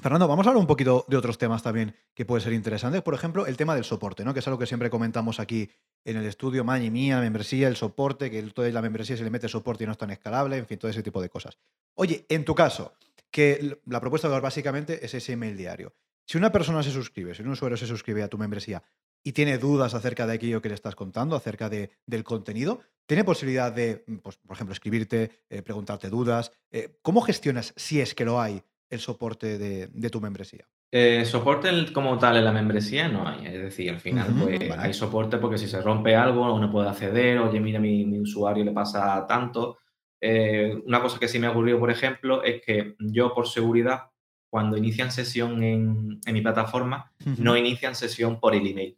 Fernando, 0.00 0.26
vamos 0.26 0.46
a 0.46 0.50
hablar 0.50 0.60
un 0.60 0.66
poquito 0.66 1.04
de 1.08 1.16
otros 1.16 1.38
temas 1.38 1.62
también 1.62 1.94
que 2.14 2.24
pueden 2.24 2.42
ser 2.42 2.52
interesantes. 2.52 3.02
Por 3.02 3.14
ejemplo, 3.14 3.46
el 3.46 3.56
tema 3.56 3.74
del 3.74 3.84
soporte, 3.84 4.24
¿no? 4.24 4.32
Que 4.32 4.40
es 4.40 4.46
algo 4.46 4.58
que 4.58 4.66
siempre 4.66 4.90
comentamos 4.90 5.38
aquí 5.38 5.70
en 6.04 6.16
el 6.16 6.26
estudio, 6.26 6.64
Mañi 6.64 6.90
mía, 6.90 7.20
membresía, 7.20 7.68
el 7.68 7.76
soporte, 7.76 8.30
que 8.30 8.42
toda 8.42 8.68
la 8.70 8.82
membresía 8.82 9.16
se 9.16 9.24
le 9.24 9.30
mete 9.30 9.48
soporte 9.48 9.84
y 9.84 9.86
no 9.86 9.92
es 9.92 9.98
tan 9.98 10.10
escalable, 10.10 10.56
en 10.56 10.66
fin, 10.66 10.78
todo 10.78 10.90
ese 10.90 11.02
tipo 11.02 11.20
de 11.20 11.28
cosas. 11.28 11.58
Oye, 11.94 12.26
en 12.28 12.44
tu 12.44 12.54
caso, 12.54 12.94
que 13.30 13.80
la 13.86 14.00
propuesta 14.00 14.28
de 14.28 14.40
básicamente 14.40 15.04
es 15.04 15.14
ese 15.14 15.32
email 15.32 15.56
diario. 15.56 15.94
Si 16.24 16.38
una 16.38 16.50
persona 16.50 16.82
se 16.82 16.90
suscribe, 16.90 17.34
si 17.34 17.42
un 17.42 17.48
usuario 17.48 17.76
se 17.76 17.86
suscribe 17.86 18.22
a 18.22 18.28
tu 18.28 18.38
membresía 18.38 18.82
y 19.26 19.32
tiene 19.32 19.58
dudas 19.58 19.92
acerca 19.94 20.24
de 20.24 20.34
aquello 20.34 20.62
que 20.62 20.68
le 20.68 20.76
estás 20.76 20.94
contando, 20.94 21.34
acerca 21.34 21.68
de, 21.68 21.90
del 22.06 22.22
contenido, 22.22 22.78
tiene 23.06 23.24
posibilidad 23.24 23.72
de, 23.72 24.04
pues, 24.22 24.36
por 24.36 24.54
ejemplo, 24.54 24.72
escribirte, 24.72 25.42
eh, 25.50 25.62
preguntarte 25.62 26.08
dudas. 26.08 26.52
Eh, 26.70 26.98
¿Cómo 27.02 27.20
gestionas, 27.22 27.74
si 27.74 28.00
es 28.00 28.14
que 28.14 28.24
lo 28.24 28.40
hay, 28.40 28.62
el 28.88 29.00
soporte 29.00 29.58
de, 29.58 30.10
tu 30.10 30.20
membresía? 30.20 30.68
Eh, 30.92 31.24
soporte 31.24 31.68
como 31.92 32.16
tal 32.18 32.36
en 32.36 32.44
la 32.44 32.52
membresía 32.52 33.08
no 33.08 33.26
hay. 33.26 33.46
Es 33.46 33.60
decir, 33.60 33.90
al 33.90 33.98
final 33.98 34.32
pues, 34.40 34.70
hay 34.78 34.94
soporte 34.94 35.38
porque 35.38 35.58
si 35.58 35.66
se 35.66 35.82
rompe 35.82 36.14
algo 36.14 36.54
uno 36.54 36.70
puede 36.70 36.88
acceder, 36.88 37.38
oye, 37.38 37.58
mira, 37.58 37.80
mi, 37.80 38.04
mi 38.04 38.20
usuario 38.20 38.64
le 38.64 38.70
pasa 38.70 39.26
tanto. 39.26 39.78
Eh, 40.20 40.72
una 40.86 41.02
cosa 41.02 41.18
que 41.18 41.26
sí 41.26 41.40
me 41.40 41.48
ha 41.48 41.50
ocurrido, 41.50 41.80
por 41.80 41.90
ejemplo, 41.90 42.44
es 42.44 42.62
que 42.62 42.94
yo 43.00 43.34
por 43.34 43.48
seguridad, 43.48 44.04
cuando 44.48 44.76
inician 44.76 45.10
sesión 45.10 45.64
en, 45.64 46.20
mi 46.32 46.40
plataforma, 46.42 47.12
no 47.38 47.56
inician 47.56 47.96
sesión 47.96 48.38
por 48.38 48.54
el 48.54 48.64
email. 48.68 48.96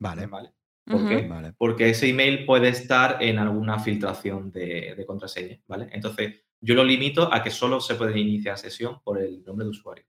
Vale. 0.00 0.26
¿Vale? 0.26 0.52
¿Por 0.84 1.08
qué? 1.08 1.54
Porque 1.56 1.90
ese 1.90 2.08
email 2.08 2.44
puede 2.44 2.68
estar 2.68 3.22
en 3.22 3.38
alguna 3.38 3.78
filtración 3.78 4.50
de, 4.50 4.94
de 4.96 5.06
contraseña, 5.06 5.60
¿vale? 5.68 5.88
Entonces, 5.92 6.42
yo 6.60 6.74
lo 6.74 6.82
limito 6.82 7.32
a 7.32 7.42
que 7.42 7.50
solo 7.50 7.80
se 7.80 7.94
puede 7.94 8.18
iniciar 8.18 8.58
sesión 8.58 9.00
por 9.04 9.20
el 9.20 9.44
nombre 9.44 9.64
de 9.64 9.70
usuario. 9.70 10.04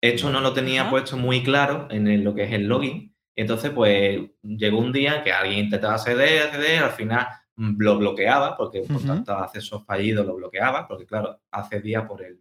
Esto 0.00 0.30
no 0.30 0.40
lo 0.40 0.52
tenía 0.52 0.90
puesto 0.90 1.16
muy 1.16 1.42
claro 1.42 1.88
en 1.90 2.24
lo 2.24 2.34
que 2.34 2.44
es 2.44 2.52
el 2.52 2.66
login. 2.66 3.14
entonces, 3.34 3.70
pues, 3.70 4.20
llegó 4.42 4.78
un 4.78 4.92
día 4.92 5.22
que 5.22 5.32
alguien 5.32 5.64
intentaba 5.64 5.94
acceder, 5.94 6.42
acceder, 6.42 6.82
al 6.82 6.90
final 6.90 7.26
lo 7.56 7.98
bloqueaba, 7.98 8.56
porque 8.56 8.82
por 8.82 9.02
tanto 9.02 9.32
acceso 9.32 9.84
fallido 9.84 10.22
lo 10.22 10.36
bloqueaba, 10.36 10.86
porque 10.86 11.06
claro, 11.06 11.40
accedía 11.50 12.06
por 12.06 12.22
el, 12.22 12.40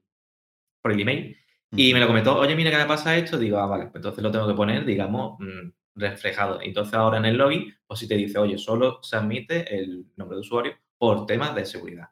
por 0.82 0.92
el 0.92 1.00
email. 1.00 1.36
Y 1.72 1.94
me 1.94 2.00
lo 2.00 2.08
comentó, 2.08 2.38
oye, 2.38 2.56
mira, 2.56 2.72
¿qué 2.72 2.78
me 2.78 2.86
pasa 2.86 3.18
esto? 3.18 3.38
Digo, 3.38 3.58
ah, 3.58 3.66
vale, 3.66 3.86
pues 3.86 3.96
entonces 3.96 4.24
lo 4.24 4.32
tengo 4.32 4.48
que 4.48 4.54
poner, 4.54 4.86
digamos, 4.86 5.38
mm, 5.40 5.70
reflejado. 5.98 6.60
Entonces 6.62 6.94
ahora 6.94 7.18
en 7.18 7.26
el 7.26 7.38
login, 7.38 7.74
pues 7.86 8.00
si 8.00 8.08
te 8.08 8.16
dice, 8.16 8.38
oye, 8.38 8.58
solo 8.58 9.00
se 9.02 9.18
admite 9.18 9.76
el 9.76 10.06
nombre 10.16 10.36
de 10.36 10.42
usuario 10.42 10.74
por 10.98 11.26
temas 11.26 11.54
de 11.56 11.66
seguridad. 11.66 12.10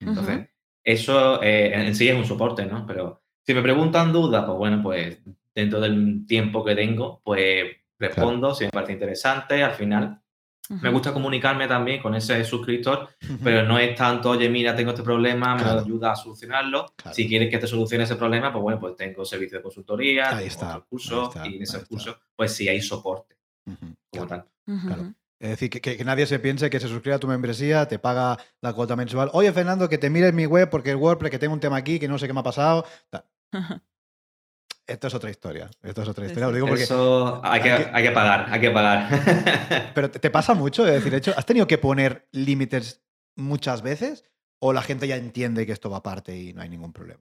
Entonces, 0.00 0.48
eso 0.84 1.42
eh, 1.42 1.72
en 1.74 1.94
sí 1.94 2.08
es 2.08 2.16
un 2.16 2.24
soporte, 2.24 2.64
¿no? 2.64 2.86
Pero 2.86 3.22
si 3.44 3.54
me 3.54 3.62
preguntan 3.62 4.12
dudas, 4.12 4.44
pues 4.44 4.56
bueno, 4.56 4.82
pues 4.82 5.20
dentro 5.54 5.80
del 5.80 6.26
tiempo 6.26 6.64
que 6.64 6.74
tengo, 6.74 7.20
pues 7.24 7.64
respondo 7.98 8.54
si 8.54 8.64
me 8.64 8.70
parece 8.70 8.92
interesante. 8.92 9.62
Al 9.62 9.72
final, 9.72 10.22
me 10.68 10.90
gusta 10.90 11.12
comunicarme 11.12 11.66
también 11.66 12.00
con 12.00 12.14
ese 12.14 12.44
suscriptor, 12.44 13.08
pero 13.42 13.62
no 13.62 13.78
es 13.78 13.94
tanto, 13.94 14.30
oye, 14.30 14.48
mira, 14.48 14.74
tengo 14.74 14.90
este 14.90 15.02
problema, 15.02 15.54
me 15.56 15.64
ayuda 15.64 16.12
a 16.12 16.16
solucionarlo. 16.16 16.86
Si 17.12 17.26
quieres 17.26 17.50
que 17.50 17.58
te 17.58 17.66
solucione 17.66 18.04
ese 18.04 18.16
problema, 18.16 18.52
pues 18.52 18.62
bueno, 18.62 18.78
pues 18.78 18.96
tengo 18.96 19.24
servicio 19.24 19.58
de 19.58 19.62
consultoría, 19.62 20.36
ahí 20.36 20.46
está, 20.46 20.80
curso, 20.88 21.32
y 21.44 21.56
en 21.56 21.62
ese 21.62 21.84
curso, 21.84 22.18
pues 22.36 22.52
sí 22.52 22.68
hay 22.68 22.80
soporte. 22.80 23.36
como 24.10 24.26
tal. 24.26 24.46
Claro. 24.64 25.14
Es 25.40 25.50
decir, 25.50 25.70
que, 25.70 26.04
nadie 26.04 26.26
se 26.26 26.40
piense 26.40 26.68
que 26.68 26.80
se 26.80 26.88
suscribe 26.88 27.14
a 27.14 27.20
tu 27.20 27.28
membresía, 27.28 27.86
te 27.86 27.98
paga 27.98 28.36
la 28.60 28.72
cuota 28.72 28.96
mensual. 28.96 29.30
Oye, 29.32 29.52
Fernando, 29.52 29.88
que 29.88 29.98
te 29.98 30.10
mires 30.10 30.34
mi 30.34 30.46
web 30.46 30.68
porque 30.68 30.90
el 30.90 30.96
WordPress, 30.96 31.30
que 31.30 31.38
tengo 31.38 31.54
un 31.54 31.60
tema 31.60 31.76
aquí, 31.76 32.00
que 32.00 32.08
no 32.08 32.18
sé 32.18 32.26
qué 32.26 32.32
me 32.32 32.40
ha 32.40 32.44
pasado. 32.44 32.84
Esto 34.88 35.06
es 35.06 35.14
otra 35.14 35.28
historia. 35.28 35.70
Esto 35.82 36.02
es 36.02 36.08
otra 36.08 36.24
historia. 36.24 36.50
digo 36.50 36.66
porque 36.66 36.84
Eso 36.84 37.42
hay 37.44 37.60
que, 37.60 37.70
hay 37.70 38.02
que 38.02 38.10
pagar, 38.10 38.46
hay 38.48 38.58
que 38.58 38.70
pagar. 38.70 39.90
Pero 39.94 40.10
te 40.10 40.30
pasa 40.30 40.54
mucho, 40.54 40.86
es 40.86 40.94
decir, 40.94 41.14
hecho, 41.14 41.34
¿has 41.36 41.44
tenido 41.44 41.66
que 41.66 41.76
poner 41.76 42.26
límites 42.32 43.02
muchas 43.36 43.82
veces? 43.82 44.24
¿O 44.60 44.72
la 44.72 44.80
gente 44.80 45.06
ya 45.06 45.16
entiende 45.16 45.66
que 45.66 45.72
esto 45.72 45.90
va 45.90 45.98
aparte 45.98 46.36
y 46.36 46.54
no 46.54 46.62
hay 46.62 46.70
ningún 46.70 46.94
problema? 46.94 47.20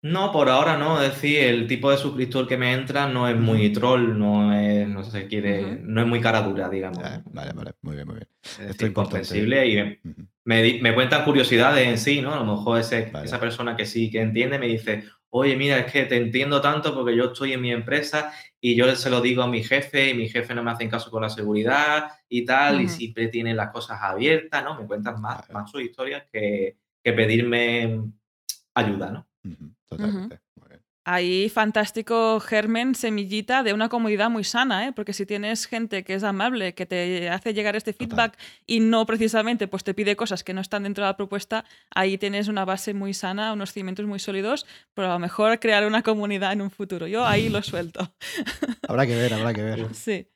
No, 0.00 0.32
por 0.32 0.48
ahora 0.48 0.78
no. 0.78 1.02
Es 1.02 1.10
decir, 1.10 1.38
el 1.40 1.66
tipo 1.66 1.90
de 1.90 1.98
suscriptor 1.98 2.48
que 2.48 2.56
me 2.56 2.72
entra 2.72 3.08
no 3.08 3.28
es 3.28 3.36
muy 3.36 3.70
troll, 3.70 4.18
no 4.18 4.58
es, 4.58 4.88
no 4.88 5.04
se 5.04 5.26
quiere, 5.26 5.80
no 5.82 6.00
es 6.00 6.06
muy 6.06 6.20
cara 6.20 6.40
dura, 6.40 6.70
digamos. 6.70 7.02
vale, 7.26 7.52
vale, 7.52 7.72
muy 7.82 7.96
bien, 7.96 8.06
muy 8.06 8.16
bien. 8.16 8.28
Esto 8.70 8.86
es 8.86 8.92
comprensible 8.92 9.66
y 9.66 9.98
me, 10.44 10.80
me, 10.80 10.94
cuentan 10.94 11.24
curiosidades 11.24 11.86
en 11.86 11.98
sí, 11.98 12.22
¿no? 12.22 12.32
A 12.32 12.38
lo 12.38 12.56
mejor 12.56 12.80
ese, 12.80 13.12
esa 13.22 13.38
persona 13.38 13.76
que 13.76 13.84
sí 13.84 14.10
que 14.10 14.22
entiende 14.22 14.58
me 14.58 14.68
dice, 14.68 15.04
oye, 15.30 15.56
mira, 15.56 15.78
es 15.78 15.92
que 15.92 16.04
te 16.04 16.16
entiendo 16.16 16.60
tanto 16.60 16.94
porque 16.94 17.16
yo 17.16 17.26
estoy 17.26 17.52
en 17.52 17.60
mi 17.60 17.72
empresa 17.72 18.32
y 18.60 18.74
yo 18.74 18.94
se 18.96 19.10
lo 19.10 19.20
digo 19.20 19.42
a 19.42 19.46
mi 19.46 19.62
jefe 19.62 20.10
y 20.10 20.14
mi 20.14 20.28
jefe 20.28 20.54
no 20.54 20.62
me 20.62 20.70
hace 20.70 20.88
caso 20.88 21.10
con 21.10 21.22
la 21.22 21.28
seguridad 21.28 22.10
y 22.28 22.44
tal, 22.44 22.80
y 22.80 22.88
siempre 22.88 23.28
tiene 23.28 23.54
las 23.54 23.70
cosas 23.70 23.98
abiertas, 24.00 24.64
¿no? 24.64 24.80
Me 24.80 24.86
cuentan 24.86 25.20
más, 25.20 25.48
más 25.50 25.70
sus 25.70 25.82
historias 25.82 26.24
que, 26.32 26.76
que 27.02 27.12
pedirme 27.12 28.02
ayuda, 28.74 29.10
¿no? 29.10 29.28
Totalmente. 29.88 30.40
Ahí 31.10 31.48
fantástico 31.48 32.38
germen, 32.38 32.94
semillita 32.94 33.62
de 33.62 33.72
una 33.72 33.88
comunidad 33.88 34.28
muy 34.28 34.44
sana, 34.44 34.86
¿eh? 34.86 34.92
porque 34.92 35.14
si 35.14 35.24
tienes 35.24 35.64
gente 35.64 36.04
que 36.04 36.12
es 36.12 36.22
amable, 36.22 36.74
que 36.74 36.84
te 36.84 37.30
hace 37.30 37.54
llegar 37.54 37.76
este 37.76 37.94
feedback 37.94 38.36
y 38.66 38.80
no 38.80 39.06
precisamente 39.06 39.68
pues 39.68 39.84
te 39.84 39.94
pide 39.94 40.16
cosas 40.16 40.44
que 40.44 40.52
no 40.52 40.60
están 40.60 40.82
dentro 40.82 41.04
de 41.04 41.08
la 41.08 41.16
propuesta, 41.16 41.64
ahí 41.94 42.18
tienes 42.18 42.48
una 42.48 42.66
base 42.66 42.92
muy 42.92 43.14
sana, 43.14 43.54
unos 43.54 43.72
cimientos 43.72 44.04
muy 44.04 44.18
sólidos, 44.18 44.66
pero 44.92 45.08
a 45.08 45.14
lo 45.14 45.18
mejor 45.18 45.58
crear 45.60 45.86
una 45.86 46.02
comunidad 46.02 46.52
en 46.52 46.60
un 46.60 46.70
futuro. 46.70 47.06
Yo 47.06 47.24
ahí 47.24 47.48
lo 47.48 47.62
suelto. 47.62 48.12
habrá 48.86 49.06
que 49.06 49.16
ver, 49.16 49.32
habrá 49.32 49.54
que 49.54 49.62
ver. 49.62 49.94
Sí. 49.94 50.28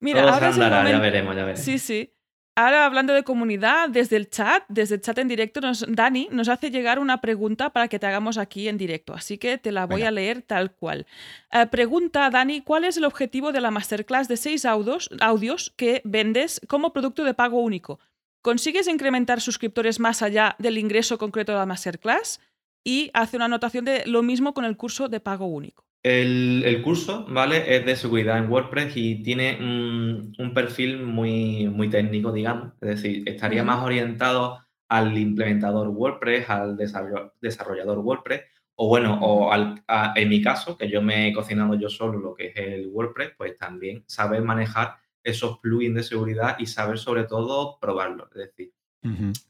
Mira, 0.00 0.22
ahora 0.22 0.50
ya 0.50 0.98
veremos, 0.98 1.36
ya 1.36 1.44
veremos. 1.44 1.60
Sí, 1.60 1.78
sí. 1.78 2.12
Ahora 2.56 2.84
hablando 2.84 3.14
de 3.14 3.22
comunidad, 3.22 3.88
desde 3.88 4.16
el 4.16 4.28
chat, 4.28 4.64
desde 4.68 4.96
el 4.96 5.00
chat 5.00 5.16
en 5.18 5.28
directo, 5.28 5.60
nos, 5.60 5.84
Dani 5.88 6.28
nos 6.32 6.48
hace 6.48 6.70
llegar 6.70 6.98
una 6.98 7.20
pregunta 7.20 7.70
para 7.70 7.88
que 7.88 7.98
te 7.98 8.06
hagamos 8.06 8.38
aquí 8.38 8.68
en 8.68 8.76
directo, 8.76 9.14
así 9.14 9.38
que 9.38 9.56
te 9.56 9.72
la 9.72 9.86
voy 9.86 10.02
a 10.02 10.10
leer 10.10 10.42
tal 10.42 10.72
cual. 10.72 11.06
Eh, 11.52 11.66
pregunta, 11.66 12.28
Dani, 12.28 12.60
¿cuál 12.60 12.84
es 12.84 12.96
el 12.96 13.04
objetivo 13.04 13.52
de 13.52 13.60
la 13.60 13.70
masterclass 13.70 14.26
de 14.28 14.36
seis 14.36 14.64
audios, 14.64 15.08
audios 15.20 15.72
que 15.76 16.02
vendes 16.04 16.60
como 16.68 16.92
producto 16.92 17.24
de 17.24 17.34
pago 17.34 17.60
único? 17.60 18.00
¿Consigues 18.42 18.88
incrementar 18.88 19.40
suscriptores 19.40 20.00
más 20.00 20.20
allá 20.20 20.56
del 20.58 20.78
ingreso 20.78 21.18
concreto 21.18 21.52
de 21.52 21.58
la 21.58 21.66
masterclass? 21.66 22.40
Y 22.82 23.10
hace 23.14 23.36
una 23.36 23.44
anotación 23.44 23.84
de 23.84 24.04
lo 24.06 24.22
mismo 24.22 24.54
con 24.54 24.64
el 24.64 24.76
curso 24.76 25.08
de 25.08 25.20
pago 25.20 25.46
único. 25.46 25.89
El, 26.02 26.80
curso, 26.82 27.26
¿vale? 27.28 27.76
Es 27.76 27.84
de 27.84 27.94
seguridad 27.94 28.38
en 28.38 28.50
WordPress 28.50 28.96
y 28.96 29.22
tiene 29.22 29.58
un, 29.60 30.54
perfil 30.54 31.02
muy, 31.02 31.68
muy 31.68 31.90
técnico, 31.90 32.32
digamos. 32.32 32.72
Es 32.80 32.88
decir, 32.88 33.22
estaría 33.26 33.62
más 33.62 33.84
orientado 33.84 34.58
al 34.88 35.16
implementador 35.16 35.88
WordPress, 35.88 36.48
al 36.48 36.76
desarrollador 36.76 37.98
WordPress, 37.98 38.42
o 38.76 38.88
bueno, 38.88 39.18
o 39.20 39.52
al, 39.52 39.84
en 40.16 40.28
mi 40.28 40.40
caso, 40.42 40.76
que 40.78 40.88
yo 40.88 41.02
me 41.02 41.28
he 41.28 41.32
cocinado 41.34 41.74
yo 41.74 41.90
solo 41.90 42.18
lo 42.18 42.34
que 42.34 42.46
es 42.46 42.56
el 42.56 42.88
WordPress, 42.88 43.32
pues 43.36 43.56
también 43.58 44.02
saber 44.06 44.42
manejar 44.42 44.96
esos 45.22 45.58
plugins 45.58 45.96
de 45.96 46.02
seguridad 46.02 46.56
y 46.58 46.64
saber 46.64 46.98
sobre 46.98 47.24
todo 47.24 47.78
probarlos. 47.78 48.30
Es 48.34 48.46
decir, 48.48 48.72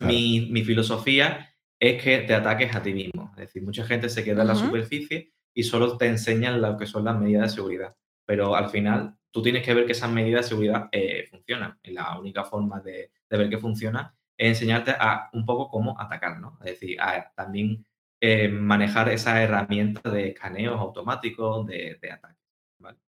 mi, 0.00 0.48
mi 0.50 0.64
filosofía 0.64 1.54
es 1.78 2.02
que 2.02 2.18
te 2.18 2.34
ataques 2.34 2.74
a 2.74 2.82
ti 2.82 2.92
mismo. 2.92 3.30
Es 3.36 3.42
decir, 3.42 3.62
mucha 3.62 3.84
gente 3.84 4.08
se 4.08 4.24
queda 4.24 4.42
en 4.42 4.48
la 4.48 4.56
superficie 4.56 5.32
y 5.54 5.62
solo 5.62 5.96
te 5.96 6.06
enseñan 6.06 6.60
lo 6.60 6.76
que 6.76 6.86
son 6.86 7.04
las 7.04 7.18
medidas 7.18 7.42
de 7.42 7.56
seguridad. 7.56 7.96
pero 8.24 8.54
al 8.54 8.70
final 8.70 9.16
tú 9.30 9.42
tienes 9.42 9.64
que 9.64 9.74
ver 9.74 9.86
que 9.86 9.92
esas 9.92 10.10
medidas 10.10 10.44
de 10.44 10.48
seguridad 10.48 10.88
eh, 10.92 11.26
funcionan. 11.30 11.78
Y 11.82 11.92
la 11.92 12.18
única 12.18 12.44
forma 12.44 12.80
de, 12.80 13.10
ver 13.28 13.48
que 13.48 13.58
funciona 13.58 14.14
es 14.36 14.48
enseñarte 14.48 14.92
a 14.92 15.30
un 15.32 15.44
poco 15.44 15.68
cómo 15.68 16.00
atacar, 16.00 16.40
¿no? 16.40 16.58
Es 16.60 16.80
decir, 16.80 16.98
también 17.34 17.84
eh, 18.20 18.48
manejar 18.48 19.08
esa 19.08 19.42
herramienta 19.42 20.10
de 20.10 20.28
escaneos 20.28 20.78
automáticos 20.80 21.66
de, 21.66 21.98
ataque. 22.10 22.40
¿vale? 22.78 22.98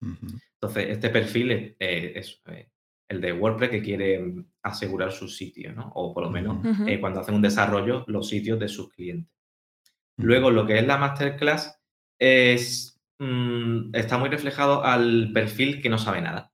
Entonces, 0.00 0.90
este 0.90 1.10
perfil 1.10 1.76
es, 1.78 2.42
el 3.08 3.20
de 3.20 3.32
WordPress 3.32 3.70
que 3.70 3.82
quiere 3.82 4.34
asegurar 4.62 5.12
su 5.12 5.28
sitio, 5.28 5.72
¿no? 5.72 5.92
O 5.94 6.14
por 6.14 6.24
lo 6.24 6.30
menos 6.30 6.64
eh, 6.86 7.00
cuando 7.00 7.20
hacen 7.20 7.34
un 7.34 7.42
desarrollo, 7.42 8.04
los 8.06 8.28
sitios 8.28 8.58
de 8.58 8.68
sus 8.68 8.88
clientes. 8.90 9.30
Luego, 10.16 10.50
lo 10.50 10.66
que 10.66 10.78
es 10.78 10.86
la 10.86 10.98
masterclass 10.98 11.81
es, 12.22 13.00
mm, 13.18 13.94
está 13.94 14.16
muy 14.16 14.28
reflejado 14.28 14.84
al 14.84 15.30
perfil 15.32 15.82
que 15.82 15.88
no 15.88 15.98
sabe 15.98 16.20
nada. 16.20 16.52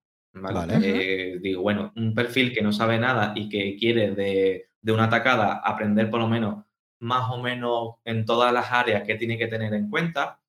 Eh, 0.82 1.38
digo, 1.42 1.62
bueno, 1.62 1.92
un 1.96 2.14
perfil 2.14 2.54
que 2.54 2.62
no 2.62 2.72
sabe 2.72 2.98
nada 2.98 3.32
y 3.36 3.48
que 3.48 3.76
quiere 3.76 4.12
de, 4.12 4.70
de 4.80 4.92
una 4.92 5.04
atacada 5.04 5.60
aprender 5.64 6.10
por 6.10 6.20
lo 6.20 6.28
menos 6.28 6.64
más 7.00 7.30
o 7.30 7.42
menos 7.42 7.96
en 8.04 8.24
todas 8.24 8.52
las 8.52 8.72
áreas 8.72 9.04
que 9.04 9.16
tiene 9.16 9.36
que 9.36 9.46
tener 9.46 9.74
en 9.74 9.90
cuenta. 9.90 10.40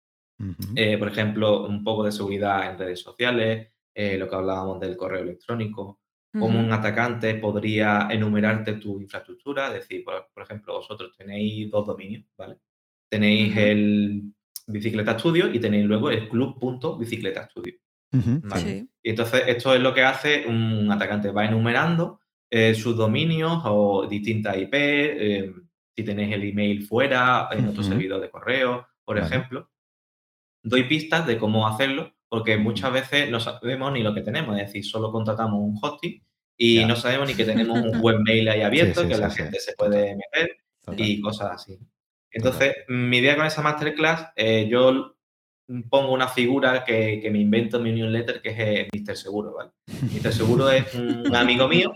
Eh, 0.74 0.98
por 0.98 1.10
ejemplo, 1.10 1.68
un 1.68 1.84
poco 1.84 2.06
de 2.06 2.14
seguridad 2.14 2.72
en 2.72 2.80
redes 2.80 3.02
sociales, 3.02 3.68
eh, 3.94 4.18
lo 4.18 4.30
que 4.30 4.36
hablábamos 4.36 4.80
del 4.80 4.96
correo 4.96 5.22
electrónico, 5.22 6.00
como 6.32 6.60
un 6.60 6.72
atacante 6.72 7.36
podría 7.36 8.08
enumerarte 8.10 8.74
tu 8.74 9.02
infraestructura, 9.02 9.68
es 9.68 9.74
decir, 9.74 10.06
por, 10.06 10.42
ejemplo, 10.42 10.76
vosotros 10.76 11.12
tenéis 11.18 11.70
dos 11.70 11.86
dominios, 11.88 12.24
¿vale? 12.38 12.58
Tenéis 13.10 13.58
el 13.58 14.34
Bicicleta 14.70 15.18
Studio 15.18 15.52
y 15.54 15.60
tenéis 15.60 15.86
luego 15.86 16.10
el 16.12 16.30
club.bicicleta 16.30 17.50
Studio. 17.50 17.74
Y 19.04 19.10
entonces 19.10 19.44
esto 19.48 19.74
es 19.74 19.82
lo 19.82 19.94
que 19.94 20.04
hace 20.04 20.46
un 20.48 20.92
atacante, 20.92 21.32
va 21.32 21.46
enumerando 21.46 22.20
eh, 22.50 22.74
sus 22.74 22.96
dominios 22.96 23.62
o 23.66 24.08
distintas 24.08 24.58
IP, 24.58 24.74
eh, 24.74 25.54
si 25.96 26.04
tenéis 26.04 26.34
el 26.34 26.44
email 26.44 26.86
fuera, 26.86 27.50
en 27.52 27.68
otro 27.68 27.84
servidor 27.84 28.22
de 28.22 28.30
correo, 28.30 28.88
por 29.04 29.18
ejemplo. 29.18 29.70
Doy 30.64 30.84
pistas 30.84 31.26
de 31.28 31.38
cómo 31.38 31.68
hacerlo 31.68 32.14
porque 32.28 32.58
muchas 32.58 32.94
veces 32.94 33.30
no 33.30 33.40
sabemos 33.40 33.92
ni 33.92 34.04
lo 34.04 34.14
que 34.14 34.22
tenemos, 34.22 34.56
es 34.58 34.68
decir, 34.68 34.86
solo 34.86 35.12
contratamos 35.12 35.60
un 35.60 35.78
hosting 35.82 36.24
y 36.56 36.86
no 36.86 36.96
sabemos 36.96 37.28
ni 37.28 37.36
que 37.36 37.46
tenemos 37.46 37.80
un 37.80 38.00
webmail 38.02 38.50
ahí 38.50 38.62
abierto 38.62 39.08
que 39.08 39.18
la 39.18 39.30
gente 39.30 39.60
se 39.60 39.74
puede 39.74 40.16
meter 40.16 40.58
y 40.98 41.22
cosas 41.22 41.52
así. 41.54 41.80
Entonces, 42.32 42.76
mi 42.88 43.18
idea 43.18 43.36
con 43.36 43.46
esa 43.46 43.62
masterclass, 43.62 44.32
eh, 44.36 44.68
yo 44.70 45.16
pongo 45.90 46.14
una 46.14 46.28
figura 46.28 46.84
que, 46.84 47.28
me 47.32 47.40
invento 47.40 47.78
en 47.78 47.84
mi 47.84 47.92
newsletter, 47.92 48.42
que 48.42 48.50
es 48.50 48.60
eh, 48.60 48.88
Mr. 48.94 49.16
Seguro, 49.16 49.54
¿vale? 49.54 49.72
Mr. 50.14 50.34
Seguro 50.34 50.70
es 50.70 50.94
un 50.96 51.36
amigo 51.36 51.68
mío 51.68 51.96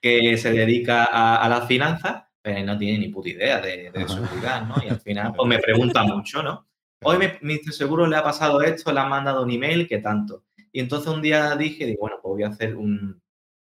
que 0.00 0.36
se 0.36 0.52
dedica 0.52 1.04
a, 1.04 1.48
las 1.48 1.66
finanzas, 1.66 2.24
pero 2.42 2.64
no 2.64 2.78
tiene 2.78 2.98
ni 2.98 3.08
puta 3.08 3.28
idea 3.30 3.60
de, 3.60 3.90
de 3.90 4.08
seguridad, 4.08 4.66
¿no? 4.66 4.76
Y 4.84 4.88
al 4.88 5.00
final, 5.00 5.32
pues 5.34 5.48
me 5.48 5.58
pregunta 5.58 6.02
mucho, 6.04 6.42
¿no? 6.42 6.66
Hoy 7.02 7.18
me, 7.18 7.58
Seguro 7.70 8.06
le 8.06 8.16
ha 8.16 8.22
pasado 8.22 8.60
esto, 8.62 8.92
le 8.92 9.00
han 9.00 9.08
mandado 9.08 9.42
un 9.42 9.50
email, 9.50 9.86
¿qué 9.86 9.98
tanto? 9.98 10.44
Y 10.72 10.80
entonces 10.80 11.08
un 11.08 11.22
día 11.22 11.54
dije, 11.56 11.86
digo, 11.86 12.00
bueno, 12.00 12.16
pues 12.20 12.30
voy 12.32 12.42
a 12.42 12.48
hacer 12.48 12.76
una, 12.76 13.16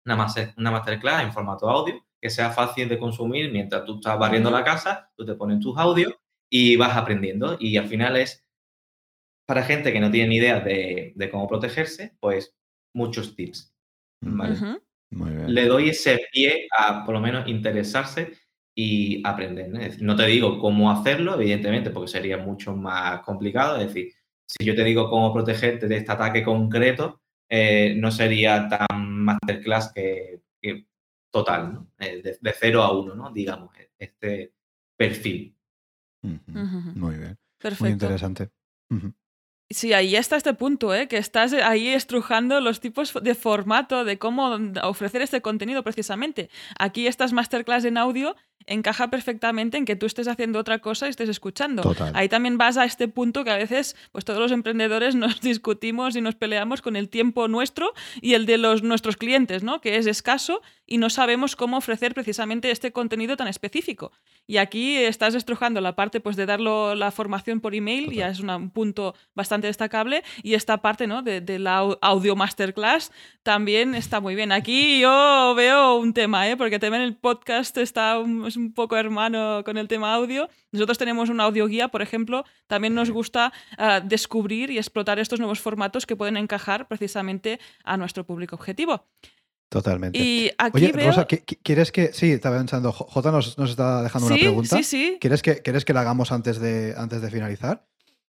una 0.05 0.72
masterclass 0.72 1.24
en 1.24 1.34
formato 1.34 1.70
audio 1.70 2.03
que 2.22 2.30
sea 2.30 2.52
fácil 2.52 2.88
de 2.88 3.00
consumir 3.00 3.52
mientras 3.52 3.84
tú 3.84 3.96
estás 3.96 4.18
barriendo 4.20 4.52
la 4.52 4.64
casa, 4.64 5.10
tú 5.18 5.26
te 5.26 5.34
pones 5.34 5.60
tus 5.60 5.78
audios 5.78 6.14
y 6.50 6.76
vas 6.76 6.96
aprendiendo. 6.96 7.58
Y 7.60 7.78
al 7.78 7.88
final 7.88 8.16
es 8.18 8.46
para 9.48 9.64
gente 9.64 9.92
que 9.92 10.00
no 10.00 10.12
tiene 10.12 10.30
ni 10.30 10.36
idea 10.38 10.60
de, 10.60 11.30
cómo 11.32 11.48
protegerse, 11.48 12.16
pues 12.20 12.56
muchos 12.94 13.36
tips. 13.36 13.74
Le 15.10 15.66
doy 15.66 15.90
ese 15.90 16.22
pie 16.32 16.68
a 16.78 17.04
por 17.04 17.16
lo 17.16 17.20
menos 17.20 17.48
interesarse 17.48 18.34
y 18.76 19.22
aprender. 19.28 19.70
¿no? 20.00 20.16
te 20.16 20.26
digo 20.28 20.60
cómo 20.60 20.92
hacerlo, 20.92 21.36
evidentemente, 21.36 21.90
porque 21.90 22.12
sería 22.12 22.38
mucho 22.38 22.76
más 22.76 23.22
complicado. 23.22 23.78
Es 23.78 23.88
decir, 23.88 24.14
si 24.46 24.66
yo 24.66 24.76
te 24.76 24.84
digo 24.84 25.10
cómo 25.10 25.34
protegerte 25.34 25.88
de 25.88 25.98
este 25.98 26.12
ataque 26.12 26.44
concreto, 26.44 27.22
eh, 27.50 27.96
no 27.98 28.12
sería 28.12 28.70
tan 28.70 29.24
masterclass 29.24 29.92
que, 29.94 30.42
total, 31.32 31.74
¿no? 31.74 31.88
Eh, 32.00 32.22
de, 32.22 32.38
de, 32.40 32.54
0 32.60 32.84
a 32.84 32.92
1, 32.92 33.16
¿no? 33.16 33.32
digamos, 33.32 33.72
este 33.98 34.54
perfil. 34.96 35.56
Muy 36.22 37.16
bien. 37.16 37.38
Perfecto. 37.58 37.84
Muy 37.84 37.94
interesante. 37.94 38.52
Sí, 39.70 39.94
ahí 39.94 40.18
está 40.18 40.36
este 40.36 40.54
punto, 40.54 40.94
¿eh? 40.94 41.08
que 41.08 41.18
estás 41.18 41.54
ahí 41.54 41.88
estrujando 41.88 42.60
los 42.60 42.82
tipos 42.82 43.14
de 43.24 43.36
formato, 43.36 44.04
de 44.04 44.20
cómo 44.20 44.58
ofrecer 44.84 45.22
este 45.22 45.42
contenido 45.42 45.82
precisamente. 45.82 46.50
Aquí 46.78 47.08
estas 47.08 47.32
masterclass 47.32 47.86
en 47.86 47.98
audio 47.98 48.36
encaja 48.66 49.09
perfectamente 49.09 49.78
en 49.78 49.86
que 49.86 49.95
tú 49.95 50.05
estés 50.05 50.28
haciendo 50.28 50.59
otra 50.59 50.80
cosa 50.80 51.07
y 51.07 51.09
estés 51.09 51.30
escuchando. 51.30 51.95
Ahí 52.14 52.30
también 52.30 52.57
vas 52.57 52.78
a 52.78 52.86
este 52.86 53.07
punto 53.07 53.43
que 53.43 53.51
a 53.51 53.57
veces 53.57 53.95
pues 54.12 54.26
todos 54.26 54.39
los 54.39 54.51
emprendedores 54.51 55.16
nos 55.16 55.41
discutimos 55.41 56.16
y 56.16 56.22
nos 56.22 56.36
peleamos 56.36 56.82
con 56.82 56.95
el 56.95 57.09
tiempo 57.09 57.47
nuestro 57.47 57.93
y 58.22 58.34
el 58.34 58.45
de 58.45 58.57
los, 58.57 58.84
nuestros 58.84 59.18
clientes, 59.18 59.64
¿no? 59.64 59.82
que 59.82 59.97
es 59.97 60.07
escaso 60.07 60.62
y 60.86 60.97
no 60.97 61.09
sabemos 61.09 61.55
cómo 61.55 61.78
ofrecer 61.78 62.14
precisamente 62.14 62.70
este 62.70 62.91
contenido 62.91 63.38
tan 63.38 63.47
específico. 63.47 64.12
Y 64.45 64.57
aquí 64.57 64.97
estás 64.97 65.36
estrujando 65.36 65.80
la 65.80 65.95
parte 65.95 66.20
pues, 66.20 66.36
de 66.36 66.45
darlo 66.45 66.95
la 66.95 67.12
formación 67.12 67.62
por 67.62 67.76
email, 67.76 68.12
ya 68.12 68.28
es 68.28 68.41
un 68.41 68.70
punto 68.72 69.16
bastante 69.34 69.68
destacable, 69.68 70.24
y 70.43 70.55
esta 70.55 70.82
parte 70.82 71.07
¿no? 71.07 71.22
de, 71.22 71.39
de, 71.39 71.59
la 71.59 71.78
audio 72.01 72.36
masterclass 72.36 73.12
también 73.43 73.95
está 73.95 74.20
muy 74.20 74.36
bien. 74.36 74.51
Aquí 74.51 74.99
yo 74.99 75.53
veo 75.55 75.95
un 75.95 76.14
tema, 76.14 76.49
¿eh? 76.49 76.57
porque 76.57 76.80
también 76.80 77.03
el 77.03 77.16
podcast 77.16 77.78
está 77.78 78.20
es 78.52 78.58
un 78.58 78.74
poco 78.74 78.95
hermano 78.97 79.64
con 79.66 79.78
el 79.78 79.88
tema 79.88 80.14
audio. 80.14 80.49
Nosotros 80.72 80.97
tenemos 80.97 81.30
una 81.30 81.43
audioguía, 81.45 81.88
por 81.88 82.02
ejemplo, 82.02 82.45
también 82.68 82.93
nos 82.93 83.10
gusta 83.10 83.52
ah, 83.78 84.02
descubrir 84.02 84.70
y 84.70 84.78
explotar 84.78 85.20
estos 85.20 85.39
nuevos 85.39 85.60
formatos 85.60 86.06
que 86.06 86.16
pueden 86.16 86.38
encajar 86.38 86.88
precisamente 86.88 87.60
a 87.84 87.97
nuestro 87.97 88.26
público 88.26 88.56
objetivo. 88.56 89.06
Totalmente. 89.70 90.20
Y 90.20 90.52
aquí 90.58 90.86
Oye, 90.86 90.91
Rosa, 90.91 91.26
¿quieres 91.26 91.93
que.? 91.93 92.12
Sí, 92.12 92.34
estaba 92.34 92.58
pensando. 92.58 92.91
Jota 92.91 93.32
nos, 93.32 93.58
nos 93.58 93.70
está 93.70 94.04
dejando 94.04 94.28
una 94.28 94.36
pregunta. 94.36 94.76
Sí, 94.76 94.84
sí. 94.84 95.18
¿Quieres 95.22 95.41
que, 95.41 95.62
¿Quieres 95.62 95.86
que 95.86 95.93
la 95.93 96.02
hagamos 96.02 96.34
antes 96.34 96.60
de, 96.60 96.93
antes 96.97 97.22
de 97.22 97.32
finalizar? 97.32 97.88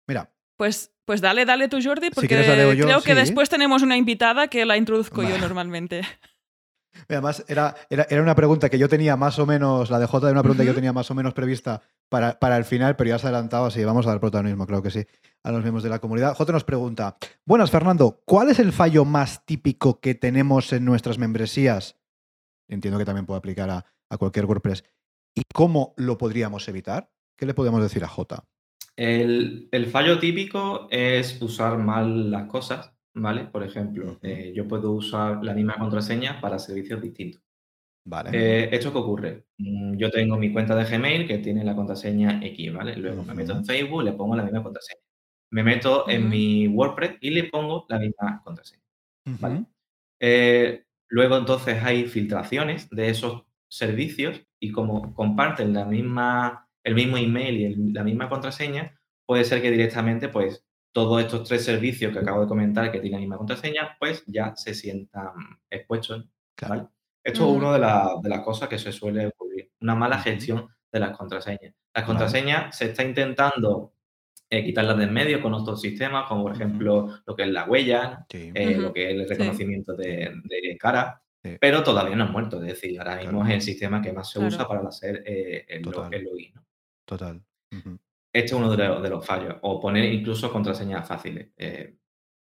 Mira. 0.06 0.30
Pues, 0.56 0.92
pues 1.04 1.20
dale, 1.20 1.44
dale 1.44 1.66
tú, 1.66 1.78
Jordi, 1.82 2.10
porque 2.10 2.28
creo 2.28 3.02
que 3.02 3.14
después 3.16 3.48
tenemos 3.48 3.82
una 3.82 3.96
invitada 3.96 4.46
que 4.46 4.64
la 4.64 4.76
introduzco 4.76 5.24
yo 5.24 5.36
normalmente. 5.38 6.02
Además, 7.08 7.44
era, 7.48 7.74
era, 7.90 8.06
era, 8.08 8.22
una 8.22 8.34
pregunta 8.34 8.68
que 8.70 8.78
yo 8.78 8.88
tenía 8.88 9.16
más 9.16 9.38
o 9.38 9.46
menos, 9.46 9.90
la 9.90 9.98
de 9.98 10.06
J, 10.06 10.26
era 10.26 10.32
una 10.32 10.42
pregunta 10.42 10.62
que 10.62 10.68
yo 10.68 10.74
tenía 10.74 10.92
más 10.92 11.10
o 11.10 11.14
menos 11.14 11.34
prevista 11.34 11.82
para, 12.08 12.38
para, 12.38 12.56
el 12.56 12.64
final, 12.64 12.96
pero 12.96 13.10
ya 13.10 13.18
se 13.18 13.26
ha 13.26 13.30
adelantado, 13.30 13.66
así 13.66 13.84
vamos 13.84 14.06
a 14.06 14.10
dar 14.10 14.20
protagonismo, 14.20 14.66
creo 14.66 14.82
que 14.82 14.90
sí, 14.90 15.04
a 15.42 15.52
los 15.52 15.62
miembros 15.62 15.82
de 15.82 15.90
la 15.90 15.98
comunidad. 15.98 16.34
J 16.34 16.52
nos 16.52 16.64
pregunta, 16.64 17.16
buenas 17.44 17.70
Fernando, 17.70 18.22
¿cuál 18.24 18.50
es 18.50 18.58
el 18.58 18.72
fallo 18.72 19.04
más 19.04 19.44
típico 19.44 20.00
que 20.00 20.14
tenemos 20.14 20.72
en 20.72 20.84
nuestras 20.84 21.18
membresías? 21.18 21.96
Entiendo 22.68 22.98
que 22.98 23.04
también 23.04 23.26
puede 23.26 23.38
aplicar 23.38 23.70
a, 23.70 23.84
a 24.08 24.16
cualquier 24.18 24.46
WordPress. 24.46 24.84
¿Y 25.34 25.42
cómo 25.52 25.94
lo 25.96 26.16
podríamos 26.16 26.68
evitar? 26.68 27.10
¿Qué 27.36 27.46
le 27.46 27.54
podemos 27.54 27.82
decir 27.82 28.04
a 28.04 28.08
J? 28.08 28.44
El, 28.96 29.68
el 29.72 29.86
fallo 29.86 30.20
típico 30.20 30.86
es 30.90 31.42
usar 31.42 31.78
mal 31.78 32.30
las 32.30 32.46
cosas 32.46 32.93
¿vale? 33.14 33.44
Por 33.44 33.62
ejemplo, 33.62 34.18
eh, 34.22 34.52
yo 34.54 34.66
puedo 34.68 34.92
usar 34.92 35.42
la 35.44 35.54
misma 35.54 35.78
contraseña 35.78 36.40
para 36.40 36.58
servicios 36.58 37.00
distintos. 37.00 37.42
Vale. 38.06 38.30
Eh, 38.32 38.68
¿Esto 38.70 38.92
qué 38.92 38.98
ocurre? 38.98 39.46
Mm, 39.58 39.96
yo 39.96 40.10
tengo 40.10 40.36
mi 40.36 40.52
cuenta 40.52 40.74
de 40.76 40.84
Gmail 40.84 41.26
que 41.26 41.38
tiene 41.38 41.64
la 41.64 41.74
contraseña 41.74 42.40
X, 42.44 42.72
¿vale? 42.72 42.96
Luego 42.96 43.22
me 43.22 43.34
meto 43.34 43.52
en 43.52 43.64
Facebook 43.64 44.02
y 44.02 44.04
le 44.06 44.12
pongo 44.12 44.36
la 44.36 44.42
misma 44.42 44.62
contraseña. 44.62 45.00
Me 45.50 45.62
meto 45.62 46.08
en 46.08 46.28
mi 46.28 46.68
WordPress 46.68 47.18
y 47.20 47.30
le 47.30 47.44
pongo 47.44 47.86
la 47.88 47.98
misma 47.98 48.42
contraseña. 48.44 48.82
¿vale? 49.40 49.64
Eh, 50.20 50.84
luego 51.08 51.36
entonces 51.36 51.82
hay 51.82 52.06
filtraciones 52.06 52.90
de 52.90 53.08
esos 53.08 53.44
servicios 53.68 54.42
y 54.60 54.72
como 54.72 55.14
comparten 55.14 55.72
la 55.72 55.84
misma, 55.84 56.68
el 56.84 56.94
mismo 56.94 57.16
email 57.16 57.56
y 57.56 57.92
la 57.92 58.04
misma 58.04 58.28
contraseña, 58.28 58.98
puede 59.26 59.44
ser 59.44 59.62
que 59.62 59.70
directamente 59.70 60.28
pues 60.28 60.64
todos 60.94 61.20
estos 61.20 61.48
tres 61.48 61.64
servicios 61.64 62.12
que 62.12 62.20
acabo 62.20 62.42
de 62.42 62.46
comentar 62.46 62.92
que 62.92 63.00
tienen 63.00 63.18
la 63.18 63.22
misma 63.22 63.36
contraseña, 63.36 63.96
pues 63.98 64.22
ya 64.26 64.54
se 64.54 64.74
sientan 64.74 65.32
expuestos. 65.68 66.24
Esto 66.56 66.88
es 67.24 67.40
una 67.40 67.72
de, 67.72 68.28
las 68.28 68.40
cosas 68.44 68.68
que 68.68 68.78
se 68.78 68.92
suele 68.92 69.26
ocurrir, 69.26 69.72
una 69.80 69.96
mala 69.96 70.20
gestión 70.20 70.68
de 70.92 71.00
las 71.00 71.16
contraseñas. 71.16 71.74
Las 71.92 72.04
contraseñas 72.04 72.78
se 72.78 72.86
está 72.86 73.02
intentando 73.02 73.92
eh, 74.48 74.64
quitarlas 74.64 74.96
de 74.98 75.04
en 75.04 75.12
medio 75.12 75.42
con 75.42 75.52
otros 75.52 75.80
sistemas, 75.80 76.28
como 76.28 76.44
por 76.44 76.52
ejemplo 76.52 77.18
lo 77.26 77.34
que 77.34 77.42
es 77.42 77.48
la 77.48 77.64
huella, 77.64 78.24
eh, 78.32 78.76
lo 78.76 78.92
que 78.92 79.10
es 79.10 79.16
el 79.16 79.28
reconocimiento 79.28 79.96
de, 79.96 80.32
cara, 80.78 81.20
pero 81.60 81.82
todavía 81.82 82.14
no 82.14 82.22
han 82.22 82.32
muerto. 82.32 82.62
Es 82.62 82.68
decir, 82.68 83.00
ahora 83.00 83.16
mismo 83.16 83.44
es 83.44 83.52
el 83.52 83.62
sistema 83.62 84.00
que 84.00 84.12
más 84.12 84.30
se 84.30 84.38
usa 84.38 84.68
para 84.68 84.86
hacer 84.86 85.24
eh, 85.26 85.64
el, 85.66 85.82
login. 85.82 86.54
Total. 87.04 87.42
Este 88.34 88.46
es 88.46 88.52
uno 88.52 88.70
de 88.76 89.08
los, 89.10 89.24
fallos. 89.24 89.56
O 89.62 89.80
poner 89.80 90.04
incluso 90.12 90.52
contraseñas 90.52 91.06
fáciles. 91.06 91.50
Eh, 91.56 91.96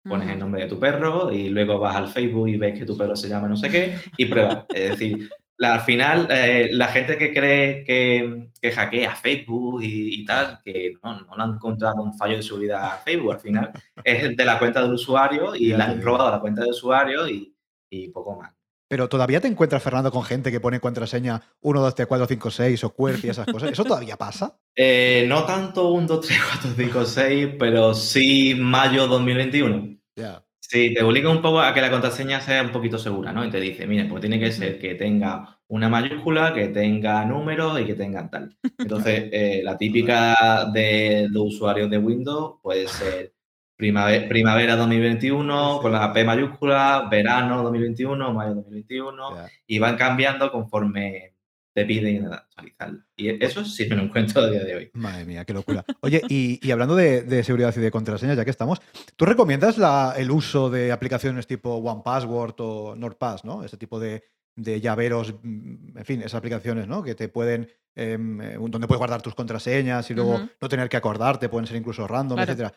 pones 0.05 0.28
el 0.31 0.39
nombre 0.39 0.62
de 0.62 0.68
tu 0.68 0.78
perro 0.81 1.33
y 1.33 1.49
luego 1.51 1.78
vas 1.78 1.97
al 1.97 2.09
Facebook 2.09 2.49
y 2.49 2.57
ves 2.57 2.78
que 2.78 2.87
tu 2.87 2.97
perro 2.97 3.16
se 3.16 3.28
llama 3.28 3.49
no 3.49 3.57
sé 3.57 3.70
qué 3.70 3.97
y 4.16 4.26
pruebas. 4.26 4.66
Es 4.74 4.91
decir, 4.91 5.31
la- 5.59 5.74
al 5.74 5.81
final, 5.83 6.28
eh, 6.31 6.70
la 6.72 6.89
gente 6.89 7.18
que 7.18 7.33
cree 7.33 7.85
que, 7.85 8.51
que 8.61 8.72
hackea 8.72 9.14
Facebook 9.16 9.83
y, 9.83 10.20
y 10.22 10.24
tal, 10.24 10.61
que 10.64 10.95
no, 11.03 11.20
no 11.22 11.37
le 11.37 11.43
han 11.43 11.55
encontrado 11.55 12.03
un 12.03 12.14
fallo 12.16 12.37
de 12.37 12.43
seguridad 12.43 12.85
a 12.95 12.99
Facebook, 12.99 13.33
al 13.35 13.41
final 13.41 13.72
es 14.05 14.37
de 14.37 14.45
la 14.45 14.59
cuenta 14.59 14.83
del 14.83 14.93
usuario 14.95 15.55
y 15.55 15.68
le 15.68 15.83
han 15.83 16.01
robado 16.03 16.31
la 16.31 16.41
cuenta 16.41 16.62
del 16.62 16.70
usuario 16.72 17.28
y, 17.28 17.55
y 17.91 18.09
poco 18.09 18.37
más. 18.37 18.53
Pero 18.91 19.09
todavía 19.09 19.41
te 19.41 19.47
encuentras, 19.47 19.84
Fernando, 19.84 20.11
con 20.11 20.24
gente 20.24 20.51
que 20.51 20.59
pone 20.59 20.80
contraseña 20.80 21.41
1, 21.61 21.80
2, 21.80 21.95
3, 21.95 22.09
4, 22.09 22.26
5, 22.26 22.51
6 22.51 22.84
o 22.84 22.91
QWERTY 22.91 23.28
y 23.28 23.30
esas 23.30 23.47
cosas. 23.47 23.70
¿Eso 23.70 23.84
todavía 23.84 24.16
pasa? 24.16 24.59
Eh, 24.82 25.26
no 25.28 25.45
tanto 25.45 25.91
un 25.91 26.07
2, 26.07 26.26
3, 26.26 26.41
4, 26.62 26.70
5, 26.76 27.05
6, 27.05 27.49
pero 27.59 27.93
sí 27.93 28.55
mayo 28.57 29.07
2021. 29.09 29.99
Ya. 30.16 30.43
Sí, 30.59 30.95
te 30.95 31.03
obliga 31.03 31.28
un 31.28 31.43
poco 31.43 31.61
a 31.61 31.74
que 31.74 31.80
la 31.80 31.91
contraseña 31.91 32.41
sea 32.41 32.62
un 32.62 32.70
poquito 32.70 32.97
segura, 32.97 33.32
¿no? 33.32 33.45
Y 33.45 33.51
te 33.51 33.61
dice, 33.61 33.86
mire, 33.86 34.07
pues 34.07 34.20
tiene 34.20 34.41
que 34.41 34.53
ser 34.53 34.78
que 34.78 34.95
tenga 34.95 35.61
una 35.66 35.88
mayúscula, 35.88 36.55
que 36.55 36.68
tenga 36.68 37.24
números 37.24 37.80
y 37.80 37.84
que 37.84 37.95
tenga 37.95 38.30
tal. 38.30 38.57
Entonces, 38.78 39.28
eh, 39.32 39.61
la 39.62 39.76
típica 39.76 40.70
de 40.72 41.28
los 41.30 41.55
usuarios 41.55 41.91
de 41.91 41.99
Windows 41.99 42.55
puede 42.62 42.88
ser 42.88 43.34
primavera, 43.81 44.28
primavera 44.28 44.76
2021 44.76 45.78
con 45.83 45.91
la 45.93 46.12
P 46.12 46.22
mayúscula, 46.24 47.09
verano 47.11 47.62
2021, 47.64 48.33
mayo 48.33 48.55
2021, 48.55 49.35
ya. 49.37 49.49
y 49.66 49.78
van 49.78 49.97
cambiando 49.97 50.53
conforme 50.53 51.35
te 51.72 51.85
piden 51.85 52.26
actualizarla. 52.33 53.07
Y 53.16 53.43
eso 53.45 53.64
sí 53.64 53.87
me 53.89 53.97
lo 53.97 54.03
encuentro 54.03 54.43
a 54.43 54.51
día 54.51 54.64
de 54.64 54.74
hoy. 54.76 54.91
Madre 54.95 55.24
mía, 55.24 55.45
qué 55.45 55.55
locura. 55.55 55.85
Oye, 56.01 56.20
y, 56.28 56.59
y 56.66 56.70
hablando 56.72 56.97
de, 56.97 57.22
de 57.22 57.43
seguridad 57.45 57.72
y 57.76 57.81
de 57.81 57.91
contraseñas, 57.91 58.37
ya 58.37 58.45
que 58.45 58.51
estamos, 58.51 58.81
¿tú 59.16 59.24
recomiendas 59.24 59.78
la- 59.78 60.14
el 60.16 60.31
uso 60.31 60.68
de 60.68 60.91
aplicaciones 60.93 61.47
tipo 61.47 61.74
OnePassword 61.76 62.55
o 62.59 62.95
NordPass, 62.97 63.45
¿no? 63.45 63.62
Ese 63.64 63.76
tipo 63.76 64.01
de, 64.01 64.24
de 64.57 64.81
llaveros, 64.81 65.35
mm, 65.43 65.99
en 65.99 66.05
fin, 66.05 66.20
esas 66.20 66.35
aplicaciones, 66.35 66.89
¿no? 66.89 67.05
Que 67.05 67.14
te 67.14 67.28
pueden, 67.28 67.68
em, 67.95 68.41
eh, 68.43 68.57
donde 68.59 68.89
puedes 68.89 68.99
guardar 68.99 69.22
tus 69.22 69.37
contraseñas 69.37 70.11
y 70.11 70.14
luego 70.14 70.41
no 70.61 70.68
tener 70.68 70.89
que 70.89 70.97
acordarte, 70.97 71.49
pueden 71.49 71.66
ser 71.68 71.76
incluso 71.76 72.07
random, 72.09 72.37
Claro. 72.37 72.51
etcétera. 72.53 72.74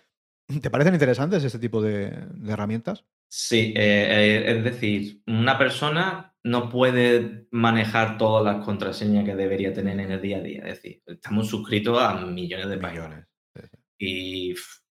¿Te 0.61 0.69
parecen 0.69 0.93
interesantes 0.93 1.43
este 1.43 1.59
tipo 1.59 1.81
de, 1.81 2.09
de 2.09 2.53
herramientas? 2.53 3.05
Sí, 3.35 3.73
eh, 3.75 4.43
eh, 4.45 4.57
es 4.57 4.63
decir, 4.63 5.21
una 5.25 5.57
persona 5.57 6.35
no 6.43 6.69
puede 6.69 7.47
manejar 7.49 8.17
todas 8.17 8.43
las 8.43 8.63
contraseñas 8.63 9.25
que 9.25 9.35
debería 9.35 9.73
tener 9.73 9.99
en 9.99 10.11
el 10.11 10.21
día 10.21 10.37
a 10.37 10.41
día. 10.41 10.59
Es 10.67 10.75
decir, 10.75 11.01
estamos 11.07 11.47
suscritos 11.47 11.99
a 11.99 12.13
millones 12.25 12.69
de. 12.69 12.77
Millones. 12.77 13.25
Sí, 13.55 13.61
sí. 13.71 13.77
Y 13.97 14.55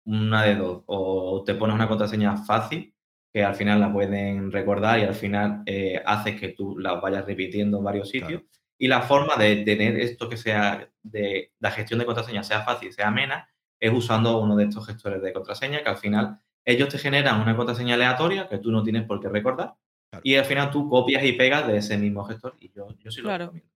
una 0.06 0.46
de 0.46 0.56
dos, 0.56 0.84
o 0.88 1.44
te 1.46 1.54
pones 1.54 1.76
una 1.76 1.88
contraseña 1.88 2.38
fácil, 2.38 2.96
que 3.32 3.44
al 3.44 3.54
final 3.54 3.80
la 3.80 3.94
pueden 3.94 4.52
recordar 4.52 5.00
y 5.00 5.04
al 5.04 5.16
final 5.16 5.62
eh, 5.68 6.02
haces 6.04 6.40
que 6.40 6.50
tú 6.50 6.80
la 6.80 6.96
vayas 6.96 7.26
repitiendo 7.26 7.78
en 7.78 7.84
varios 7.84 8.10
sitios. 8.10 8.42
Claro. 8.42 8.48
Y 8.80 8.88
la 8.88 9.04
forma 9.04 9.36
de 9.36 9.58
tener 9.58 10.00
esto 10.00 10.28
que 10.28 10.38
sea, 10.38 10.90
de 11.04 11.52
la 11.60 11.70
gestión 11.72 12.00
de 12.00 12.06
contraseñas 12.06 12.48
sea 12.48 12.64
fácil, 12.64 12.92
sea 12.92 13.10
amena, 13.10 13.48
es 13.86 13.92
usando 13.94 14.40
uno 14.40 14.56
de 14.56 14.66
estos 14.66 14.86
gestores 14.86 15.22
de 15.22 15.34
contraseña 15.34 15.84
que 15.84 15.90
al 15.90 15.98
final 15.98 16.40
ellos 16.66 16.88
te 16.90 16.98
generan 16.98 17.42
una 17.42 17.56
contraseña 17.58 17.96
aleatoria 17.96 18.48
que 18.48 18.58
tú 18.60 18.72
no 18.72 18.82
tienes 18.84 19.04
por 19.04 19.20
qué 19.20 19.28
recordar. 19.28 19.76
Claro. 20.10 20.22
Y 20.24 20.36
al 20.36 20.46
final 20.46 20.72
tú 20.72 20.88
copias 20.90 21.24
y 21.26 21.34
pegas 21.34 21.68
de 21.68 21.78
ese 21.78 21.98
mismo 21.98 22.24
gestor 22.24 22.56
y 22.60 22.72
yo, 22.72 22.88
yo 23.00 23.12
sí 23.12 23.22
lo 23.22 23.28
Claro. 23.28 23.46
recomiendo. 23.52 23.70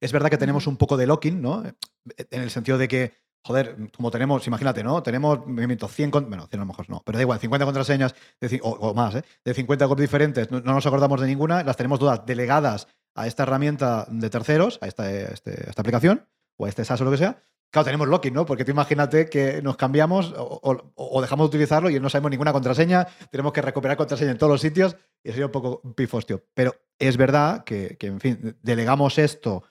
Es 0.00 0.12
verdad 0.12 0.30
que 0.30 0.38
tenemos 0.38 0.66
un 0.66 0.76
poco 0.76 0.96
de 0.96 1.06
locking, 1.06 1.42
¿no? 1.42 1.62
En 1.64 2.40
el 2.42 2.50
sentido 2.50 2.78
de 2.78 2.86
que, 2.88 3.12
joder, 3.44 3.76
como 3.94 4.10
tenemos, 4.10 4.46
imagínate, 4.46 4.82
¿no? 4.84 5.02
Tenemos, 5.02 5.44
me 5.46 5.62
invento, 5.64 5.88
100, 5.88 6.10
con- 6.10 6.28
bueno, 6.28 6.46
100 6.46 6.60
a 6.60 6.62
lo 6.64 6.68
mejor 6.68 6.88
no, 6.88 7.02
pero 7.04 7.18
da 7.18 7.22
igual, 7.22 7.38
50 7.40 7.64
contraseñas, 7.66 8.14
de 8.40 8.60
o, 8.62 8.70
o 8.70 8.94
más, 8.94 9.16
¿eh? 9.16 9.24
De 9.44 9.52
50 9.52 9.86
copias 9.88 10.08
diferentes, 10.08 10.50
no, 10.52 10.60
no 10.60 10.72
nos 10.72 10.86
acordamos 10.86 11.20
de 11.20 11.26
ninguna, 11.26 11.62
las 11.64 11.76
tenemos 11.76 11.98
todas 11.98 12.24
delegadas 12.24 12.86
a 13.16 13.26
esta 13.26 13.42
herramienta 13.42 14.06
de 14.08 14.30
terceros, 14.30 14.78
a 14.82 14.86
esta, 14.86 15.10
este- 15.10 15.64
a 15.66 15.70
esta 15.70 15.82
aplicación, 15.82 16.26
o 16.56 16.64
a 16.66 16.68
este 16.68 16.84
SaaS 16.84 17.00
o 17.00 17.04
lo 17.04 17.10
que 17.10 17.16
sea. 17.18 17.42
Claro, 17.70 17.84
tenemos 17.84 18.08
locking, 18.08 18.34
¿no? 18.34 18.44
Porque 18.46 18.64
tú 18.64 18.72
imagínate 18.72 19.28
que 19.28 19.62
nos 19.62 19.76
cambiamos 19.76 20.34
o, 20.36 21.20
dejamos 21.20 21.44
de 21.44 21.56
utilizarlo 21.56 21.88
y 21.88 22.00
no 22.00 22.10
sabemos 22.10 22.32
ninguna 22.32 22.52
contraseña, 22.52 23.06
tenemos 23.30 23.52
que 23.52 23.62
recuperar 23.62 23.96
contraseña 23.96 24.32
en 24.32 24.38
todos 24.38 24.50
los 24.50 24.60
sitios 24.60 24.96
y 25.22 25.30
sería 25.30 25.46
un 25.46 25.52
poco 25.52 25.80
pifostio. 25.94 26.44
Pero 26.52 26.74
es 26.98 27.16
verdad 27.16 27.62
que, 27.62 27.96
en 28.00 28.20
fin, 28.20 28.56
delegamos 28.62 29.18
esto 29.18 29.62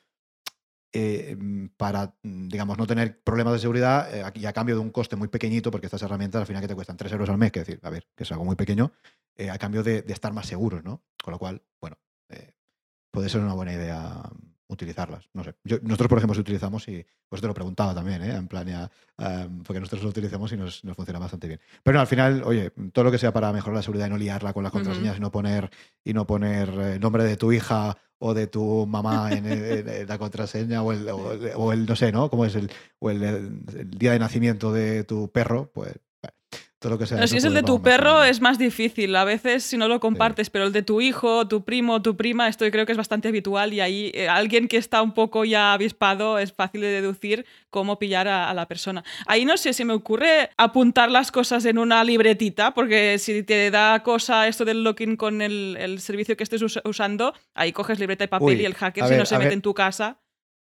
eh, 0.93 1.37
para, 1.75 2.15
digamos, 2.23 2.77
no 2.77 2.87
tener 2.87 3.21
problemas 3.21 3.53
de 3.53 3.59
seguridad 3.59 4.15
eh, 4.15 4.31
y 4.35 4.45
a 4.45 4.53
cambio 4.53 4.75
de 4.75 4.81
un 4.81 4.91
coste 4.91 5.17
muy 5.17 5.27
pequeñito, 5.27 5.69
porque 5.69 5.87
estas 5.87 6.01
herramientas 6.01 6.39
al 6.39 6.47
final 6.47 6.61
que 6.61 6.69
te 6.69 6.75
cuestan 6.75 6.95
3 6.95 7.11
euros 7.11 7.29
al 7.29 7.37
mes, 7.37 7.51
que 7.51 7.59
decir, 7.59 7.79
a 7.83 7.89
ver, 7.89 8.07
que 8.15 8.23
es 8.23 8.31
algo 8.31 8.45
muy 8.45 8.55
pequeño, 8.55 8.93
eh, 9.39 9.49
a 9.49 9.57
cambio 9.57 9.83
de, 9.83 10.03
estar 10.07 10.33
más 10.33 10.47
seguros, 10.47 10.83
¿no? 10.83 11.03
Con 11.23 11.31
lo 11.31 11.37
cual, 11.37 11.61
bueno, 11.79 11.97
eh, 12.29 12.53
puede 13.11 13.29
ser 13.29 13.41
una 13.41 13.53
buena 13.53 13.73
idea 13.73 14.21
utilizarlas. 14.69 15.27
No 15.33 15.43
sé. 15.43 15.55
Yo- 15.63 15.77
nosotros, 15.81 16.07
por 16.07 16.17
ejemplo, 16.19 16.35
si 16.35 16.41
utilizamos 16.41 16.87
y 16.87 17.05
pues 17.27 17.41
te 17.41 17.47
lo 17.47 17.53
preguntaba 17.53 17.93
también, 17.93 18.21
¿eh? 18.23 18.35
En 18.35 18.47
plan, 18.47 18.65
ya, 18.67 18.89
em, 19.17 19.63
porque 19.63 19.79
nosotros 19.79 20.03
lo 20.03 20.09
utilizamos 20.09 20.51
y 20.53 20.57
nos, 20.57 20.83
nos 20.85 20.95
funciona 20.95 21.19
bastante 21.19 21.47
bien. 21.47 21.59
Pero 21.83 21.95
no, 21.95 22.01
al 22.01 22.07
final, 22.07 22.43
oye, 22.45 22.71
todo 22.93 23.05
lo 23.05 23.11
que 23.11 23.17
sea 23.17 23.33
para 23.33 23.51
mejorar 23.51 23.75
la 23.77 23.81
seguridad 23.81 24.07
y 24.07 24.09
no 24.11 24.17
liarla 24.17 24.53
con 24.53 24.63
las 24.63 24.71
contraseñas 24.71 25.17
y 25.17 25.19
no 25.21 25.31
poner, 25.31 25.69
y 26.03 26.13
no 26.13 26.25
poner 26.27 26.69
eh, 26.69 26.99
nombre 26.99 27.23
de 27.23 27.35
tu 27.35 27.51
hija 27.51 27.97
o 28.19 28.33
de 28.33 28.47
tu 28.47 28.85
mamá 28.85 29.29
en, 29.33 29.45
el- 29.45 29.87
en 29.89 30.07
la 30.07 30.17
contraseña 30.17 30.81
o 30.83 30.91
el, 30.91 31.07
o 31.09 31.31
el- 31.33 31.51
o 31.55 31.73
el, 31.73 31.85
no 31.85 31.95
sé, 31.95 32.11
¿no? 32.11 32.29
¿Cómo 32.29 32.45
es 32.45 32.55
el, 32.55 32.69
o 32.99 33.09
el, 33.09 33.23
el 33.23 33.89
día 33.91 34.11
de 34.11 34.19
nacimiento 34.19 34.71
de 34.71 35.03
tu 35.03 35.31
perro? 35.31 35.71
Pues 35.73 35.93
todo 36.79 36.93
lo 36.93 36.97
que 36.97 37.05
sea. 37.05 37.17
Pero 37.17 37.25
eso, 37.25 37.31
si 37.33 37.37
es 37.37 37.43
el 37.43 37.53
de 37.53 37.61
tu 37.63 37.81
perro 37.81 38.23
es 38.23 38.39
más 38.39 38.57
difícil, 38.57 39.13
a 39.15 39.25
veces 39.25 39.63
si 39.63 39.75
no 39.75 39.87
lo 39.89 39.99
compartes, 39.99 40.49
pero 40.49 40.65
el 40.65 40.71
de 40.71 40.81
tu 40.81 41.01
hijo, 41.01 41.47
tu 41.47 41.65
primo, 41.65 42.01
tu 42.01 42.15
prima, 42.15 42.47
esto 42.47 42.63
yo 42.65 42.71
creo 42.71 42.85
que 42.85 42.93
es 42.93 42.97
bastante 42.97 43.27
habitual 43.27 43.73
y 43.73 43.81
ahí 43.81 44.11
eh, 44.13 44.29
alguien 44.29 44.67
que 44.69 44.77
está 44.77 45.01
un 45.01 45.13
poco 45.13 45.43
ya 45.43 45.73
avispado 45.73 46.39
es 46.39 46.53
fácil 46.53 46.81
de 46.81 46.87
deducir 46.87 47.45
cómo 47.69 47.99
pillar 47.99 48.27
a, 48.29 48.49
a 48.49 48.53
la 48.53 48.65
persona. 48.67 49.03
Ahí 49.27 49.43
no 49.43 49.57
sé, 49.57 49.73
se 49.73 49.83
me 49.83 49.93
ocurre 49.93 50.49
apuntar 50.55 51.11
las 51.11 51.31
cosas 51.31 51.65
en 51.65 51.77
una 51.77 52.01
libretita, 52.03 52.73
porque 52.73 53.17
si 53.19 53.43
te 53.43 53.69
da 53.71 54.01
cosa 54.01 54.47
esto 54.47 54.63
del 54.63 54.83
login 54.83 55.17
con 55.17 55.41
el, 55.41 55.75
el 55.79 55.99
servicio 55.99 56.37
que 56.37 56.43
estés 56.43 56.61
us- 56.61 56.79
usando, 56.85 57.33
ahí 57.53 57.73
coges 57.73 57.99
libreta 57.99 58.23
y 58.23 58.27
papel 58.27 58.47
Uy, 58.47 58.61
y 58.61 58.65
el 58.65 58.73
hacker 58.73 59.03
si 59.03 59.09
ver, 59.09 59.19
no 59.19 59.25
se 59.25 59.35
mete 59.35 59.47
ver. 59.49 59.53
en 59.55 59.61
tu 59.61 59.73
casa. 59.73 60.17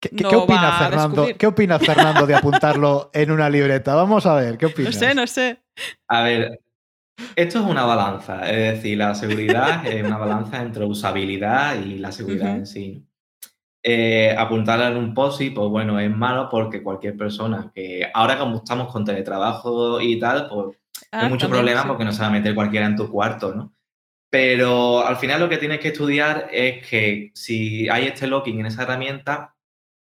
¿Qué, 0.01 0.09
qué- 0.09 0.23
no 0.23 0.29
qué 0.29 0.35
opina 0.35 0.71
Fernando? 0.79 1.27
¿Qué 1.37 1.47
opina 1.47 1.79
Fernando 1.79 2.25
de 2.25 2.35
apuntarlo 2.35 3.11
en 3.13 3.31
una 3.31 3.49
libreta? 3.49 3.95
Vamos 3.95 4.25
a 4.25 4.35
ver, 4.35 4.57
¿qué 4.57 4.65
No 4.65 4.71
opinas? 4.71 4.95
sé, 4.95 5.15
no 5.15 5.27
sé. 5.27 5.61
A 6.09 6.23
ver, 6.23 6.59
esto 7.35 7.59
es 7.59 7.65
una 7.65 7.85
balanza, 7.85 8.49
es 8.49 8.75
decir, 8.75 8.97
la 8.97 9.13
seguridad 9.15 9.85
es 9.85 10.03
una 10.03 10.17
balanza 10.17 10.61
entre 10.61 10.85
usabilidad 10.85 11.75
y 11.83 11.99
la 11.99 12.11
seguridad 12.11 12.55
en 12.55 12.65
sí. 12.65 13.05
Eh, 13.83 14.35
apuntarla 14.37 14.89
en 14.89 14.97
un 14.97 15.13
POSI, 15.13 15.51
pues 15.51 15.69
bueno, 15.69 15.99
es 15.99 16.09
malo 16.15 16.49
porque 16.51 16.83
cualquier 16.83 17.17
persona 17.17 17.71
que 17.73 18.07
ahora 18.13 18.37
como 18.37 18.57
estamos 18.57 18.91
con 18.91 19.05
teletrabajo 19.05 19.99
y 20.01 20.19
tal, 20.19 20.47
pues 20.49 20.77
Ah, 21.11 21.21
hay 21.25 21.29
mucho 21.29 21.47
también, 21.47 21.63
problema 21.63 21.81
sí. 21.81 21.87
porque 21.87 22.05
no 22.05 22.11
se 22.11 22.21
va 22.21 22.27
a 22.27 22.31
meter 22.31 22.53
cualquiera 22.55 22.85
en 22.85 22.95
tu 22.95 23.09
cuarto, 23.09 23.55
¿no? 23.55 23.73
Pero 24.29 25.05
al 25.05 25.17
final 25.17 25.39
lo 25.41 25.49
que 25.49 25.57
tienes 25.57 25.79
que 25.79 25.89
estudiar 25.89 26.47
es 26.51 26.87
que 26.87 27.31
si 27.33 27.89
hay 27.89 28.05
este 28.07 28.27
locking 28.27 28.59
en 28.59 28.67
esa 28.67 28.83
herramienta, 28.83 29.55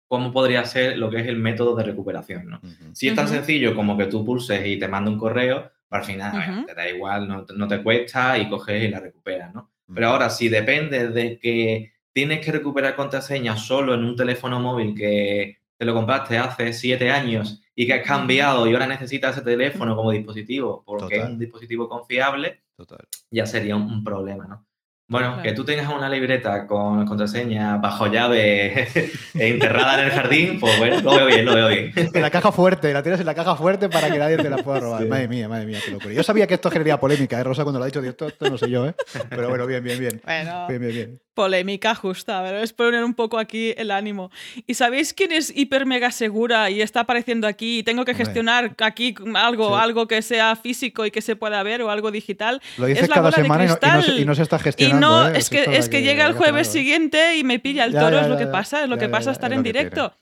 ¿cómo 0.07 0.31
podría 0.31 0.63
ser 0.65 0.97
lo 0.97 1.09
que 1.09 1.19
es 1.19 1.27
el 1.27 1.37
método 1.37 1.75
de 1.75 1.83
recuperación, 1.83 2.49
¿no? 2.49 2.59
Si 2.93 3.07
es 3.07 3.15
tan 3.15 3.27
sencillo 3.27 3.75
como 3.75 3.97
que 3.97 4.05
tú 4.05 4.23
pulses 4.25 4.65
y 4.65 4.77
te 4.79 4.87
manda 4.87 5.11
un 5.11 5.17
correo, 5.19 5.71
al 5.89 6.03
final 6.03 6.65
te 6.65 6.73
da 6.73 6.89
igual, 6.89 7.27
no, 7.27 7.45
te- 7.45 7.53
no 7.53 7.67
te 7.67 7.81
cuesta 7.81 8.37
y 8.37 8.49
coges 8.49 8.83
y 8.83 8.87
la 8.89 8.99
recuperas, 8.99 9.53
¿no? 9.53 9.71
Pero 9.93 10.07
ahora, 10.09 10.29
si 10.29 10.49
depende 10.49 11.09
de 11.09 11.39
que 11.39 11.93
tienes 12.11 12.43
que 12.45 12.51
recuperar 12.51 12.95
contraseñas 12.95 13.61
solo 13.65 13.93
en 13.93 14.03
un 14.03 14.15
teléfono 14.15 14.59
móvil 14.59 14.93
que 14.95 15.59
te 15.77 15.85
lo 15.85 15.93
compraste 15.93 16.37
hace 16.37 16.73
siete 16.73 17.09
años 17.11 17.61
y 17.75 17.85
que 17.85 17.93
has 17.93 18.05
cambiado 18.07 18.67
y 18.67 18.73
ahora 18.73 18.87
necesitas 18.87 19.35
ese 19.37 19.45
teléfono 19.45 19.95
como 19.95 20.11
dispositivo 20.11 20.83
porque 20.85 21.17
es 21.17 21.25
un 21.25 21.39
dispositivo 21.39 21.87
confiable, 21.87 22.61
Total. 22.75 23.07
ya 23.31 23.45
sería 23.45 23.75
un, 23.75 23.83
un 23.83 24.03
problema, 24.03 24.45
¿no? 24.47 24.66
Bueno, 25.09 25.27
Claro. 25.35 25.43
que 25.43 25.53
tú 25.53 25.63
tengas 25.63 25.87
una 25.89 26.09
libreta 26.09 26.67
con 26.67 27.05
contraseña 27.05 27.77
bajo 27.77 28.07
llave 28.07 28.87
e 29.35 29.47
enterrada 29.47 29.99
en 30.01 30.05
el 30.07 30.11
jardín, 30.11 30.59
pues 30.59 30.77
bueno, 30.77 30.99
lo 30.99 31.15
veo 31.15 31.25
bien, 31.27 31.45
lo 31.45 31.55
veo 31.55 31.67
bien. 31.69 31.93
En 31.95 32.21
la 32.21 32.29
caja 32.29 32.51
fuerte, 32.51 32.91
la 32.91 33.01
tienes 33.01 33.21
en 33.21 33.25
la 33.25 33.33
caja 33.33 33.55
fuerte 33.55 33.87
para 33.87 34.11
que 34.11 34.19
nadie 34.19 34.35
te 34.35 34.49
la 34.49 34.57
pueda 34.57 34.81
robar. 34.81 35.03
Sí. 35.03 35.07
Madre 35.07 35.27
mía, 35.29 35.47
madre 35.47 35.65
mía, 35.65 35.79
qué 35.83 35.91
locura. 35.91 36.13
Yo 36.13 36.23
sabía 36.23 36.45
que 36.45 36.55
esto 36.55 36.69
generaría 36.69 36.99
polémica, 36.99 37.39
¿eh, 37.39 37.43
Rosa? 37.45 37.63
Cuando 37.63 37.79
lo 37.79 37.83
ha 37.83 37.87
dicho, 37.87 38.01
esto, 38.03 38.27
esto 38.27 38.49
no 38.49 38.57
sé 38.57 38.69
yo, 38.69 38.85
¿eh? 38.85 38.95
Pero 39.29 39.47
bueno, 39.47 39.65
bien, 39.65 39.81
bien, 39.81 39.97
bien. 39.97 40.21
Bueno. 40.25 40.67
Bien, 40.67 40.81
bien, 40.81 40.93
bien. 40.93 41.21
Polémica 41.37 41.93
justa, 41.93 42.41
pero 42.43 42.57
es 42.63 42.73
poner 42.73 43.03
un 43.03 43.13
poco 43.13 43.37
aquí 43.37 43.71
el 43.77 43.91
ánimo. 43.91 44.31
¿Y 44.65 44.73
sabéis 44.73 45.13
quién 45.13 45.31
es 45.31 45.55
hiper 45.55 45.85
mega 45.85 46.09
segura 46.11 46.71
y 46.71 46.81
está 46.81 47.01
apareciendo 47.01 47.45
aquí 47.47 47.77
y 47.79 47.83
tengo 47.83 48.05
que 48.05 48.13
Hombre. 48.13 48.25
gestionar 48.25 48.75
aquí 48.81 49.13
algo, 49.35 49.67
Sí. 49.77 49.83
algo 49.83 50.07
que 50.07 50.23
sea 50.23 50.55
físico 50.55 51.05
y 51.05 51.11
que 51.11 51.21
se 51.21 51.35
pueda 51.35 51.61
ver 51.61 51.83
o 51.83 51.91
algo 51.91 52.09
digital? 52.09 52.59
Lo 52.79 52.87
dices 52.87 53.03
Es 53.03 53.09
la 53.09 53.15
cada 53.17 53.27
bola 53.29 53.37
de 53.37 53.43
semana 53.43 53.63
y 53.65 53.67
no, 53.67 53.73
y 53.73 53.75
no 53.75 53.77
se, 53.77 53.97
cristal. 54.01 54.19
y 54.19 54.25
no 54.25 54.35
se 54.35 54.41
está 54.41 54.55
Y 54.55 54.59
gestionando. 54.59 55.07
no, 55.07 55.27
¿eh? 55.29 55.37
es 55.37 55.49
que, 55.51 55.63
es 55.77 55.89
que 55.89 56.01
llega 56.01 56.25
el 56.25 56.33
jueves 56.33 56.67
siguiente 56.69 57.37
y 57.37 57.43
me 57.43 57.59
pilla 57.59 57.85
el 57.85 57.93
Ya, 57.93 57.99
toro, 57.99 58.17
ya, 58.17 58.23
es 58.23 58.29
lo 58.29 58.37
que 58.39 58.47
pasa, 58.47 58.81
es 58.83 58.89
lo 58.89 58.97
que 58.97 59.07
pasa 59.07 59.29
estar 59.31 59.51
es 59.51 59.57
en 59.57 59.63
directo. 59.63 60.13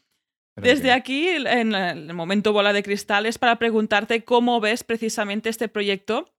Pero 0.56 0.68
Desde 0.68 0.84
bien. 0.84 0.96
aquí, 0.96 1.28
en 1.30 1.74
el 1.76 2.14
momento 2.14 2.52
bola 2.54 2.72
de 2.74 2.84
cristal, 2.84 3.26
es 3.26 3.38
para 3.38 3.58
preguntarte 3.58 4.24
cómo 4.26 4.60
ves 4.60 4.84
precisamente 4.84 5.50
este 5.50 5.68
proyecto 5.70 6.30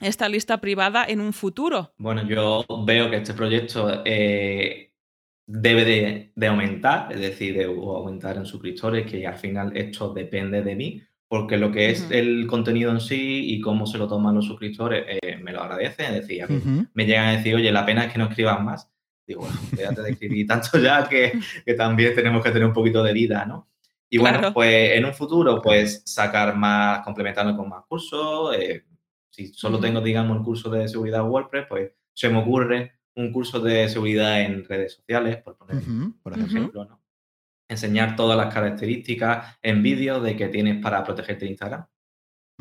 esta 0.00 0.28
lista 0.28 0.60
privada 0.60 1.04
en 1.06 1.20
un 1.20 1.32
futuro? 1.32 1.92
Bueno, 1.98 2.26
yo 2.26 2.64
veo 2.86 3.10
que 3.10 3.16
este 3.16 3.34
proyecto 3.34 4.02
eh, 4.04 4.92
debe 5.46 6.32
de, 6.34 6.46
aumentar, 6.48 7.12
es 7.12 7.20
decir, 7.20 7.56
de 7.56 7.64
aumentar 7.64 8.36
en 8.36 8.46
suscriptores, 8.46 9.10
que 9.10 9.26
al 9.26 9.36
final 9.36 9.76
esto 9.76 10.12
depende 10.12 10.62
de 10.62 10.74
mí, 10.74 11.02
porque 11.28 11.56
lo 11.56 11.72
que 11.72 11.90
es 11.90 12.10
el 12.10 12.46
contenido 12.46 12.90
en 12.90 13.00
sí 13.00 13.54
y 13.54 13.60
cómo 13.60 13.86
se 13.86 13.98
lo 13.98 14.06
toman 14.06 14.34
los 14.34 14.46
suscriptores 14.46 15.04
eh, 15.08 15.38
me 15.38 15.52
lo 15.52 15.62
agradecen, 15.62 16.14
es 16.14 16.26
decir, 16.26 16.46
me 16.92 17.06
llegan 17.06 17.28
a 17.28 17.32
decir, 17.32 17.54
oye, 17.54 17.72
la 17.72 17.86
pena 17.86 18.04
es 18.04 18.12
que 18.12 18.18
no 18.18 18.26
escriban 18.26 18.64
más. 18.64 18.90
Digo, 19.26 19.42
bueno, 19.42 19.56
déjate 19.72 20.02
de 20.02 20.10
escribir 20.10 20.46
tanto 20.46 20.78
ya 20.78 21.08
que, 21.08 21.32
que 21.64 21.74
también 21.74 22.14
tenemos 22.14 22.42
que 22.42 22.50
tener 22.50 22.66
un 22.66 22.74
poquito 22.74 23.02
de 23.02 23.12
vida, 23.12 23.46
¿no? 23.46 23.68
Y 24.14 24.18
bueno, 24.18 24.52
pues 24.52 24.90
en 24.92 25.06
un 25.06 25.14
futuro, 25.14 25.62
pues 25.62 26.02
sacar 26.04 26.54
más, 26.54 27.02
complementarlo 27.02 27.56
con 27.56 27.70
más 27.70 27.82
cursos. 27.88 28.54
Eh, 28.54 28.84
si 29.32 29.48
solo 29.48 29.80
tengo, 29.80 30.00
digamos, 30.00 30.36
el 30.36 30.44
curso 30.44 30.70
de 30.70 30.86
seguridad 30.88 31.28
WordPress, 31.28 31.66
pues 31.68 31.92
se 32.14 32.28
me 32.28 32.38
ocurre 32.38 32.92
un 33.14 33.32
curso 33.32 33.60
de 33.60 33.88
seguridad 33.88 34.42
en 34.42 34.64
redes 34.64 34.94
sociales, 34.94 35.38
por 35.38 35.56
poner 35.56 35.82
por 36.22 36.38
ejemplo, 36.38 36.84
¿no? 36.84 37.02
Enseñar 37.68 38.16
todas 38.16 38.36
las 38.36 38.52
características 38.52 39.58
en 39.62 39.82
vídeo 39.82 40.20
de 40.20 40.36
que 40.36 40.48
tienes 40.48 40.82
para 40.82 41.02
protegerte 41.02 41.46
de 41.46 41.52
Instagram. 41.52 41.86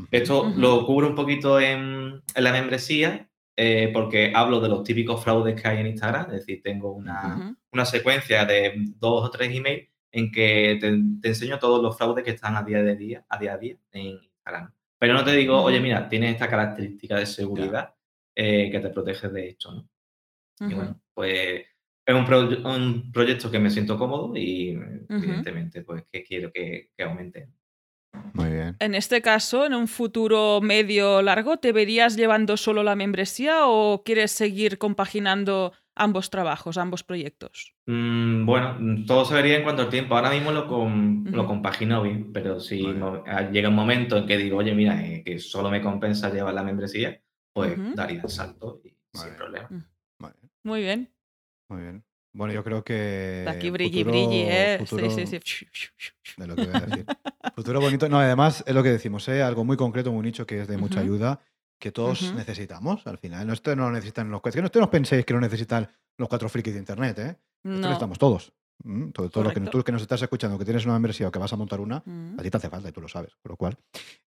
Esto 0.10 0.52
lo 0.56 0.86
cubro 0.86 1.10
un 1.10 1.16
poquito 1.16 1.60
en, 1.60 2.24
en 2.34 2.44
la 2.44 2.52
membresía, 2.54 3.30
eh, 3.58 3.90
porque 3.94 4.32
hablo 4.34 4.62
de 4.62 4.70
los 4.70 4.84
típicos 4.84 5.22
fraudes 5.22 5.62
que 5.62 5.68
hay 5.68 5.80
en 5.80 5.88
Instagram, 5.88 6.28
es 6.28 6.46
decir, 6.46 6.62
tengo 6.64 6.94
una, 6.94 7.58
una 7.72 7.86
secuencia 7.86 8.46
de 8.46 8.74
dos 8.98 9.26
o 9.26 9.30
tres 9.30 9.54
emails 9.54 9.90
en 10.12 10.32
que 10.32 10.78
te, 10.80 11.28
enseño 11.28 11.60
todos 11.60 11.82
los 11.82 11.98
fraudes 11.98 12.24
que 12.24 12.32
están 12.32 12.56
a 12.56 12.64
día 12.64 12.82
de 12.82 12.96
día, 12.96 13.26
a 13.30 13.38
día 13.38 13.54
a 13.54 13.58
día 13.58 13.76
en 13.92 14.20
Instagram. 14.24 14.74
Pero 15.02 15.16
no 15.16 15.26
te 15.26 15.32
digo, 15.32 15.60
oye, 15.60 15.80
mira, 15.80 16.08
tienes 16.08 16.34
esta 16.34 16.48
característica 16.48 17.18
de 17.18 17.26
seguridad 17.26 17.96
eh, 18.36 18.70
que 18.70 18.80
te 18.80 18.90
protege 18.90 19.30
de 19.30 19.50
esto, 19.50 19.74
¿no? 19.74 19.90
Y 20.70 20.76
bueno, 20.76 21.02
pues 21.16 21.66
es 22.06 22.16
un, 22.16 23.12
proyecto 23.12 23.50
que 23.50 23.58
me 23.58 23.72
siento 23.72 23.98
cómodo 23.98 24.32
y 24.36 24.80
evidentemente 25.10 25.82
pues 25.82 26.04
que 26.12 26.24
quiero 26.24 26.52
que, 26.52 26.92
que, 26.96 27.04
aumente. 27.04 27.50
Muy 28.34 28.52
bien. 28.52 28.76
En 28.78 28.94
este 28.94 29.24
caso, 29.24 29.66
en 29.66 29.74
un 29.74 29.88
futuro 29.88 30.62
medio 30.62 31.24
largo, 31.24 31.58
¿te 31.58 31.72
verías 31.72 32.16
llevando 32.16 32.56
solo 32.56 32.84
la 32.84 32.96
membresía 32.96 33.66
o 33.66 34.04
quieres 34.04 34.32
seguir 34.32 34.78
compaginando 34.78 35.74
ambos 35.96 36.30
trabajos, 36.30 36.78
ambos 36.78 37.04
proyectos? 37.04 37.76
Mm, 37.86 38.46
bueno, 38.46 39.06
todo 39.06 39.26
se 39.26 39.34
vería 39.34 39.58
en 39.58 39.64
cuanto 39.64 39.84
al 39.84 39.90
tiempo. 39.90 40.16
Ahora 40.16 40.32
mismo 40.32 40.52
lo, 40.52 40.66
lo 40.66 41.46
compagino 41.48 42.02
bien, 42.02 42.32
pero 42.32 42.60
si 42.60 42.86
ah, 43.28 43.50
llega 43.52 43.70
un 43.70 43.76
momento 43.76 44.18
en 44.18 44.28
que 44.28 44.38
digo, 44.38 44.58
oye, 44.58 44.74
mira, 44.74 45.06
eh, 45.06 45.24
que 45.24 45.40
solo 45.40 45.70
me 45.70 45.82
compensa 45.82 46.32
llevar 46.32 46.54
la 46.54 46.64
membresía, 46.64 47.22
pues 47.54 47.78
daría 47.96 48.22
el 48.22 48.30
salto 48.30 48.82
y 48.84 48.96
sin 49.14 49.36
problema. 49.36 49.68
Mm. 49.70 49.84
Muy 50.64 50.82
bien. 50.82 51.12
Muy 51.70 51.82
bien. 51.82 52.04
Bueno, 52.34 52.54
yo 52.54 52.64
creo 52.64 52.84
que. 52.84 53.46
Aquí 53.48 53.70
brilli, 53.70 54.04
brilli, 54.04 54.44
¿eh? 54.48 54.80
sí, 54.86 55.26
sí, 55.26 55.40
sí. 55.44 55.68
De 56.38 56.48
lo 56.48 56.56
que 56.56 56.66
voy 56.66 56.76
a 56.76 56.86
decir. 56.86 57.06
futuro 57.56 57.82
bonito. 57.82 58.08
No, 58.08 58.20
además 58.20 58.64
es 58.66 58.74
lo 58.74 58.84
que 58.84 58.90
decimos, 58.90 59.28
¿eh? 59.28 59.42
Algo 59.42 59.66
muy 59.66 59.76
concreto, 59.76 60.12
muy 60.12 60.24
nicho, 60.24 60.46
que 60.46 60.62
es 60.62 60.68
de 60.68 60.78
mucha 60.78 61.02
ayuda 61.02 61.42
que 61.82 61.92
todos 61.92 62.34
necesitamos 62.36 63.06
al 63.08 63.18
final. 63.18 63.46
No, 63.48 63.54
esto 63.54 63.76
no 63.76 63.90
lo 63.90 63.92
necesitan 63.92 64.30
los 64.30 64.42
que 64.42 64.62
no, 64.62 64.68
esto 64.68 64.80
no 64.80 64.90
penséis 64.90 65.26
que 65.26 65.34
lo 65.34 65.42
necesitan 65.42 65.90
los 66.16 66.30
cuatro 66.30 66.48
frikis 66.48 66.74
de 66.74 66.80
internet, 66.80 67.20
¿eh? 67.20 67.30
Esto 67.30 67.40
no. 67.64 67.80
necesitamos 67.80 68.20
todos. 68.20 68.54
Mm, 68.84 69.10
todo, 69.10 69.44
lo 69.44 69.52
que 69.52 69.60
tú 69.62 69.84
que 69.84 69.92
nos 69.92 70.04
estás 70.04 70.22
escuchando, 70.22 70.58
que 70.58 70.66
tienes 70.66 70.86
una 70.86 70.94
membresía 70.94 71.28
o 71.28 71.32
que 71.32 71.40
vas 71.40 71.52
a 71.52 71.56
montar 71.56 71.80
una, 71.80 72.02
mm. 72.06 72.40
a 72.40 72.44
ti 72.44 72.50
te 72.52 72.58
hace 72.58 72.70
falta 72.70 72.90
y 72.90 72.92
tú 72.92 73.02
lo 73.02 73.08
sabes. 73.08 73.34
Con 73.42 73.50
lo 73.50 73.58
cual, 73.58 73.78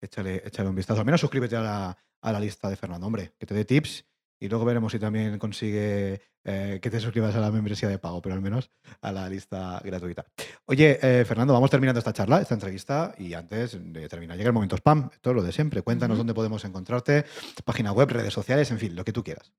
échale, 0.01 0.43
échale 0.45 0.69
un 0.69 0.75
vistazo. 0.75 1.01
Al 1.01 1.07
menos 1.07 1.21
suscríbete 1.21 1.55
a 1.55 1.61
la, 1.61 1.99
a 2.23 2.33
la 2.33 2.41
lista 2.41 2.69
de 2.69 2.77
Fernando, 2.77 3.07
hombre, 3.07 3.35
que 3.39 3.47
te 3.47 3.55
dé 3.55 3.65
tips 3.65 4.05
y 4.45 4.49
luego 4.49 4.67
veremos 4.67 4.93
si 4.93 4.99
también 4.99 5.39
consigue 5.39 6.21
eh, 6.45 6.79
que 6.83 6.91
te 6.91 7.01
suscribas 7.01 7.35
a 7.35 7.41
la 7.41 7.51
membresía 7.51 7.89
de 7.89 7.99
pago, 7.99 8.21
pero 8.21 8.35
al 8.35 8.43
menos 8.43 8.71
a 9.01 9.11
la 9.11 9.27
lista 9.27 9.81
gratuita. 9.83 10.27
Oye, 10.67 10.99
eh, 11.01 11.25
Fernando, 11.25 11.55
vamos 11.55 11.71
terminando 11.71 11.99
esta 11.99 12.13
charla, 12.13 12.43
esta 12.43 12.53
entrevista, 12.53 13.15
y 13.17 13.33
antes 13.33 13.79
de 13.83 14.07
terminar, 14.07 14.37
llega 14.37 14.49
el 14.49 14.53
momento 14.53 14.77
spam, 14.77 15.09
todo 15.23 15.33
lo 15.33 15.43
de 15.43 15.51
siempre. 15.51 15.81
Cuéntanos 15.81 16.19
dónde 16.19 16.35
podemos 16.35 16.63
encontrarte, 16.67 17.25
página 17.65 17.93
web, 17.93 18.11
redes 18.11 18.35
sociales, 18.35 18.71
en 18.71 18.79
fin, 18.79 18.95
lo 18.95 19.03
que 19.03 19.15
tú 19.15 19.25
quieras. 19.25 19.51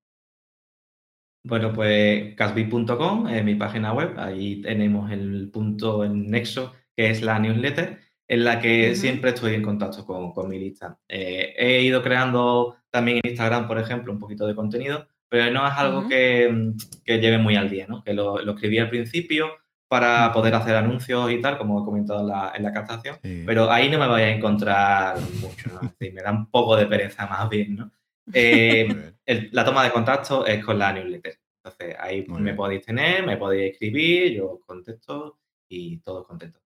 Bueno, 1.44 1.74
pues 1.74 2.36
casbit.com 2.36 3.28
es 3.28 3.44
mi 3.44 3.56
página 3.56 3.92
web, 3.92 4.20
ahí 4.20 4.62
tenemos 4.62 5.12
el 5.12 5.50
punto 5.52 6.06
en 6.06 6.30
nexo, 6.30 6.74
que 6.96 7.10
es 7.10 7.24
la 7.24 7.40
newsletter, 7.40 8.02
en 8.28 8.44
la 8.44 8.60
que 8.60 8.96
siempre 8.96 9.32
estoy 9.32 9.54
en 9.54 9.62
contacto 9.62 10.06
con, 10.06 10.50
mi 10.50 10.60
lista. 10.60 10.98
Eh, 11.08 11.54
he 11.58 11.82
ido 11.82 12.02
creando 12.02 12.78
también 12.90 13.20
en 13.24 13.32
Instagram, 13.32 13.68
por 13.68 13.80
ejemplo, 13.80 14.12
un 14.12 14.20
poquito 14.20 14.48
de 14.48 14.56
contenido, 14.56 15.08
pero 15.30 15.52
no 15.52 15.68
es 15.68 15.74
algo 15.74 16.08
que, 16.08 16.74
que, 17.04 17.20
lleve 17.20 17.38
muy 17.38 17.56
al 17.56 17.70
día, 17.70 17.86
¿no? 17.88 18.04
Que 18.04 18.14
lo, 18.14 18.42
lo 18.42 18.54
escribí 18.54 18.80
al 18.80 18.90
principio 18.90 19.52
para 19.88 20.32
poder 20.34 20.56
hacer 20.56 20.76
anuncios 20.76 21.32
y 21.32 21.40
tal, 21.42 21.58
como 21.58 21.82
he 21.82 21.86
comentado 21.86 22.22
en 22.22 22.28
la, 22.28 22.54
en 22.56 22.64
la 22.64 22.74
captación, 22.74 23.18
pero 23.46 23.72
ahí 23.72 23.90
no 23.90 24.00
me 24.00 24.08
voy 24.08 24.22
a 24.22 24.36
encontrar 24.36 25.18
mucho, 25.40 25.70
¿no? 25.74 25.94
me 26.00 26.22
da 26.22 26.32
un 26.32 26.50
poco 26.50 26.76
de 26.76 26.88
pereza 26.88 27.28
más 27.28 27.50
bien, 27.50 27.76
¿no? 27.76 27.92
Eh, 28.34 29.14
la 29.52 29.64
toma 29.64 29.84
de 29.84 29.92
contacto 29.92 30.46
es 30.46 30.64
con 30.66 30.80
la 30.80 30.92
newsletter. 30.92 31.40
Entonces, 31.64 31.96
ahí 32.00 32.26
me 32.28 32.54
podéis 32.54 32.86
tener, 32.86 33.26
me 33.26 33.38
podéis 33.38 33.74
escribir, 33.74 34.34
yo 34.34 34.60
contesto 34.66 35.40
y 35.68 36.00
todos 36.00 36.26
contentos. 36.26 36.65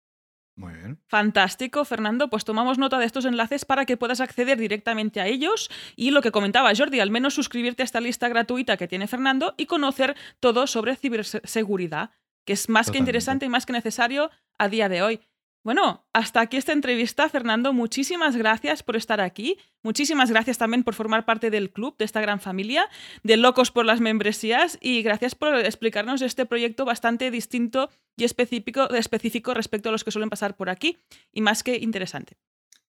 Muy 0.60 0.74
bien. 0.74 0.99
Fantástico, 1.07 1.86
Fernando. 1.86 2.30
Pues 2.30 2.43
tomamos 2.43 2.78
nota 2.78 2.99
de 2.99 3.05
estos 3.05 3.24
enlaces 3.24 3.64
para 3.64 3.86
que 3.86 3.95
puedas 3.95 4.20
acceder 4.20 4.57
directamente 4.57 5.22
a 5.22 5.28
ellos 5.28 5.72
y 5.95 6.12
lo 6.12 6.22
que 6.22 6.32
comentaba 6.32 6.74
Jordi, 6.76 6.99
al 6.99 7.12
menos 7.12 7.34
suscribirte 7.34 7.82
a 7.82 7.86
esta 7.86 8.01
lista 8.01 8.28
gratuita 8.28 8.76
que 8.76 8.89
tiene 8.89 9.07
Fernando 9.07 9.55
y 9.55 9.68
conocer 9.68 10.18
todo 10.41 10.68
sobre 10.68 10.97
ciberseguridad, 10.97 12.12
que 12.43 12.51
es 12.51 12.68
más 12.68 12.91
que 12.91 12.97
interesante 12.97 13.45
y 13.45 13.49
más 13.49 13.66
que 13.66 13.72
necesario 13.72 14.32
a 14.57 14.68
día 14.68 14.89
de 14.89 15.01
hoy. 15.01 15.22
Bueno, 15.62 16.05
hasta 16.14 16.39
aquí 16.39 16.55
esta 16.55 16.72
entrevista, 16.72 17.28
Fernando. 17.28 17.74
Muchísimas 17.74 18.38
gracias 18.38 18.82
por 18.82 18.95
estar 18.95 19.20
aquí. 19.20 19.57
Muchísimas 19.84 20.32
gracias 20.32 20.57
también 20.57 20.84
por 20.84 20.93
formar 20.93 21.26
parte 21.26 21.49
del 21.49 21.72
club, 21.72 21.97
de 21.97 22.05
esta 22.05 22.22
gran 22.22 22.39
familia, 22.39 22.88
de 23.24 23.36
locos 23.36 23.70
por 23.70 23.86
las 23.86 23.99
membresías 23.99 24.78
y 24.82 25.01
gracias 25.01 25.36
por 25.36 25.53
explicarnos 25.55 26.22
este 26.22 26.45
proyecto 26.45 26.86
bastante 26.86 27.30
distinto 27.30 27.89
y 28.16 28.24
específico, 28.24 28.89
específico 28.91 29.53
respecto 29.53 29.89
a 29.89 29.91
los 29.91 30.05
que 30.05 30.12
suelen 30.12 30.30
pasar 30.30 30.55
por 30.55 30.70
aquí 30.70 30.97
y 31.34 31.41
más 31.41 31.62
que 31.62 31.76
interesante. 31.78 32.38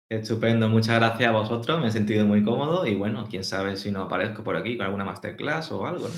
Estupendo, 0.09 0.67
muchas 0.69 0.95
gracias 0.95 1.29
a 1.29 1.31
vosotros, 1.31 1.79
me 1.79 1.89
he 1.89 1.91
sentido 1.91 2.25
muy 2.25 2.43
cómodo 2.43 2.83
y 2.87 2.95
bueno, 2.95 3.27
quién 3.29 3.43
sabe 3.43 3.77
si 3.77 3.91
no 3.91 4.01
aparezco 4.01 4.43
por 4.43 4.55
aquí 4.55 4.75
con 4.75 4.87
alguna 4.87 5.05
masterclass 5.05 5.71
o 5.71 5.85
algo. 5.85 6.09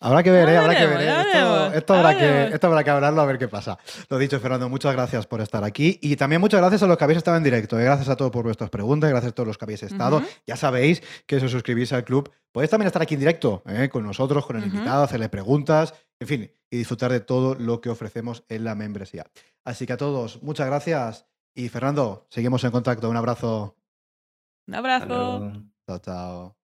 Habrá 0.00 0.22
que 0.22 0.30
ver, 0.30 0.50
¿eh? 0.50 0.58
habrá 0.58 0.76
que 0.76 0.86
ver. 0.86 1.00
¿eh? 1.00 1.70
Esto, 1.74 1.94
habrá 1.94 2.18
que, 2.18 2.54
esto 2.54 2.66
habrá 2.66 2.84
que 2.84 2.90
hablarlo 2.90 3.22
a 3.22 3.24
ver 3.24 3.38
qué 3.38 3.48
pasa. 3.48 3.78
Lo 4.10 4.18
dicho, 4.18 4.38
Fernando, 4.38 4.68
muchas 4.68 4.92
gracias 4.92 5.26
por 5.26 5.40
estar 5.40 5.64
aquí 5.64 5.98
y 6.02 6.16
también 6.16 6.42
muchas 6.42 6.60
gracias 6.60 6.82
a 6.82 6.86
los 6.86 6.98
que 6.98 7.04
habéis 7.04 7.16
estado 7.16 7.38
en 7.38 7.42
directo. 7.42 7.80
¿eh? 7.80 7.84
Gracias 7.84 8.10
a 8.10 8.16
todos 8.16 8.30
por 8.30 8.44
vuestras 8.44 8.68
preguntas, 8.68 9.08
gracias 9.08 9.32
a 9.32 9.34
todos 9.34 9.46
los 9.46 9.56
que 9.56 9.64
habéis 9.64 9.82
estado. 9.82 10.22
Ya 10.46 10.56
sabéis 10.56 11.02
que 11.24 11.40
si 11.40 11.46
os 11.46 11.50
suscribís 11.50 11.94
al 11.94 12.04
club, 12.04 12.30
podéis 12.52 12.68
también 12.68 12.88
estar 12.88 13.00
aquí 13.00 13.14
en 13.14 13.20
directo 13.20 13.62
con 13.90 14.04
nosotros, 14.04 14.44
con 14.44 14.58
el 14.58 14.64
invitado, 14.66 15.04
hacerle 15.04 15.30
preguntas, 15.30 15.94
en 16.20 16.28
fin, 16.28 16.52
y 16.70 16.76
disfrutar 16.76 17.10
de 17.10 17.20
todo 17.20 17.54
lo 17.54 17.80
que 17.80 17.88
ofrecemos 17.88 18.44
en 18.50 18.64
la 18.64 18.74
membresía. 18.74 19.24
Así 19.64 19.86
que 19.86 19.94
a 19.94 19.96
todos, 19.96 20.42
muchas 20.42 20.66
gracias 20.66 21.24
y 21.58 21.68
Fernando, 21.68 22.24
seguimos 22.30 22.62
en 22.62 22.70
contacto. 22.70 23.10
Un 23.10 23.16
abrazo. 23.16 23.76
Un 24.68 24.74
abrazo. 24.76 25.52
Chao, 25.88 25.98
chao. 25.98 26.56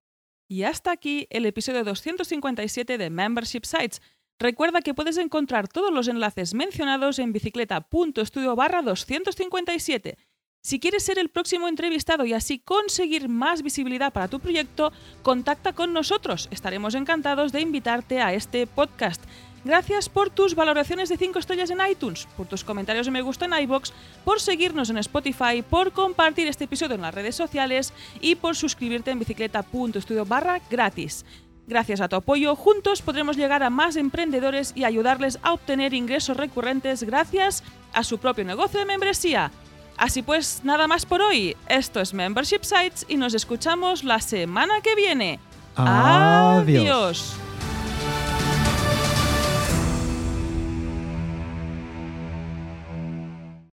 Y 0.47 0.63
hasta 0.63 0.93
aquí 0.93 1.27
el 1.31 1.47
episodio 1.47 1.83
257 1.83 2.97
de 2.97 3.11
Membership 3.11 3.65
Sites. 3.65 4.01
Recuerda 4.39 4.83
que 4.83 4.95
puedes 4.95 5.19
encontrar 5.19 5.67
todos 5.67 5.93
los 5.93 6.07
enlaces 6.07 6.55
mencionados 6.55 7.19
en 7.19 7.33
bicicleta.studio 7.33 8.55
barra 8.55 8.83
257. 8.83 10.17
Si 10.63 10.79
quieres 10.79 11.03
ser 11.03 11.19
el 11.19 11.29
próximo 11.29 11.67
entrevistado 11.67 12.25
y 12.25 12.33
así 12.33 12.61
conseguir 12.61 13.29
más 13.29 13.63
visibilidad 13.63 14.13
para 14.13 14.29
tu 14.29 14.39
proyecto, 14.39 14.93
contacta 15.23 15.73
con 15.73 15.93
nosotros. 15.93 16.47
Estaremos 16.53 16.95
encantados 16.95 17.51
de 17.51 17.61
invitarte 17.63 18.21
a 18.21 18.33
este 18.33 18.69
podcast. 18.69 19.21
Gracias 19.65 20.11
por 20.11 20.29
tus 20.29 20.55
valoraciones 20.55 21.09
de 21.09 21.17
5 21.17 21.39
estrellas 21.39 21.71
en 21.71 21.79
iTunes, 21.91 22.29
por 22.37 22.47
tus 22.47 22.65
comentarios 22.65 23.07
de 23.07 23.13
me 23.13 23.23
gusta 23.23 23.47
en 23.47 23.55
iBox, 23.63 23.93
por 24.25 24.41
seguirnos 24.41 24.91
en 24.91 24.99
Spotify, 24.99 25.63
por 25.69 25.93
compartir 25.93 26.47
este 26.49 26.65
episodio 26.65 26.97
en 26.97 27.03
las 27.03 27.15
redes 27.15 27.35
sociales 27.35 27.95
y 28.21 28.35
por 28.35 28.57
suscribirte 28.57 29.11
en 29.11 29.19
bicicleta.studio 29.19 30.27
barra 30.27 30.61
gratis. 30.71 31.25
Gracias 31.67 32.03
a 32.03 32.09
tu 32.09 32.17
apoyo, 32.17 32.55
juntos 32.57 33.01
podremos 33.01 33.39
llegar 33.39 33.63
a 33.63 33.71
más 33.71 33.97
emprendedores 33.97 34.73
y 34.75 34.85
ayudarles 34.85 35.39
a 35.43 35.55
obtener 35.55 35.95
ingresos 35.95 36.37
recurrentes 36.37 37.03
gracias 37.03 37.65
a 37.95 38.05
su 38.05 38.19
propio 38.19 38.45
negocio 38.45 38.81
de 38.81 38.87
membresía. 38.87 39.51
Así 39.97 40.23
pues, 40.23 40.61
nada 40.65 40.87
más 40.89 41.07
por 41.07 41.23
hoy. 41.23 41.57
Esto 41.69 42.01
es 42.01 42.13
Membership 42.13 42.63
Sites 42.63 43.07
y 43.09 43.17
nos 43.17 43.33
escuchamos 43.33 44.05
la 44.05 44.21
semana 44.21 44.81
que 44.83 44.95
viene. 44.95 45.39
Adiós. 45.77 47.35